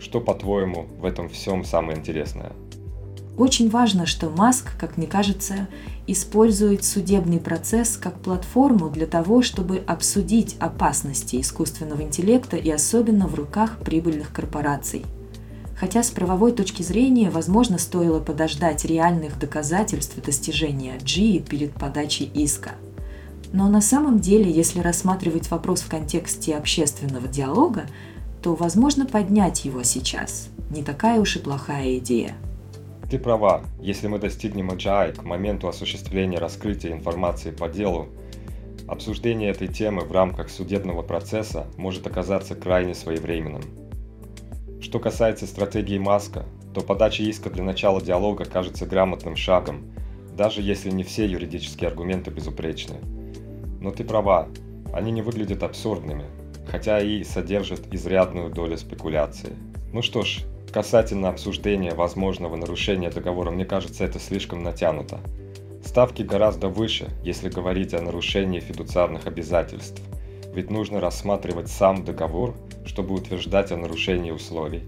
Что, 0.00 0.20
по-твоему, 0.20 0.86
в 0.98 1.04
этом 1.04 1.28
всем 1.28 1.64
самое 1.64 1.98
интересное? 1.98 2.52
Очень 3.36 3.68
важно, 3.68 4.06
что 4.06 4.30
Маск, 4.30 4.78
как 4.78 4.96
мне 4.96 5.06
кажется, 5.06 5.68
использует 6.06 6.84
судебный 6.84 7.40
процесс 7.40 7.96
как 7.96 8.20
платформу 8.20 8.90
для 8.90 9.06
того, 9.06 9.42
чтобы 9.42 9.78
обсудить 9.78 10.56
опасности 10.60 11.40
искусственного 11.40 12.02
интеллекта 12.02 12.56
и 12.56 12.70
особенно 12.70 13.26
в 13.26 13.34
руках 13.34 13.78
прибыльных 13.78 14.32
корпораций– 14.32 15.04
хотя 15.76 16.02
с 16.02 16.10
правовой 16.10 16.52
точки 16.52 16.82
зрения, 16.82 17.30
возможно, 17.30 17.78
стоило 17.78 18.20
подождать 18.20 18.84
реальных 18.84 19.38
доказательств 19.38 20.16
достижения 20.22 20.98
G 20.98 21.40
перед 21.40 21.72
подачей 21.74 22.30
иска. 22.34 22.72
Но 23.52 23.68
на 23.68 23.80
самом 23.80 24.18
деле, 24.18 24.50
если 24.50 24.80
рассматривать 24.80 25.50
вопрос 25.50 25.82
в 25.82 25.88
контексте 25.88 26.56
общественного 26.56 27.28
диалога, 27.28 27.86
то 28.42 28.54
возможно 28.54 29.06
поднять 29.06 29.64
его 29.64 29.82
сейчас. 29.84 30.48
Не 30.70 30.82
такая 30.82 31.20
уж 31.20 31.36
и 31.36 31.38
плохая 31.38 31.98
идея. 31.98 32.34
Ты 33.10 33.18
права. 33.18 33.62
Если 33.80 34.08
мы 34.08 34.18
достигнем 34.18 34.70
AGI 34.70 35.12
к 35.12 35.22
моменту 35.22 35.68
осуществления 35.68 36.38
раскрытия 36.38 36.92
информации 36.92 37.52
по 37.52 37.68
делу, 37.68 38.08
обсуждение 38.88 39.50
этой 39.50 39.68
темы 39.68 40.02
в 40.02 40.12
рамках 40.12 40.50
судебного 40.50 41.02
процесса 41.02 41.66
может 41.76 42.06
оказаться 42.06 42.54
крайне 42.54 42.94
своевременным. 42.94 43.62
Что 44.84 44.98
касается 44.98 45.46
стратегии 45.46 45.96
Маска, 45.96 46.44
то 46.74 46.82
подача 46.82 47.22
иска 47.22 47.48
для 47.48 47.64
начала 47.64 48.02
диалога 48.02 48.44
кажется 48.44 48.84
грамотным 48.84 49.34
шагом, 49.34 49.86
даже 50.36 50.60
если 50.60 50.90
не 50.90 51.04
все 51.04 51.24
юридические 51.24 51.88
аргументы 51.88 52.30
безупречны. 52.30 52.96
Но 53.80 53.92
ты 53.92 54.04
права, 54.04 54.46
они 54.92 55.10
не 55.10 55.22
выглядят 55.22 55.62
абсурдными, 55.62 56.26
хотя 56.68 57.00
и 57.00 57.24
содержат 57.24 57.94
изрядную 57.94 58.50
долю 58.50 58.76
спекуляции. 58.76 59.54
Ну 59.90 60.02
что 60.02 60.20
ж, 60.20 60.42
касательно 60.70 61.30
обсуждения 61.30 61.94
возможного 61.94 62.54
нарушения 62.54 63.08
договора, 63.08 63.50
мне 63.50 63.64
кажется, 63.64 64.04
это 64.04 64.18
слишком 64.18 64.62
натянуто. 64.62 65.18
Ставки 65.82 66.20
гораздо 66.20 66.68
выше, 66.68 67.08
если 67.22 67.48
говорить 67.48 67.94
о 67.94 68.02
нарушении 68.02 68.60
фидуциарных 68.60 69.26
обязательств, 69.26 70.02
ведь 70.54 70.70
нужно 70.70 71.00
рассматривать 71.00 71.68
сам 71.68 72.04
договор 72.04 72.54
чтобы 72.86 73.14
утверждать 73.14 73.72
о 73.72 73.76
нарушении 73.76 74.30
условий. 74.30 74.82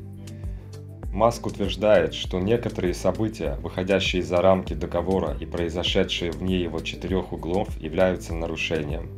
Маск 1.13 1.47
утверждает, 1.47 2.13
что 2.13 2.39
некоторые 2.41 2.93
события, 2.93 3.57
выходящие 3.63 4.23
за 4.23 4.43
рамки 4.43 4.75
договора 4.75 5.35
и 5.41 5.47
произошедшие 5.47 6.31
вне 6.31 6.61
его 6.61 6.81
четырех 6.81 7.33
углов, 7.33 7.69
являются 7.81 8.35
нарушением. 8.35 9.09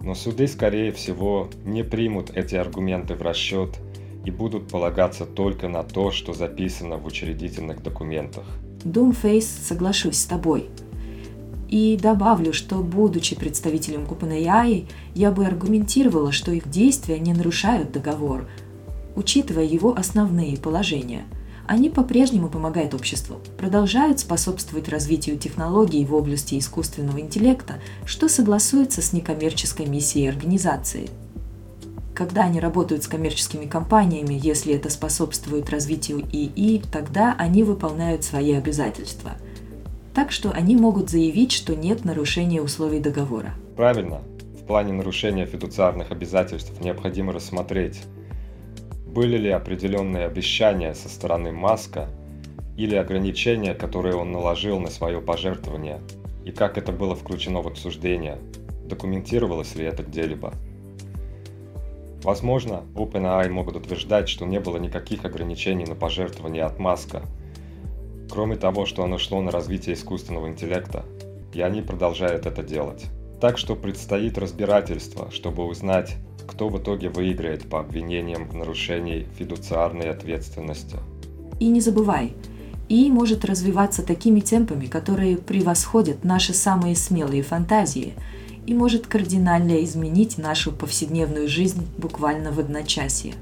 Но 0.00 0.14
суды, 0.14 0.48
скорее 0.48 0.90
всего, 0.90 1.48
не 1.64 1.84
примут 1.84 2.36
эти 2.36 2.56
аргументы 2.56 3.14
в 3.14 3.22
расчет 3.22 3.78
и 4.24 4.30
будут 4.32 4.68
полагаться 4.68 5.26
только 5.26 5.68
на 5.68 5.84
то, 5.84 6.10
что 6.10 6.32
записано 6.32 6.96
в 6.96 7.06
учредительных 7.06 7.82
документах. 7.82 8.44
Думфейс, 8.84 9.46
соглашусь 9.46 10.18
с 10.18 10.26
тобой– 10.26 10.68
и 11.68 11.98
добавлю, 12.00 12.52
что 12.52 12.76
будучи 12.76 13.36
представителем 13.36 14.04
OpenAI, 14.04 14.86
я 15.14 15.30
бы 15.30 15.44
аргументировала, 15.44 16.32
что 16.32 16.52
их 16.52 16.70
действия 16.70 17.18
не 17.18 17.32
нарушают 17.32 17.92
договор, 17.92 18.46
учитывая 19.14 19.64
его 19.64 19.94
основные 19.96 20.56
положения. 20.56 21.24
Они 21.66 21.90
по-прежнему 21.90 22.48
помогают 22.48 22.94
обществу, 22.94 23.40
продолжают 23.58 24.20
способствовать 24.20 24.88
развитию 24.88 25.36
технологий 25.36 26.04
в 26.04 26.14
области 26.14 26.56
искусственного 26.58 27.20
интеллекта, 27.20 27.80
что 28.04 28.28
согласуется 28.28 29.02
с 29.02 29.12
некоммерческой 29.12 29.86
миссией 29.86 30.28
организации. 30.28 31.10
Когда 32.14 32.44
они 32.44 32.60
работают 32.60 33.02
с 33.02 33.08
коммерческими 33.08 33.66
компаниями, 33.66 34.40
если 34.40 34.74
это 34.74 34.88
способствует 34.90 35.68
развитию 35.68 36.20
ИИ, 36.32 36.82
тогда 36.90 37.34
они 37.36 37.62
выполняют 37.62 38.24
свои 38.24 38.52
обязательства. 38.52 39.32
Так 40.16 40.32
что 40.32 40.50
они 40.50 40.76
могут 40.76 41.10
заявить, 41.10 41.52
что 41.52 41.76
нет 41.76 42.06
нарушения 42.06 42.62
условий 42.62 43.00
договора. 43.00 43.52
Правильно. 43.76 44.22
В 44.58 44.64
плане 44.64 44.94
нарушения 44.94 45.44
фидуциарных 45.44 46.10
обязательств 46.10 46.72
необходимо 46.80 47.34
рассмотреть, 47.34 48.00
были 49.06 49.36
ли 49.36 49.50
определенные 49.50 50.24
обещания 50.24 50.94
со 50.94 51.10
стороны 51.10 51.52
Маска 51.52 52.08
или 52.78 52.94
ограничения, 52.94 53.74
которые 53.74 54.16
он 54.16 54.32
наложил 54.32 54.80
на 54.80 54.88
свое 54.88 55.20
пожертвование, 55.20 56.00
и 56.46 56.50
как 56.50 56.78
это 56.78 56.92
было 56.92 57.14
включено 57.14 57.60
в 57.60 57.66
обсуждение, 57.66 58.38
документировалось 58.86 59.74
ли 59.74 59.84
это 59.84 60.02
где-либо. 60.02 60.54
Возможно, 62.22 62.84
OpenAI 62.94 63.50
могут 63.50 63.76
утверждать, 63.76 64.30
что 64.30 64.46
не 64.46 64.60
было 64.60 64.78
никаких 64.78 65.26
ограничений 65.26 65.84
на 65.84 65.94
пожертвования 65.94 66.64
от 66.64 66.78
Маска, 66.78 67.22
кроме 68.30 68.56
того, 68.56 68.86
что 68.86 69.04
оно 69.04 69.18
шло 69.18 69.40
на 69.40 69.50
развитие 69.50 69.94
искусственного 69.94 70.48
интеллекта, 70.48 71.04
и 71.52 71.60
они 71.60 71.82
продолжают 71.82 72.46
это 72.46 72.62
делать. 72.62 73.06
Так 73.40 73.58
что 73.58 73.76
предстоит 73.76 74.38
разбирательство, 74.38 75.30
чтобы 75.30 75.64
узнать, 75.64 76.16
кто 76.46 76.68
в 76.68 76.78
итоге 76.78 77.08
выиграет 77.08 77.68
по 77.68 77.80
обвинениям 77.80 78.48
в 78.48 78.54
нарушении 78.54 79.26
фидуциарной 79.38 80.10
ответственности. 80.10 80.96
И 81.60 81.68
не 81.68 81.80
забывай, 81.80 82.32
и 82.88 83.10
может 83.10 83.44
развиваться 83.44 84.02
такими 84.02 84.40
темпами, 84.40 84.86
которые 84.86 85.36
превосходят 85.36 86.24
наши 86.24 86.54
самые 86.54 86.96
смелые 86.96 87.42
фантазии, 87.42 88.14
и 88.66 88.74
может 88.74 89.06
кардинально 89.06 89.84
изменить 89.84 90.38
нашу 90.38 90.72
повседневную 90.72 91.48
жизнь 91.48 91.86
буквально 91.98 92.52
в 92.52 92.58
одночасье. 92.58 93.34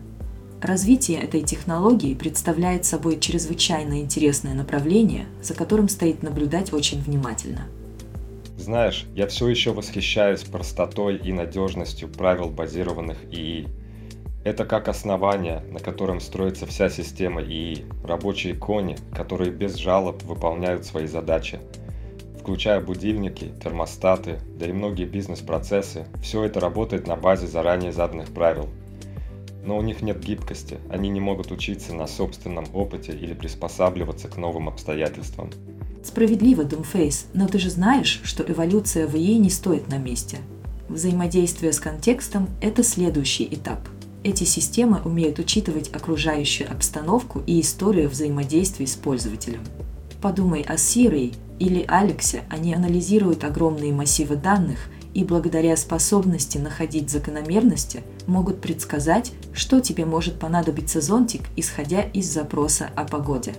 Развитие 0.65 1.21
этой 1.21 1.43
технологии 1.43 2.15
представляет 2.15 2.87
собой 2.87 3.21
чрезвычайно 3.21 4.01
интересное 4.01 4.55
направление, 4.55 5.27
за 5.43 5.55
которым 5.55 5.89
стоит 5.89 6.23
наблюдать 6.23 6.73
очень 6.73 7.01
внимательно– 7.01 7.69
знаешь, 8.57 9.05
я 9.15 9.27
все 9.27 9.49
еще 9.49 9.73
восхищаюсь 9.73 10.43
простотой 10.45 11.17
и 11.17 11.35
надежностью 11.35 12.09
правил, 12.09 12.49
базированных 12.49 13.19
ИИ. 13.31 13.69
Это 14.43 14.65
как 14.65 14.89
основание, 14.89 15.61
на 15.71 15.81
котором 15.81 16.19
строится 16.19 16.65
вся 16.65 16.89
система 16.89 17.43
ИИ, 17.43 17.85
рабочие 18.03 18.55
кони, 18.55 18.97
которые 19.15 19.51
без 19.51 19.75
жалоб 19.75 20.23
выполняют 20.23 20.87
свои 20.87 21.07
задачи. 21.07 21.61
Включая 22.41 22.81
будильники, 22.81 23.53
термостаты, 23.62 24.39
да 24.59 24.67
и 24.67 24.73
многие 24.73 25.05
бизнес-процессы, 25.05 26.07
все 26.23 26.45
это 26.45 26.59
работает 26.59 27.07
на 27.07 27.17
базе 27.17 27.47
заранее 27.47 27.93
заданных 27.93 28.33
правил. 28.33 28.71
Но 29.65 29.79
у 29.79 29.83
них 29.83 30.03
нет 30.03 30.21
гибкости, 30.21 30.79
они 30.91 31.09
не 31.09 31.21
могут 31.21 31.51
учиться 31.51 31.95
на 31.95 32.07
собственном 32.07 32.67
опыте 32.75 33.12
или 33.12 33.35
приспосабливаться 33.35 34.29
к 34.29 34.37
новым 34.37 34.69
обстоятельствам. 34.69 35.51
Справедливо, 36.03 36.65
Думфейс, 36.65 37.27
но 37.33 37.49
ты 37.49 37.59
же 37.59 37.71
знаешь, 37.71 38.21
что 38.25 38.45
эволюция 38.47 39.07
в 39.07 39.17
ИИ 39.17 39.39
не 39.39 39.49
стоит 39.49 39.89
на 39.89 39.97
месте. 39.97 40.39
Взаимодействие 40.89 41.73
с 41.73 41.81
контекстом– 41.81 42.51
это 42.61 42.83
следующий 42.83 43.45
этап. 43.45 43.81
Эти 44.23 44.45
системы 44.45 45.01
умеют 45.03 45.39
учитывать 45.39 45.95
окружающую 45.95 46.71
обстановку 46.71 47.43
и 47.47 47.61
историю 47.61 48.11
взаимодействий 48.11 48.87
с 48.87 48.95
пользователем. 48.95 49.61
Подумай 50.21 50.62
о 50.62 50.75
Siri 50.75 51.35
или 51.59 51.85
Алексе, 51.89 52.45
они 52.51 52.75
анализируют 52.75 53.45
огромные 53.45 53.93
массивы 53.93 54.37
данных 54.37 54.91
и 55.15 55.25
благодаря 55.25 55.77
способности 55.77 56.59
находить 56.59 57.09
закономерности 57.09 58.03
могут 58.27 58.61
предсказать, 58.61 59.33
что 59.53 59.81
тебе 59.81 60.05
может 60.05 60.39
понадобиться 60.39 61.01
зонтик, 61.01 61.43
исходя 61.57 62.03
из 62.03 62.31
запроса 62.31 62.91
о 62.97 63.05
погоде. 63.05 63.55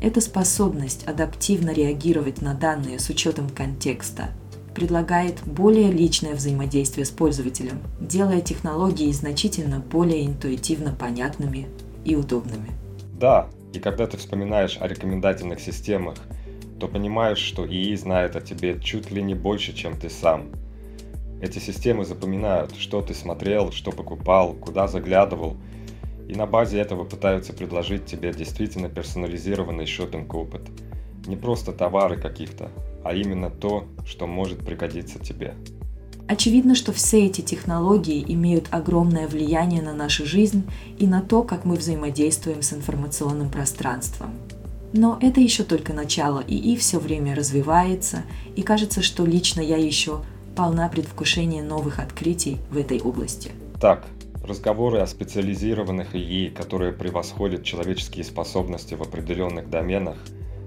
Эта 0.00 0.20
способность 0.20 1.04
адаптивно 1.04 1.70
реагировать 1.70 2.40
на 2.40 2.54
данные 2.54 2.98
с 2.98 3.10
учетом 3.10 3.48
контекста 3.50 4.30
предлагает 4.74 5.40
более 5.44 5.90
личное 5.90 6.34
взаимодействие 6.34 7.04
с 7.04 7.10
пользователем, 7.10 7.80
делая 8.00 8.40
технологии 8.40 9.10
значительно 9.12 9.78
более 9.78 10.26
интуитивно 10.26 10.92
понятными 10.92 11.68
и 12.04 12.16
удобными. 12.16 12.70
Да, 13.18 13.48
и 13.72 13.78
когда 13.78 14.06
ты 14.06 14.16
вспоминаешь 14.16 14.76
о 14.80 14.88
рекомендательных 14.88 15.60
системах, 15.60 16.16
то 16.80 16.88
понимаешь, 16.88 17.38
что 17.38 17.64
ИИ 17.64 17.94
знает 17.94 18.36
о 18.36 18.40
тебе 18.40 18.78
чуть 18.82 19.10
ли 19.10 19.22
не 19.22 19.34
больше, 19.34 19.74
чем 19.74 19.96
ты 19.96 20.10
сам. 20.10 20.50
Эти 21.44 21.58
системы 21.58 22.04
запоминают, 22.04 22.74
что 22.76 23.02
ты 23.02 23.14
смотрел, 23.14 23.70
что 23.70 23.92
покупал, 23.92 24.54
куда 24.54 24.88
заглядывал– 24.88 25.56
и 26.28 26.34
на 26.34 26.46
базе 26.46 26.78
этого 26.78 27.04
пытаются 27.04 27.52
предложить 27.52 28.06
тебе 28.06 28.32
действительно 28.32 28.88
персонализированный 28.88 29.86
шопинг-опыт. 29.86 30.62
Не 31.26 31.36
просто 31.36 31.72
товары 31.72 32.16
каких-то, 32.16 32.70
а 33.04 33.14
именно 33.14 33.50
то, 33.50 33.86
что 34.06 34.26
может 34.26 34.58
пригодиться 34.58 35.18
тебе. 35.18 35.54
Очевидно, 36.26 36.74
что 36.74 36.92
все 36.92 37.26
эти 37.26 37.42
технологии 37.42 38.24
имеют 38.26 38.68
огромное 38.70 39.28
влияние 39.28 39.82
на 39.82 39.92
нашу 39.92 40.24
жизнь 40.24 40.64
и 40.98 41.06
на 41.06 41.20
то, 41.20 41.42
как 41.42 41.66
мы 41.66 41.76
взаимодействуем 41.76 42.62
с 42.62 42.72
информационным 42.72 43.50
пространством. 43.50 44.30
Но 44.94 45.18
это 45.20 45.40
еще 45.40 45.64
только 45.64 45.92
начало, 45.92 46.40
и 46.40 46.56
и 46.56 46.76
все 46.76 46.98
время 46.98 47.34
развивается, 47.34 48.22
и 48.56 48.62
кажется, 48.62 49.02
что 49.02 49.26
лично 49.26 49.60
я 49.60 49.76
еще 49.76 50.22
полна 50.54 50.88
предвкушения 50.88 51.62
новых 51.62 51.98
открытий 51.98 52.58
в 52.70 52.76
этой 52.76 53.00
области. 53.00 53.50
Так, 53.80 54.04
Разговоры 54.44 54.98
о 54.98 55.06
специализированных 55.06 56.14
ИИ, 56.14 56.50
которые 56.50 56.92
превосходят 56.92 57.64
человеческие 57.64 58.24
способности 58.24 58.92
в 58.92 59.00
определенных 59.00 59.70
доменах, 59.70 60.18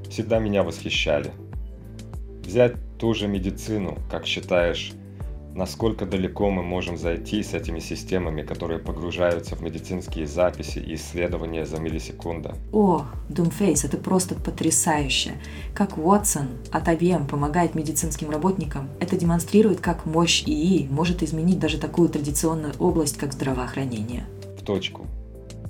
всегда 0.10 0.40
меня 0.40 0.64
восхищали. 0.64 1.32
Взять 2.44 2.74
ту 2.98 3.14
же 3.14 3.28
медицину, 3.28 4.00
как 4.10 4.26
считаешь, 4.26 4.94
насколько 5.58 6.06
далеко 6.06 6.52
мы 6.52 6.62
можем 6.62 6.98
зайти 6.98 7.42
с 7.42 7.56
этими 7.56 7.80
системами, 7.80 8.44
которые 8.44 8.80
погружаются 8.80 9.56
в 9.56 9.62
медицинские 9.62 10.28
записи 10.28 10.78
и 10.78 10.94
исследования 10.94 11.66
за 11.66 11.80
миллисекунды. 11.80 12.52
О, 12.72 13.06
Doomface, 13.30 13.88
это 13.88 13.98
просто 13.98 14.36
потрясающе. 14.36 15.32
Как 15.74 15.98
Уотсон 15.98 16.48
от 16.72 16.88
IBM 16.88 17.28
помогает 17.28 17.74
медицинским 17.74 18.30
работникам, 18.30 18.90
это 19.00 19.18
демонстрирует, 19.18 19.82
как 19.82 20.06
мощь 20.06 20.44
ИИ 20.46 20.88
может 20.90 21.24
изменить 21.24 21.60
даже 21.60 21.80
такую 21.80 22.10
традиционную 22.10 22.76
область, 22.78 23.18
как 23.18 23.34
здравоохранение. 23.34 24.26
В 24.60 24.64
точку. 24.64 25.08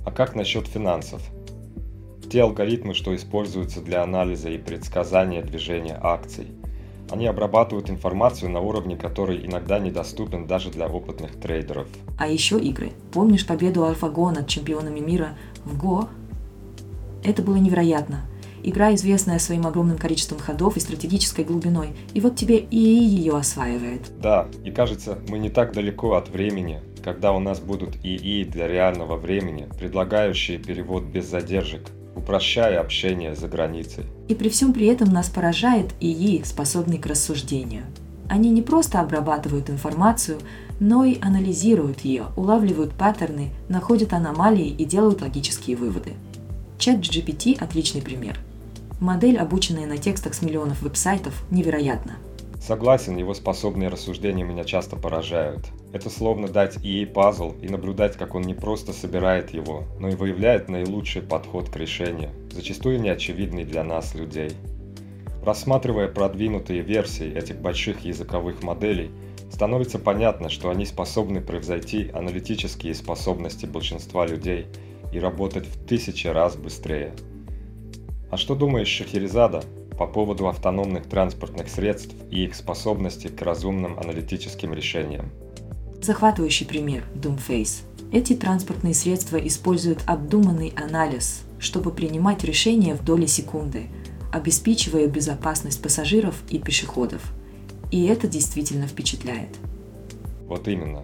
А 0.04 0.10
как 0.10 0.34
насчет 0.34 0.66
финансов? 0.66 1.22
Те 2.30 2.42
алгоритмы, 2.42 2.92
что 2.92 3.16
используются 3.16 3.80
для 3.80 4.02
анализа 4.02 4.50
и 4.50 4.58
предсказания 4.58 5.42
движения 5.42 5.98
акций– 5.98 6.48
они 7.10 7.26
обрабатывают 7.26 7.90
информацию 7.90 8.50
на 8.50 8.60
уровне, 8.60 8.96
который 8.96 9.44
иногда 9.44 9.78
недоступен 9.78 10.46
даже 10.46 10.70
для 10.70 10.86
опытных 10.86 11.40
трейдеров. 11.40 11.86
А 12.18 12.28
еще 12.28 12.58
игры. 12.58 12.92
Помнишь 13.12 13.46
победу 13.46 13.82
AlphaGo 13.82 14.30
над 14.32 14.48
чемпионами 14.48 15.00
мира 15.00 15.30
в 15.64 15.76
Go? 15.76 16.08
Это 17.24 17.42
было 17.42 17.56
невероятно. 17.56 18.22
Игра, 18.62 18.94
известная 18.94 19.38
своим 19.38 19.66
огромным 19.66 19.98
количеством 19.98 20.38
ходов 20.38 20.76
и 20.76 20.80
стратегической 20.80 21.44
глубиной, 21.44 21.90
и 22.12 22.20
вот 22.20 22.36
тебе 22.36 22.58
и 22.58 22.76
ее 22.76 23.36
осваивает. 23.36 24.10
Да, 24.20 24.48
и 24.64 24.70
кажется, 24.70 25.18
мы 25.28 25.38
не 25.38 25.48
так 25.48 25.72
далеко 25.72 26.14
от 26.14 26.28
времени, 26.28 26.80
когда 27.02 27.32
у 27.32 27.38
нас 27.38 27.60
будут 27.60 27.96
ИИ 28.02 28.44
для 28.44 28.66
реального 28.66 29.16
времени, 29.16 29.68
предлагающие 29.78 30.58
перевод 30.58 31.04
без 31.04 31.26
задержек, 31.26 31.88
упрощая 32.18 32.80
общение 32.80 33.34
за 33.34 33.48
границей. 33.48 34.04
И 34.28 34.34
при 34.34 34.48
всем 34.48 34.72
при 34.72 34.86
этом 34.86 35.10
нас 35.10 35.28
поражает 35.28 35.92
ИИ, 36.00 36.42
способный 36.44 36.98
к 36.98 37.06
рассуждению. 37.06 37.84
Они 38.28 38.50
не 38.50 38.60
просто 38.60 39.00
обрабатывают 39.00 39.70
информацию, 39.70 40.38
но 40.80 41.04
и 41.04 41.18
анализируют 41.22 42.00
ее, 42.02 42.26
улавливают 42.36 42.92
паттерны, 42.92 43.50
находят 43.68 44.12
аномалии 44.12 44.68
и 44.68 44.84
делают 44.84 45.22
логические 45.22 45.76
выводы. 45.76 46.12
Чат 46.78 46.98
GPT– 46.98 47.58
отличный 47.60 48.02
пример. 48.02 48.38
Модель, 49.00 49.38
обученная 49.38 49.86
на 49.86 49.96
текстах 49.96 50.34
с 50.34 50.42
миллионов 50.42 50.82
веб-сайтов, 50.82 51.42
невероятна– 51.50 52.16
Согласен, 52.60 53.16
его 53.16 53.34
способные 53.34 53.88
рассуждения 53.88 54.44
меня 54.44 54.64
часто 54.64 54.96
поражают. 54.96 55.60
Это 55.92 56.10
словно 56.10 56.48
дать 56.48 56.76
ей 56.76 57.06
пазл 57.06 57.52
и 57.62 57.68
наблюдать, 57.68 58.16
как 58.16 58.34
он 58.34 58.42
не 58.42 58.54
просто 58.54 58.92
собирает 58.92 59.54
его, 59.54 59.84
но 59.98 60.08
и 60.08 60.14
выявляет 60.14 60.68
наилучший 60.68 61.22
подход 61.22 61.70
к 61.70 61.76
решению, 61.76 62.30
зачастую 62.50 63.00
неочевидный 63.00 63.64
для 63.64 63.84
нас, 63.84 64.14
людей. 64.14 64.50
Рассматривая 65.44 66.08
продвинутые 66.08 66.82
версии 66.82 67.32
этих 67.32 67.60
больших 67.60 68.04
языковых 68.04 68.62
моделей, 68.62 69.10
становится 69.50 69.98
понятно, 69.98 70.50
что 70.50 70.70
они 70.70 70.84
способны 70.84 71.40
превзойти 71.40 72.10
аналитические 72.12 72.94
способности 72.94 73.66
большинства 73.66 74.26
людей 74.26 74.66
и 75.12 75.18
работать 75.18 75.66
в 75.66 75.86
тысячи 75.86 76.26
раз 76.26 76.56
быстрее. 76.56 77.12
А 78.30 78.36
что 78.36 78.54
думаешь, 78.54 78.88
Шахерезада, 78.88 79.62
по 79.98 80.06
поводу 80.06 80.48
автономных 80.48 81.08
транспортных 81.08 81.68
средств 81.68 82.14
и 82.30 82.44
их 82.44 82.54
способности 82.54 83.26
к 83.26 83.42
разумным 83.42 83.98
аналитическим 83.98 84.72
решениям? 84.72 85.30
Захватывающий 86.00 86.66
пример– 86.66 87.04
Doomface. 87.14 87.82
Эти 88.12 88.34
транспортные 88.34 88.94
средства 88.94 89.36
используют 89.36 90.02
обдуманный 90.06 90.72
анализ, 90.76 91.42
чтобы 91.58 91.90
принимать 91.90 92.44
решения 92.44 92.94
в 92.94 93.04
доли 93.04 93.26
секунды, 93.26 93.88
обеспечивая 94.32 95.08
безопасность 95.08 95.82
пассажиров 95.82 96.42
и 96.48 96.58
пешеходов. 96.58 97.22
И 97.90 98.06
это 98.06 98.28
действительно 98.28 98.86
впечатляет. 98.86 99.56
Вот 100.46 100.68
именно. 100.68 101.02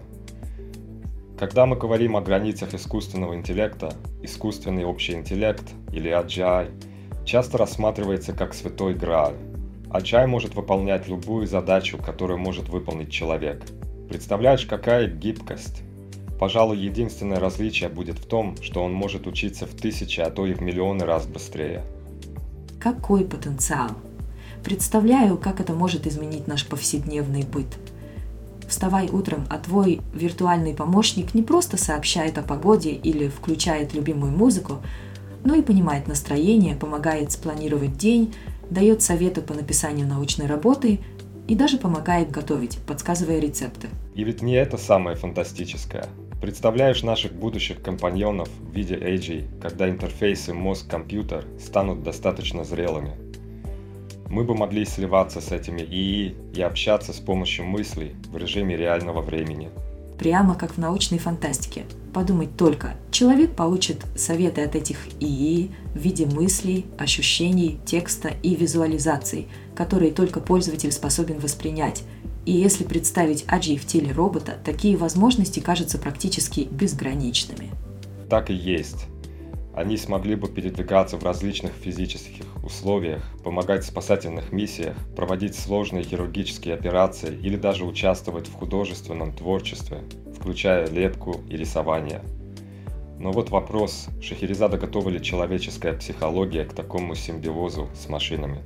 Когда 1.37 1.65
мы 1.65 1.75
говорим 1.75 2.15
о 2.15 2.21
границах 2.21 2.73
искусственного 2.73 3.35
интеллекта, 3.35 3.93
искусственный 4.23 4.85
общий 4.85 5.13
интеллект 5.13 5.65
или 5.91 6.09
AGI 6.09 6.71
часто 7.25 7.57
рассматривается 7.57 8.33
как 8.33 8.53
святой 8.53 8.93
грааль. 8.93 9.35
AGI 9.89 10.27
может 10.27 10.55
выполнять 10.55 11.07
любую 11.07 11.47
задачу, 11.47 11.97
которую 11.97 12.39
может 12.39 12.69
выполнить 12.69 13.11
человек. 13.11 13.63
Представляешь, 14.09 14.65
какая 14.65 15.07
гибкость? 15.07 15.81
Пожалуй, 16.39 16.77
единственное 16.77 17.39
различие 17.39 17.89
будет 17.89 18.19
в 18.19 18.25
том, 18.25 18.55
что 18.61 18.83
он 18.83 18.93
может 18.93 19.25
учиться 19.25 19.65
в 19.65 19.73
тысячи, 19.73 20.19
а 20.19 20.29
то 20.29 20.45
и 20.45 20.53
в 20.53 20.61
миллионы 20.61 21.05
раз 21.05 21.25
быстрее. 21.25 21.83
Какой 22.79 23.23
потенциал! 23.23 23.91
Представляю, 24.63 25.37
как 25.37 25.59
это 25.59 25.73
может 25.73 26.07
изменить 26.07 26.47
наш 26.47 26.67
повседневный 26.67 27.43
быт. 27.43 27.67
Вставай 28.67 29.09
утром, 29.09 29.45
а 29.49 29.59
твой 29.59 30.01
виртуальный 30.13 30.73
помощник 30.73 31.33
не 31.33 31.43
просто 31.43 31.77
сообщает 31.77 32.37
о 32.37 32.41
погоде 32.41 32.91
или 32.91 33.27
включает 33.27 33.93
любимую 33.93 34.31
музыку, 34.31 34.81
но 35.45 35.55
и 35.55 35.61
понимает 35.61 36.07
настроение, 36.07 36.75
помогает 36.75 37.31
спланировать 37.31 37.97
день, 37.97 38.33
дает 38.69 39.01
советы 39.01 39.41
по 39.41 39.53
написанию 39.53 40.07
научной 40.07 40.47
работы 40.47 40.99
и 41.47 41.55
даже 41.55 41.77
помогает 41.77 42.31
готовить, 42.31 42.79
подсказывая 42.87 43.39
рецепты. 43.39 43.87
И 44.15 44.23
ведь 44.23 44.41
не 44.41 44.55
это 44.55 44.77
самое 44.77 45.15
фантастическое. 45.15 46.07
Представляешь 46.41 47.03
наших 47.03 47.33
будущих 47.33 47.81
компаньонов 47.81 48.49
в 48.59 48.73
виде 48.73 48.95
AG, 48.95 49.61
когда 49.61 49.89
интерфейсы 49.89 50.53
мозг-компьютер 50.53 51.45
станут 51.59 52.03
достаточно 52.03 52.63
зрелыми. 52.63 53.11
Мы 54.29 54.43
бы 54.43 54.55
могли 54.55 54.85
сливаться 54.85 55.39
с 55.39 55.51
этими 55.51 55.81
ИИ 55.81 56.35
и 56.55 56.61
общаться 56.61 57.13
с 57.13 57.19
помощью 57.19 57.65
мыслей 57.65 58.15
в 58.31 58.37
режиме 58.37 58.75
реального 58.75 59.21
времени. 59.21 59.69
Прямо 60.17 60.55
как 60.55 60.73
в 60.73 60.77
научной 60.77 61.17
фантастике. 61.17 61.85
Подумать 62.13 62.55
только, 62.55 62.95
человек 63.11 63.55
получит 63.55 64.05
советы 64.15 64.61
от 64.63 64.75
этих 64.75 64.97
ИИ 65.19 65.71
в 65.93 65.99
виде 65.99 66.25
мыслей, 66.25 66.85
ощущений, 66.97 67.79
текста 67.85 68.29
и 68.41 68.55
визуализаций, 68.55 69.47
которые 69.75 70.11
только 70.11 70.39
пользователь 70.39 70.91
способен 70.91 71.39
воспринять, 71.39 72.03
и 72.45 72.51
если 72.51 72.83
представить 72.83 73.43
Аджи 73.47 73.75
в 73.75 73.85
теле 73.85 74.11
робота, 74.11 74.57
такие 74.63 74.97
возможности 74.97 75.59
кажутся 75.59 75.97
практически 75.97 76.67
безграничными. 76.71 77.71
Так 78.29 78.49
и 78.49 78.53
есть. 78.53 79.07
Они 79.75 79.97
смогли 79.97 80.35
бы 80.35 80.47
передвигаться 80.47 81.17
в 81.17 81.23
различных 81.25 81.73
физических 81.73 82.45
условиях, 82.63 83.21
помогать 83.43 83.83
в 83.83 83.87
спасательных 83.87 84.53
миссиях, 84.53 84.95
проводить 85.17 85.53
сложные 85.53 86.05
хирургические 86.05 86.75
операции 86.75 87.37
или 87.37 87.57
даже 87.57 87.83
участвовать 87.83 88.47
в 88.47 88.53
художественном 88.53 89.33
творчестве, 89.33 90.03
включая 90.33 90.87
лепку 90.87 91.41
и 91.49 91.57
рисование. 91.57 92.21
Но 93.19 93.33
вот 93.33 93.49
вопрос, 93.49 94.07
Шахерезада 94.21 94.77
готова 94.77 95.09
ли 95.09 95.21
человеческая 95.21 95.91
психология 95.91 96.63
к 96.63 96.73
такому 96.73 97.13
симбиозу 97.13 97.89
с 97.93 98.07
машинами? 98.07 98.61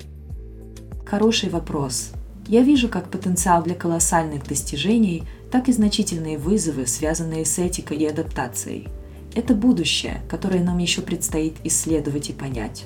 Хороший 1.07 1.49
вопрос. 1.49 2.11
Я 2.47 2.61
вижу 2.61 2.87
как 2.87 3.09
потенциал 3.09 3.63
для 3.63 3.73
колоссальных 3.73 4.47
достижений, 4.47 5.23
так 5.51 5.69
и 5.69 5.71
значительные 5.71 6.37
вызовы, 6.37 6.85
связанные 6.85 7.45
с 7.45 7.57
этикой 7.57 7.97
и 7.97 8.05
адаптацией. 8.05 8.89
Это 9.35 9.53
будущее, 9.53 10.21
которое 10.29 10.63
нам 10.63 10.77
еще 10.79 11.01
предстоит 11.01 11.55
исследовать 11.63 12.29
и 12.29 12.33
понять. 12.33 12.85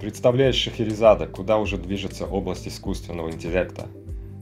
Представляешь, 0.00 0.56
Шахерезада, 0.56 1.26
куда 1.26 1.58
уже 1.58 1.76
движется 1.76 2.26
область 2.26 2.68
искусственного 2.68 3.30
интеллекта? 3.30 3.88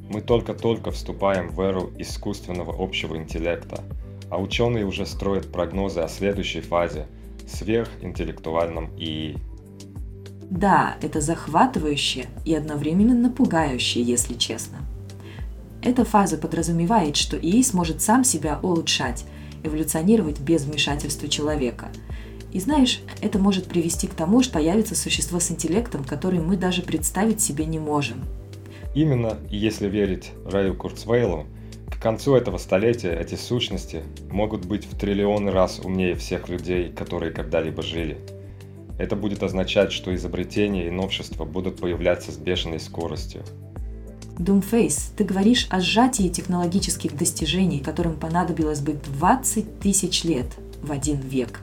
Мы 0.08 0.20
только-только 0.20 0.90
вступаем 0.90 1.48
в 1.48 1.60
эру 1.60 1.92
искусственного 1.98 2.74
общего 2.78 3.16
интеллекта, 3.16 3.82
а 4.30 4.40
ученые 4.40 4.84
уже 4.84 5.06
строят 5.06 5.50
прогнозы 5.50 6.00
о 6.00 6.08
следующей 6.08 6.60
фазе– 6.60 7.06
сверхинтеллектуальном 7.46 8.90
ИИ. 8.96 9.38
Да, 10.50 10.96
это 11.02 11.20
захватывающе 11.20 12.26
и 12.44 12.54
одновременно 12.54 13.30
пугающе, 13.30 14.02
если 14.02 14.34
честно. 14.34 14.78
Эта 15.82 16.04
фаза 16.04 16.36
подразумевает, 16.36 17.16
что 17.16 17.36
ИИ 17.36 17.62
сможет 17.62 18.02
сам 18.02 18.24
себя 18.24 18.58
улучшать, 18.62 19.24
эволюционировать 19.66 20.40
без 20.40 20.64
вмешательства 20.64 21.28
человека. 21.28 21.88
И 22.52 22.60
знаешь, 22.60 23.00
это 23.20 23.38
может 23.38 23.66
привести 23.66 24.06
к 24.06 24.14
тому, 24.14 24.42
что 24.42 24.54
появится 24.54 24.94
существо 24.94 25.40
с 25.40 25.50
интеллектом, 25.50 26.04
который 26.04 26.38
мы 26.38 26.56
даже 26.56 26.82
представить 26.82 27.40
себе 27.40 27.66
не 27.66 27.78
можем. 27.78 28.24
Именно, 28.94 29.36
если 29.50 29.88
верить 29.88 30.30
Раю 30.44 30.74
Курцвейлу, 30.74 31.46
к 31.90 32.00
концу 32.00 32.34
этого 32.34 32.58
столетия 32.58 33.12
эти 33.12 33.34
сущности 33.34 34.02
могут 34.30 34.64
быть 34.64 34.86
в 34.86 34.98
триллионы 34.98 35.50
раз 35.50 35.80
умнее 35.80 36.14
всех 36.14 36.48
людей, 36.48 36.90
которые 36.90 37.32
когда-либо 37.32 37.82
жили– 37.82 38.18
это 38.98 39.14
будет 39.14 39.42
означать, 39.42 39.92
что 39.92 40.14
изобретения 40.14 40.86
и 40.86 40.90
новшества 40.90 41.44
будут 41.44 41.80
появляться 41.80 42.32
с 42.32 42.38
бешеной 42.38 42.80
скоростью. 42.80 43.42
Doomface, 44.38 45.12
ты 45.16 45.24
говоришь 45.24 45.66
о 45.70 45.80
сжатии 45.80 46.28
технологических 46.28 47.16
достижений, 47.16 47.80
которым 47.80 48.16
понадобилось 48.16 48.80
бы 48.80 48.92
20 48.92 49.80
тысяч 49.80 50.24
лет 50.24 50.46
в 50.82 50.92
один 50.92 51.20
век. 51.20 51.60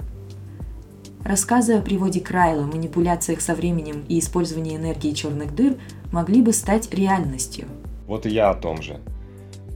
Рассказы 1.24 1.76
о 1.76 1.82
приводе 1.82 2.20
Крайла, 2.20 2.66
манипуляциях 2.66 3.42
со 3.42 3.54
временем 3.54 4.04
и 4.10 4.20
использовании 4.20 4.76
энергии 4.76 5.12
черных 5.12 5.56
дыр 5.56 5.78
могли 6.12 6.42
бы 6.42 6.52
стать 6.52 6.94
реальностью. 6.94 7.68
Вот 8.08 8.26
и 8.26 8.30
я 8.30 8.50
о 8.50 8.56
том 8.56 8.82
же. 8.82 9.00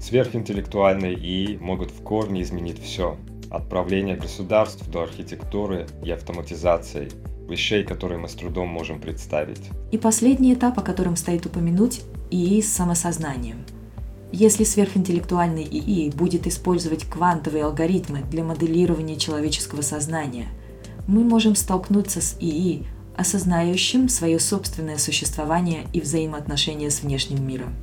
Сверхинтеллектуальные 0.02 1.16
ИИ 1.16 1.58
могут 1.58 1.92
в 1.92 2.02
корне 2.02 2.42
изменить 2.42 2.82
все, 2.82 3.18
от 3.50 3.70
правления 3.70 4.16
государств 4.16 4.88
до 4.90 5.04
архитектуры 5.04 5.88
и 6.04 6.12
автоматизации– 6.12 7.10
вещей, 7.50 7.84
которые 7.84 8.20
мы 8.20 8.28
с 8.28 8.34
трудом 8.34 8.68
можем 8.68 9.00
представить. 9.00 9.62
И 9.92 9.98
последний 9.98 10.54
этап, 10.54 10.78
о 10.80 10.82
котором 10.82 11.16
стоит 11.16 11.46
упомянуть, 11.46 12.02
ИИ 12.30 12.62
с 12.62 12.72
самосознанием. 12.72 13.66
Если 14.32 14.66
сверхинтеллектуальный 14.66 15.64
ИИ 15.64 16.12
будет 16.12 16.48
использовать 16.48 17.06
квантовые 17.06 17.64
алгоритмы 17.64 18.22
для 18.30 18.44
моделирования 18.44 19.16
человеческого 19.16 19.82
сознания, 19.82 20.48
мы 21.08 21.24
можем 21.24 21.56
столкнуться 21.56 22.22
с 22.22 22.36
ИИ, 22.40 22.86
осознающим 23.16 24.10
свое 24.10 24.40
собственное 24.40 24.98
существование 24.98 25.88
и 25.94 26.02
взаимоотношения 26.02 26.90
с 26.90 27.02
внешним 27.02 27.48
миром. 27.48 27.74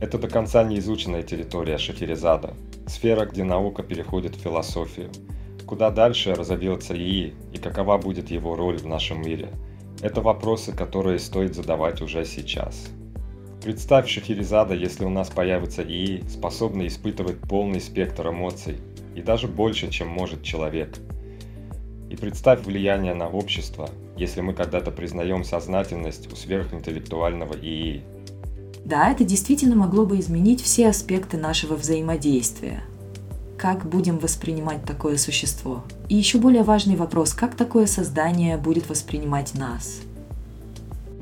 Это 0.00 0.18
до 0.18 0.28
конца 0.28 0.62
не 0.64 0.78
изученная 0.78 1.22
территория 1.22 1.78
Шахерезада, 1.78 2.54
сфера, 2.86 3.24
где 3.24 3.42
наука 3.42 3.82
переходит 3.82 4.36
в 4.36 4.40
философию– 4.40 5.10
Куда 5.74 5.90
дальше 5.90 6.36
разовьется 6.36 6.96
ИИ 6.96 7.34
и 7.52 7.58
какова 7.58 7.98
будет 7.98 8.30
его 8.30 8.54
роль 8.54 8.78
в 8.78 8.86
нашем 8.86 9.20
мире? 9.22 9.48
Это 10.00 10.20
вопросы, 10.20 10.70
которые 10.70 11.18
стоит 11.18 11.56
задавать 11.56 12.00
уже 12.00 12.24
сейчас. 12.24 12.86
Представь 13.60 14.08
Шахерезада, 14.08 14.74
если 14.74 15.04
у 15.04 15.08
нас 15.08 15.30
появится 15.30 15.82
ИИ, 15.82 16.22
способный 16.28 16.86
испытывать 16.86 17.40
полный 17.40 17.80
спектр 17.80 18.28
эмоций, 18.28 18.76
и 19.16 19.20
даже 19.20 19.48
больше, 19.48 19.90
чем 19.90 20.06
может 20.06 20.44
человек. 20.44 20.96
И 22.08 22.14
представь 22.14 22.64
влияние 22.64 23.14
на 23.14 23.28
общество, 23.28 23.90
если 24.16 24.42
мы 24.42 24.54
когда-то 24.54 24.92
признаем 24.92 25.42
сознательность 25.42 26.32
у 26.32 26.36
сверхинтеллектуального 26.36 27.54
ИИ. 27.54 28.04
Да, 28.84 29.10
это 29.10 29.24
действительно 29.24 29.74
могло 29.74 30.06
бы 30.06 30.20
изменить 30.20 30.62
все 30.62 30.86
аспекты 30.90 31.36
нашего 31.36 31.74
взаимодействия– 31.74 32.84
как 33.64 33.86
будем 33.86 34.18
воспринимать 34.18 34.84
такое 34.84 35.16
существо. 35.16 35.84
И 36.10 36.16
еще 36.16 36.36
более 36.36 36.64
важный 36.64 36.96
вопрос, 36.96 37.32
как 37.32 37.54
такое 37.54 37.86
создание 37.86 38.58
будет 38.58 38.90
воспринимать 38.90 39.54
нас. 39.54 40.02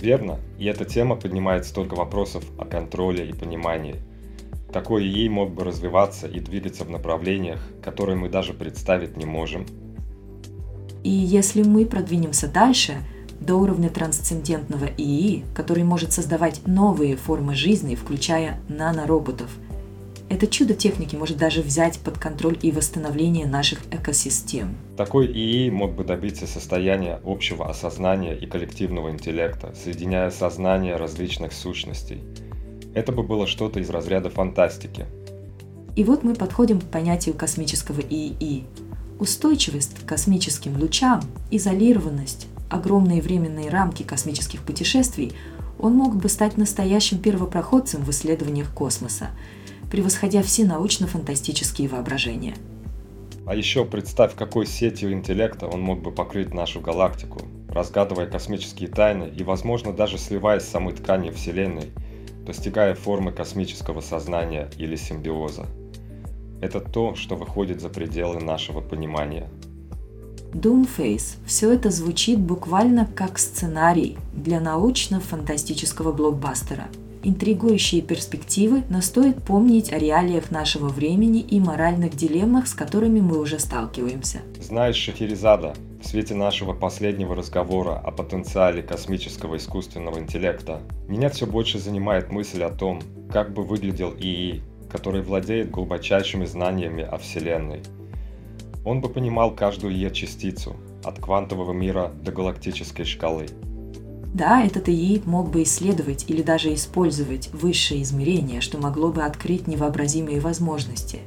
Верно, 0.01 0.41
и 0.59 0.65
эта 0.65 0.85
тема 0.85 1.15
поднимает 1.15 1.67
столько 1.67 1.95
вопросов 1.95 2.43
о 2.59 2.65
контроле 2.65 3.29
и 3.29 3.33
понимании. 3.33 3.95
Какой 4.73 5.07
ей 5.07 5.29
мог 5.29 5.53
бы 5.53 5.63
развиваться 5.63 6.27
и 6.27 6.41
двигаться 6.41 6.83
в 6.83 6.91
направлениях, 6.91 7.61
которые 7.81 8.17
мы 8.17 8.29
даже 8.29 8.55
представить 8.55 9.17
не 9.17 9.25
можем. 9.25 9.65
И 11.05 11.11
если 11.11 11.63
мы 11.63 11.87
продвинемся 11.87 12.49
дальше, 12.49 12.95
до 13.39 13.55
уровня 13.55 13.89
трансцендентного 13.89 14.87
ИИ, 14.99 15.45
который 15.55 15.85
может 15.85 16.13
создавать 16.13 16.67
новые 16.67 17.15
формы 17.15 17.55
жизни, 17.55 17.95
включая 17.95 18.59
нанороботов– 18.69 19.49
Это 20.33 20.47
чудо 20.47 20.73
техники 20.73 21.15
может 21.15 21.37
даже 21.37 21.61
взять 21.61 21.99
под 21.99 22.17
контроль 22.17 22.59
и 22.63 22.73
восстановление 22.73 23.45
наших 23.45 23.81
экосистем. 23.91 24.75
Такой 24.97 25.27
ИИ 25.27 25.69
мог 25.69 25.93
бы 25.93 26.05
добиться 26.05 26.47
состояния 26.47 27.21
общего 27.23 27.69
осознания 27.69 28.35
и 28.35 28.47
коллективного 28.47 29.11
интеллекта, 29.11 29.75
соединяя 29.75 30.31
сознание 30.31 30.97
различных 30.97 31.53
сущностей. 31.53 32.23
Это 32.95 33.13
бы 33.13 33.23
было 33.23 33.47
что-то 33.47 33.79
из 33.79 33.91
разряда 33.91 34.31
фантастики. 34.31 35.05
И 35.97 36.03
вот 36.03 36.25
мы 36.25 36.35
подходим 36.35 36.81
к 36.81 36.85
понятию 36.85 37.35
космического 37.35 38.01
ИИ. 38.01 38.65
Устойчивость 39.19 39.99
к 39.99 40.09
космическим 40.09 40.81
лучам, 40.81 41.21
изолированность, 41.51 42.47
огромные 42.71 43.21
временные 43.21 43.69
рамки 43.69 44.03
космических 44.03 44.63
путешествий 44.63 45.35
он 45.79 45.93
мог 45.93 46.17
бы 46.17 46.31
стать 46.31 46.57
настоящим 46.57 47.19
первопроходцем 47.19 48.03
в 48.03 48.09
исследованиях 48.09 48.73
космоса– 48.73 49.29
превосходя 49.93 50.43
все 50.43 50.65
научно-фантастические 50.65 51.87
воображения. 51.87 52.55
А 53.47 53.55
еще 53.55 53.85
представь, 53.85 54.35
какой 54.35 54.67
сетью 54.67 55.13
интеллекта 55.13 55.67
он 55.67 55.83
мог 55.83 56.01
бы 56.01 56.11
покрыть 56.11 56.55
нашу 56.55 56.81
галактику, 56.81 57.43
разгадывая 57.69 58.27
космические 58.27 58.89
тайны 58.89 59.31
и, 59.37 59.43
возможно, 59.45 59.93
даже 59.93 60.17
сливаясь 60.17 60.63
с 60.63 60.71
самой 60.71 60.95
тканью 60.95 61.35
Вселенной, 61.35 61.91
достигая 62.47 62.95
формы 62.95 63.33
космического 63.33 64.01
сознания 64.01 64.71
или 64.79 64.97
симбиоза. 64.97 65.67
Это 66.63 66.81
то, 66.81 67.15
что 67.15 67.37
выходит 67.37 67.83
за 67.83 67.91
пределы 67.91 68.41
нашего 68.41 68.81
понимания. 68.81 69.51
Doomface– 70.55 71.37
все 71.47 71.71
это 71.71 71.91
звучит 71.91 72.39
буквально 72.39 73.05
как 73.15 73.39
сценарий 73.39 74.17
для 74.33 74.59
научно-фантастического 74.59 76.13
блокбастера– 76.13 76.89
интригующие 77.23 78.03
перспективы, 78.03 78.83
но 78.89 79.01
стоит 79.01 79.43
помнить 79.43 79.93
о 79.93 79.99
реалиях 79.99 80.51
нашего 80.51 80.89
времени 80.89 81.41
и 81.41 81.61
моральных 81.61 82.15
дилеммах, 82.17 82.67
с 82.67 82.75
которыми 82.75 83.21
мы 83.21 83.39
уже 83.39 83.59
сталкиваемся. 83.59 84.41
Знаешь, 84.61 84.97
Шахерезада, 84.97 85.75
в 86.03 86.07
свете 86.07 86.35
нашего 86.35 86.73
последнего 86.73 87.35
разговора 87.35 87.99
о 87.99 88.11
потенциале 88.11 88.83
космического 88.83 89.57
искусственного 89.57 90.19
интеллекта, 90.19 90.81
меня 91.09 91.29
все 91.29 91.47
больше 91.47 91.79
занимает 91.79 92.31
мысль 92.31 92.63
о 92.63 92.71
том, 92.71 93.01
как 93.33 93.53
бы 93.53 93.63
выглядел 93.63 94.13
ИИ, 94.19 94.63
который 94.91 95.23
владеет 95.23 95.71
глубочайшими 95.71 96.45
знаниями 96.45 97.03
о 97.03 97.19
Вселенной. 97.19 97.83
Он 98.85 99.01
бы 99.01 99.09
понимал 99.09 99.55
каждую 99.55 99.95
ее 99.95 100.11
частицу, 100.11 100.77
от 101.05 101.19
квантового 101.19 101.73
мира 101.73 102.13
до 102.23 102.33
галактической 102.33 103.05
шкалы– 103.05 103.47
да, 104.33 104.65
этот 104.65 104.89
ИИ 104.89 105.23
мог 105.27 105.51
бы 105.51 105.63
исследовать 105.63 106.25
или 106.29 106.41
даже 106.41 106.73
использовать 106.73 107.51
высшее 107.53 108.03
измерение, 108.03 108.63
что 108.63 108.79
могло 108.79 109.13
бы 109.13 109.23
открыть 109.23 109.67
невообразимые 109.67 110.41
возможности. 110.41 111.21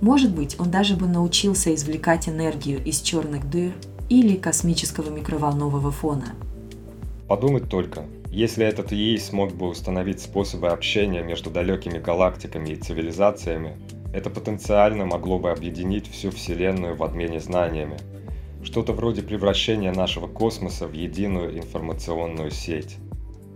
Может 0.00 0.32
быть, 0.32 0.54
он 0.60 0.70
даже 0.70 0.94
бы 0.96 1.08
научился 1.08 1.74
извлекать 1.74 2.28
энергию 2.28 2.82
из 2.84 3.00
черных 3.00 3.50
дыр 3.50 3.72
или 4.08 4.36
космического 4.36 5.10
микроволнового 5.10 5.90
фона. 5.90 6.34
Подумать 7.26 7.68
только, 7.68 8.04
если 8.30 8.64
этот 8.64 8.92
ИИ 8.92 9.16
смог 9.16 9.52
бы 9.52 9.66
установить 9.66 10.20
способы 10.20 10.68
общения 10.68 11.22
между 11.22 11.50
далекими 11.50 11.98
галактиками 11.98 12.70
и 12.70 12.76
цивилизациями, 12.76 13.76
это 14.14 14.30
потенциально 14.30 15.04
могло 15.04 15.40
бы 15.40 15.50
объединить 15.50 16.08
всю 16.08 16.30
Вселенную 16.30 16.94
в 16.94 17.02
обмене 17.02 17.40
знаниями– 17.40 17.98
что-то 18.66 18.92
вроде 18.92 19.22
превращения 19.22 19.94
нашего 19.94 20.26
космоса 20.26 20.88
в 20.88 20.92
единую 20.92 21.56
информационную 21.56 22.50
сеть. 22.50 22.96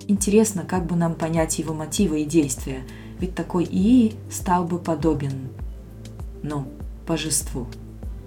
Интересно, 0.07 0.65
как 0.65 0.87
бы 0.87 0.95
нам 0.95 1.15
понять 1.15 1.59
его 1.59 1.75
мотивы 1.75 2.23
и 2.23 2.25
действия, 2.25 2.85
ведь 3.19 3.35
такой 3.35 3.65
ИИ 3.65 4.15
стал 4.31 4.65
бы 4.65 4.79
подобен, 4.79 5.49
ну, 6.45 6.65
божеству. 7.09 7.67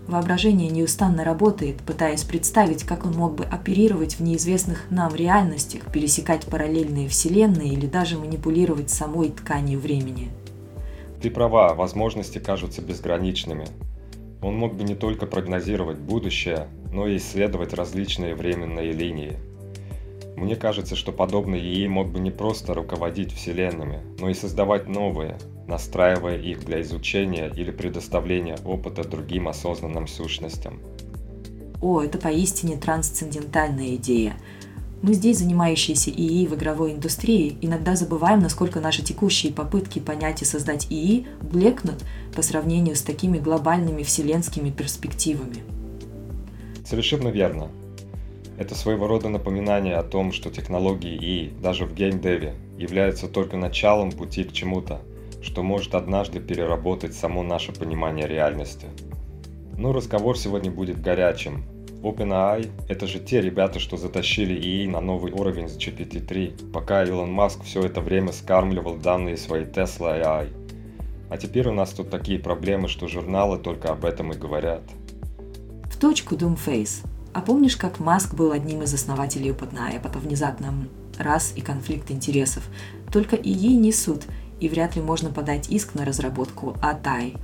Воображение 0.07 0.69
неустанно 0.69 1.23
работает, 1.23 1.77
пытаясь 1.77 2.25
представить, 2.25 2.83
как 2.83 3.05
он 3.05 3.13
мог 3.13 3.35
бы 3.35 3.45
оперировать 3.45 4.15
в 4.15 4.19
неизвестных 4.19 4.91
нам 4.91 5.15
реальностях, 5.15 5.89
пересекать 5.89 6.45
параллельные 6.45 7.07
вселенные 7.07 7.71
или 7.71 7.85
даже 7.85 8.19
манипулировать 8.19 8.89
самой 8.89 9.29
тканью 9.29 9.79
времени. 9.79 10.31
Ты 11.21 11.31
права, 11.31 11.73
возможности 11.73 12.39
кажутся 12.39 12.81
безграничными, 12.81 13.67
он 14.43 14.55
мог 14.55 14.75
бы 14.75 14.83
не 14.83 14.95
только 14.95 15.25
прогнозировать 15.25 15.97
будущее, 15.97 16.67
но 16.91 17.07
и 17.07 17.17
исследовать 17.17 17.73
различные 17.73 18.35
временные 18.35 18.91
линии. 18.91 19.37
Мне 20.35 20.55
кажется, 20.55 20.95
что 20.95 21.11
подобный 21.11 21.59
ИИ 21.59 21.87
мог 21.87 22.09
бы 22.09 22.19
не 22.19 22.31
просто 22.31 22.73
руководить 22.73 23.31
вселенными, 23.31 23.99
но 24.19 24.29
и 24.29 24.33
создавать 24.33 24.87
новые, 24.87 25.37
настраивая 25.67 26.37
их 26.37 26.65
для 26.65 26.81
изучения 26.81 27.51
или 27.55 27.71
предоставления 27.71 28.57
опыта 28.65 29.07
другим 29.07 29.47
осознанным 29.47 30.07
сущностям. 30.07 30.81
О, 31.81 32.01
это 32.01 32.17
поистине 32.17 32.77
трансцендентальная 32.77 33.95
идея. 33.95 34.35
Мы 35.03 35.15
здесь, 35.15 35.39
занимающиеся 35.39 36.11
ИИ 36.11 36.47
в 36.47 36.55
игровой 36.55 36.93
индустрии, 36.93 37.57
иногда 37.59 37.97
забываем, 37.97 38.39
насколько 38.39 38.79
наши 38.79 39.03
текущие 39.03 39.51
попытки 39.51 39.99
понять 39.99 40.41
и 40.41 40.45
создать 40.45 40.87
ИИ 40.89 41.27
блекнут 41.41 42.05
по 42.33 42.41
сравнению 42.41 42.95
с 42.95 43.01
такими 43.01 43.37
глобальными 43.37 44.03
вселенскими 44.03 44.69
перспективами. 44.69 45.57
Совершенно 46.85 47.27
верно. 47.27 47.67
Это 48.57 48.75
своего 48.75 49.07
рода 49.07 49.27
напоминание 49.27 49.97
о 49.97 50.03
том, 50.03 50.31
что 50.31 50.49
технологии 50.49 51.17
ИИ 51.17 51.53
даже 51.61 51.85
в 51.85 51.93
геймдеве 51.93 52.55
являются 52.77 53.27
только 53.27 53.57
началом 53.57 54.09
пути 54.09 54.45
к 54.45 54.53
чему-то, 54.53 55.01
что 55.41 55.63
может 55.63 55.95
однажды 55.95 56.39
переработать 56.39 57.13
само 57.13 57.43
наше 57.43 57.73
понимание 57.73 58.25
реальности. 58.25 58.87
Но 59.77 59.91
разговор 59.91 60.37
сегодня 60.37 60.71
будет 60.71 61.01
горячим, 61.01 61.65
OpenAI– 62.03 62.69
это 62.89 63.07
же 63.07 63.19
те 63.19 63.41
ребята, 63.41 63.79
что 63.79 63.95
затащили 63.95 64.53
ИИ 64.53 64.87
на 64.87 64.99
новый 64.99 65.31
уровень 65.31 65.69
с 65.69 65.77
GPT-3, 65.77 66.71
пока 66.71 67.03
Илон 67.03 67.31
Маск 67.31 67.63
все 67.63 67.81
это 67.81 68.01
время 68.01 68.33
скармливал 68.33 68.97
данные 68.97 69.37
своей 69.37 69.65
Tesla 69.65 70.21
AI. 70.21 70.49
А 71.29 71.37
теперь 71.37 71.69
у 71.69 71.71
нас 71.71 71.91
тут 71.91 72.09
такие 72.09 72.39
проблемы, 72.39 72.89
что 72.89 73.07
журналы 73.07 73.57
только 73.57 73.87
об 73.87 74.03
этом 74.03 74.33
и 74.33 74.37
говорят. 74.37 74.83
В 75.85 75.97
точку 75.97 76.35
Doomface. 76.35 77.05
А 77.33 77.41
помнишь, 77.41 77.77
как 77.77 77.99
Маск 77.99 78.33
был 78.33 78.51
одним 78.51 78.83
из 78.83 78.93
основателей 78.93 79.51
OpenAI, 79.51 79.97
а 79.97 79.99
потом 80.01 80.23
внезапно 80.23 80.73
раз 81.17 81.53
и 81.55 81.61
конфликт 81.61 82.11
интересов? 82.11 82.63
Только 83.13 83.37
ИИ 83.37 83.77
не 83.77 83.93
суд, 83.93 84.23
и 84.59 84.67
вряд 84.67 84.97
ли 84.97 85.01
можно 85.01 85.29
подать 85.29 85.69
иск 85.69 85.95
на 85.95 86.03
разработку 86.03 86.75
ATAI. 86.81 87.39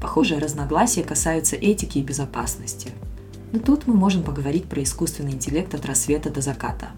Похожие 0.00 0.40
разногласия 0.40 1.02
касаются 1.02 1.56
этики 1.56 1.98
и 1.98 2.02
безопасности. 2.02 2.92
Но 3.54 3.60
тут 3.60 3.86
мы 3.86 3.94
можем 3.94 4.24
поговорить 4.24 4.64
про 4.64 4.82
искусственный 4.82 5.30
интеллект 5.30 5.72
от 5.76 5.86
рассвета 5.86 6.28
до 6.28 6.40
заката. 6.40 6.88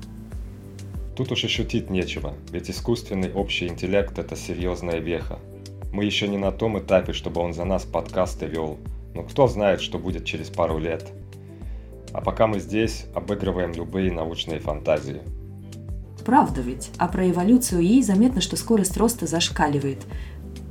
Тут 1.14 1.30
уж 1.30 1.44
и 1.44 1.48
шутить 1.48 1.90
нечего, 1.90 2.32
ведь 2.50 2.70
искусственный 2.70 3.30
общий 3.30 3.68
интеллект– 3.68 4.18
это 4.18 4.36
серьезная 4.36 5.00
веха. 5.00 5.38
Мы 5.92 6.06
еще 6.06 6.26
не 6.28 6.38
на 6.38 6.52
том 6.52 6.78
этапе, 6.78 7.12
чтобы 7.12 7.42
он 7.42 7.52
за 7.52 7.66
нас 7.66 7.84
подкасты 7.84 8.46
вел, 8.46 8.78
но 9.12 9.22
кто 9.22 9.48
знает, 9.48 9.82
что 9.82 9.98
будет 9.98 10.24
через 10.24 10.48
пару 10.48 10.78
лет. 10.78 11.12
А 12.14 12.22
пока 12.22 12.46
мы 12.46 12.58
здесь, 12.58 13.04
обыгрываем 13.14 13.72
любые 13.72 14.10
научные 14.10 14.58
фантазии. 14.58 15.20
Правда 16.24 16.62
ведь? 16.62 16.90
А 16.96 17.06
про 17.06 17.28
эволюцию 17.28 17.82
ей 17.82 18.02
заметно, 18.02 18.40
что 18.40 18.56
скорость 18.56 18.96
роста 18.96 19.26
зашкаливает. 19.26 20.06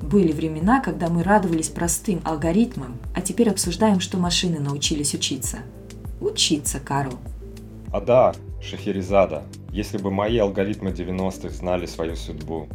Были 0.10 0.34
времена, 0.34 0.82
когда 0.82 1.10
мы 1.10 1.24
радовались 1.24 1.70
простым 1.70 2.22
алгоритмам, 2.24 3.00
а 3.16 3.22
теперь 3.22 3.50
обсуждаем, 3.50 4.00
что 4.00 4.20
машины 4.20 4.60
научились 4.60 5.16
учиться. 5.16 5.60
Учиться, 6.22 6.80
Карл. 6.80 7.14
А 7.92 8.00
да, 8.00 8.36
Шахерезада, 8.62 9.46
если 9.72 9.98
бы 9.98 10.12
мои 10.12 10.38
алгоритмы 10.38 10.92
90-х 10.92 11.50
знали 11.50 11.88
свою 11.88 12.16
судьбу. 12.16 12.68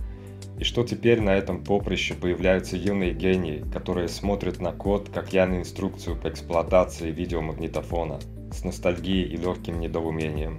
И 0.59 0.65
что 0.65 0.83
теперь 0.83 1.21
на 1.21 1.31
этом 1.31 1.63
поприще 1.63 2.15
появляются 2.15 2.77
юные 2.77 3.15
гении, 3.15 3.65
которые 3.73 4.09
смотрят 4.09 4.61
на 4.61 4.73
код, 4.73 5.09
как 5.15 5.33
я 5.33 5.47
на 5.47 5.59
инструкцию 5.59 6.17
по 6.17 6.29
эксплуатации 6.29 7.13
видеомагнитофона, 7.13 8.19
с 8.53 8.65
ностальгией 8.65 9.29
и 9.29 9.37
легким 9.37 9.79
недоумением. 9.79 10.59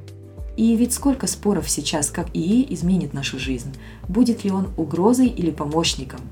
И 0.56 0.74
ведь 0.78 0.94
сколько 0.94 1.28
споров 1.28 1.70
сейчас, 1.70 2.10
как 2.12 2.30
ИИ 2.34 2.74
изменит 2.74 3.14
нашу 3.14 3.40
жизнь. 3.40 3.76
Будет 4.08 4.46
ли 4.46 4.52
он 4.52 4.70
угрозой 4.78 5.28
или 5.28 5.52
помощником– 5.52 6.22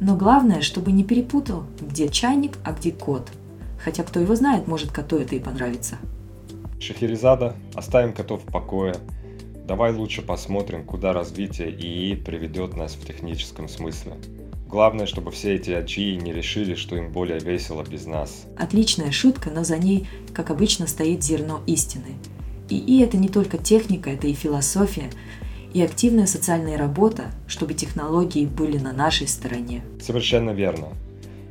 но 0.00 0.16
главное, 0.16 0.60
чтобы 0.60 0.92
не 0.92 1.04
перепутал, 1.04 1.64
где 1.80 2.08
чайник, 2.08 2.58
а 2.64 2.72
где 2.72 2.92
кот. 2.92 3.28
Хотя 3.78 4.02
кто 4.02 4.20
его 4.20 4.34
знает, 4.34 4.66
может 4.66 4.90
коту 4.92 5.18
это 5.18 5.34
и 5.34 5.40
понравится. 5.40 5.96
Шахерезада, 6.80 7.56
оставим 7.74 8.12
котов 8.12 8.42
в 8.42 8.52
покое. 8.52 8.96
Давай 9.66 9.92
лучше 9.92 10.22
посмотрим, 10.22 10.84
куда 10.84 11.12
развитие 11.12 11.70
ИИ 11.70 12.14
приведет 12.14 12.76
нас 12.76 12.94
в 12.94 13.06
техническом 13.06 13.68
смысле. 13.68 14.14
Главное, 14.68 15.06
чтобы 15.06 15.30
все 15.30 15.54
эти 15.54 15.70
аджии 15.70 16.16
не 16.16 16.32
решили, 16.32 16.74
что 16.74 16.96
им 16.96 17.10
более 17.10 17.38
весело 17.38 17.82
без 17.82 18.06
нас. 18.06 18.44
Отличная 18.56 19.10
шутка, 19.10 19.50
но 19.50 19.64
за 19.64 19.78
ней, 19.78 20.08
как 20.34 20.50
обычно, 20.50 20.86
стоит 20.86 21.24
зерно 21.24 21.62
истины. 21.66 22.14
ИИ– 22.68 23.02
это 23.04 23.16
не 23.16 23.28
только 23.28 23.56
техника, 23.56 24.10
это 24.10 24.26
и 24.26 24.34
философия. 24.34 25.10
И 25.72 25.82
активная 25.82 26.26
социальная 26.26 26.78
работа, 26.78 27.30
чтобы 27.46 27.74
технологии 27.74 28.46
были 28.46 28.78
на 28.78 28.92
нашей 28.92 29.28
стороне. 29.28 29.82
Совершенно 30.00 30.50
верно. 30.50 30.88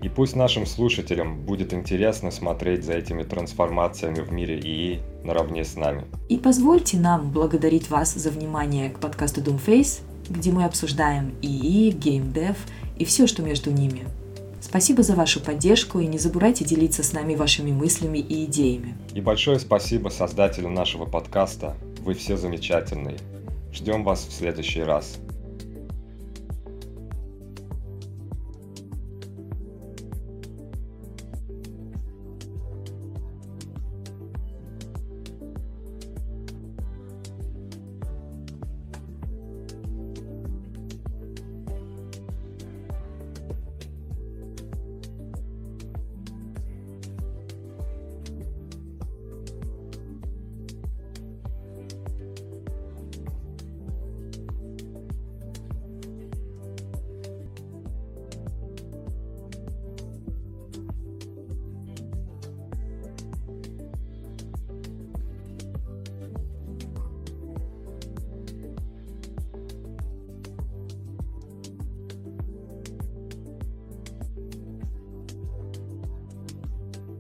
И 0.02 0.10
пусть 0.10 0.36
нашим 0.36 0.66
слушателям 0.66 1.42
будет 1.42 1.74
интересно 1.74 2.30
смотреть 2.30 2.86
за 2.86 2.94
этими 2.94 3.24
трансформациями 3.24 4.22
в 4.22 4.32
мире 4.32 4.60
ИИ 4.60 5.00
наравне 5.24 5.66
с 5.66 5.76
нами. 5.76 6.06
И 6.30 6.38
позвольте 6.38 6.98
нам 6.98 7.32
благодарить 7.32 7.90
вас 7.90 8.14
за 8.14 8.30
внимание 8.30 8.90
к 8.90 9.00
подкасту 9.00 9.42
Doomface, 9.42 10.02
где 10.30 10.52
мы 10.52 10.66
обсуждаем 10.66 11.34
ИИ, 11.42 11.92
геймдев 11.92 12.58
и 12.98 13.06
все, 13.06 13.28
что 13.28 13.42
между 13.42 13.72
ними. 13.72 14.06
Спасибо 14.62 15.02
за 15.02 15.16
вашу 15.16 15.40
поддержку 15.40 16.00
и 16.00 16.08
не 16.08 16.18
забывайте 16.18 16.66
делиться 16.66 17.02
с 17.02 17.14
нами 17.14 17.36
вашими 17.36 17.72
мыслями 17.72 18.18
и 18.18 18.46
идеями. 18.46 18.96
И 19.14 19.22
большое 19.22 19.60
спасибо 19.60 20.10
создателю 20.10 20.70
нашего 20.70 21.06
подкаста. 21.06 21.76
Вы 22.02 22.14
все 22.14 22.38
замечательные. 22.38 23.18
Ждем 23.78 24.04
вас 24.04 24.26
в 24.26 24.34
следующий 24.34 24.82
раз. 24.82 25.20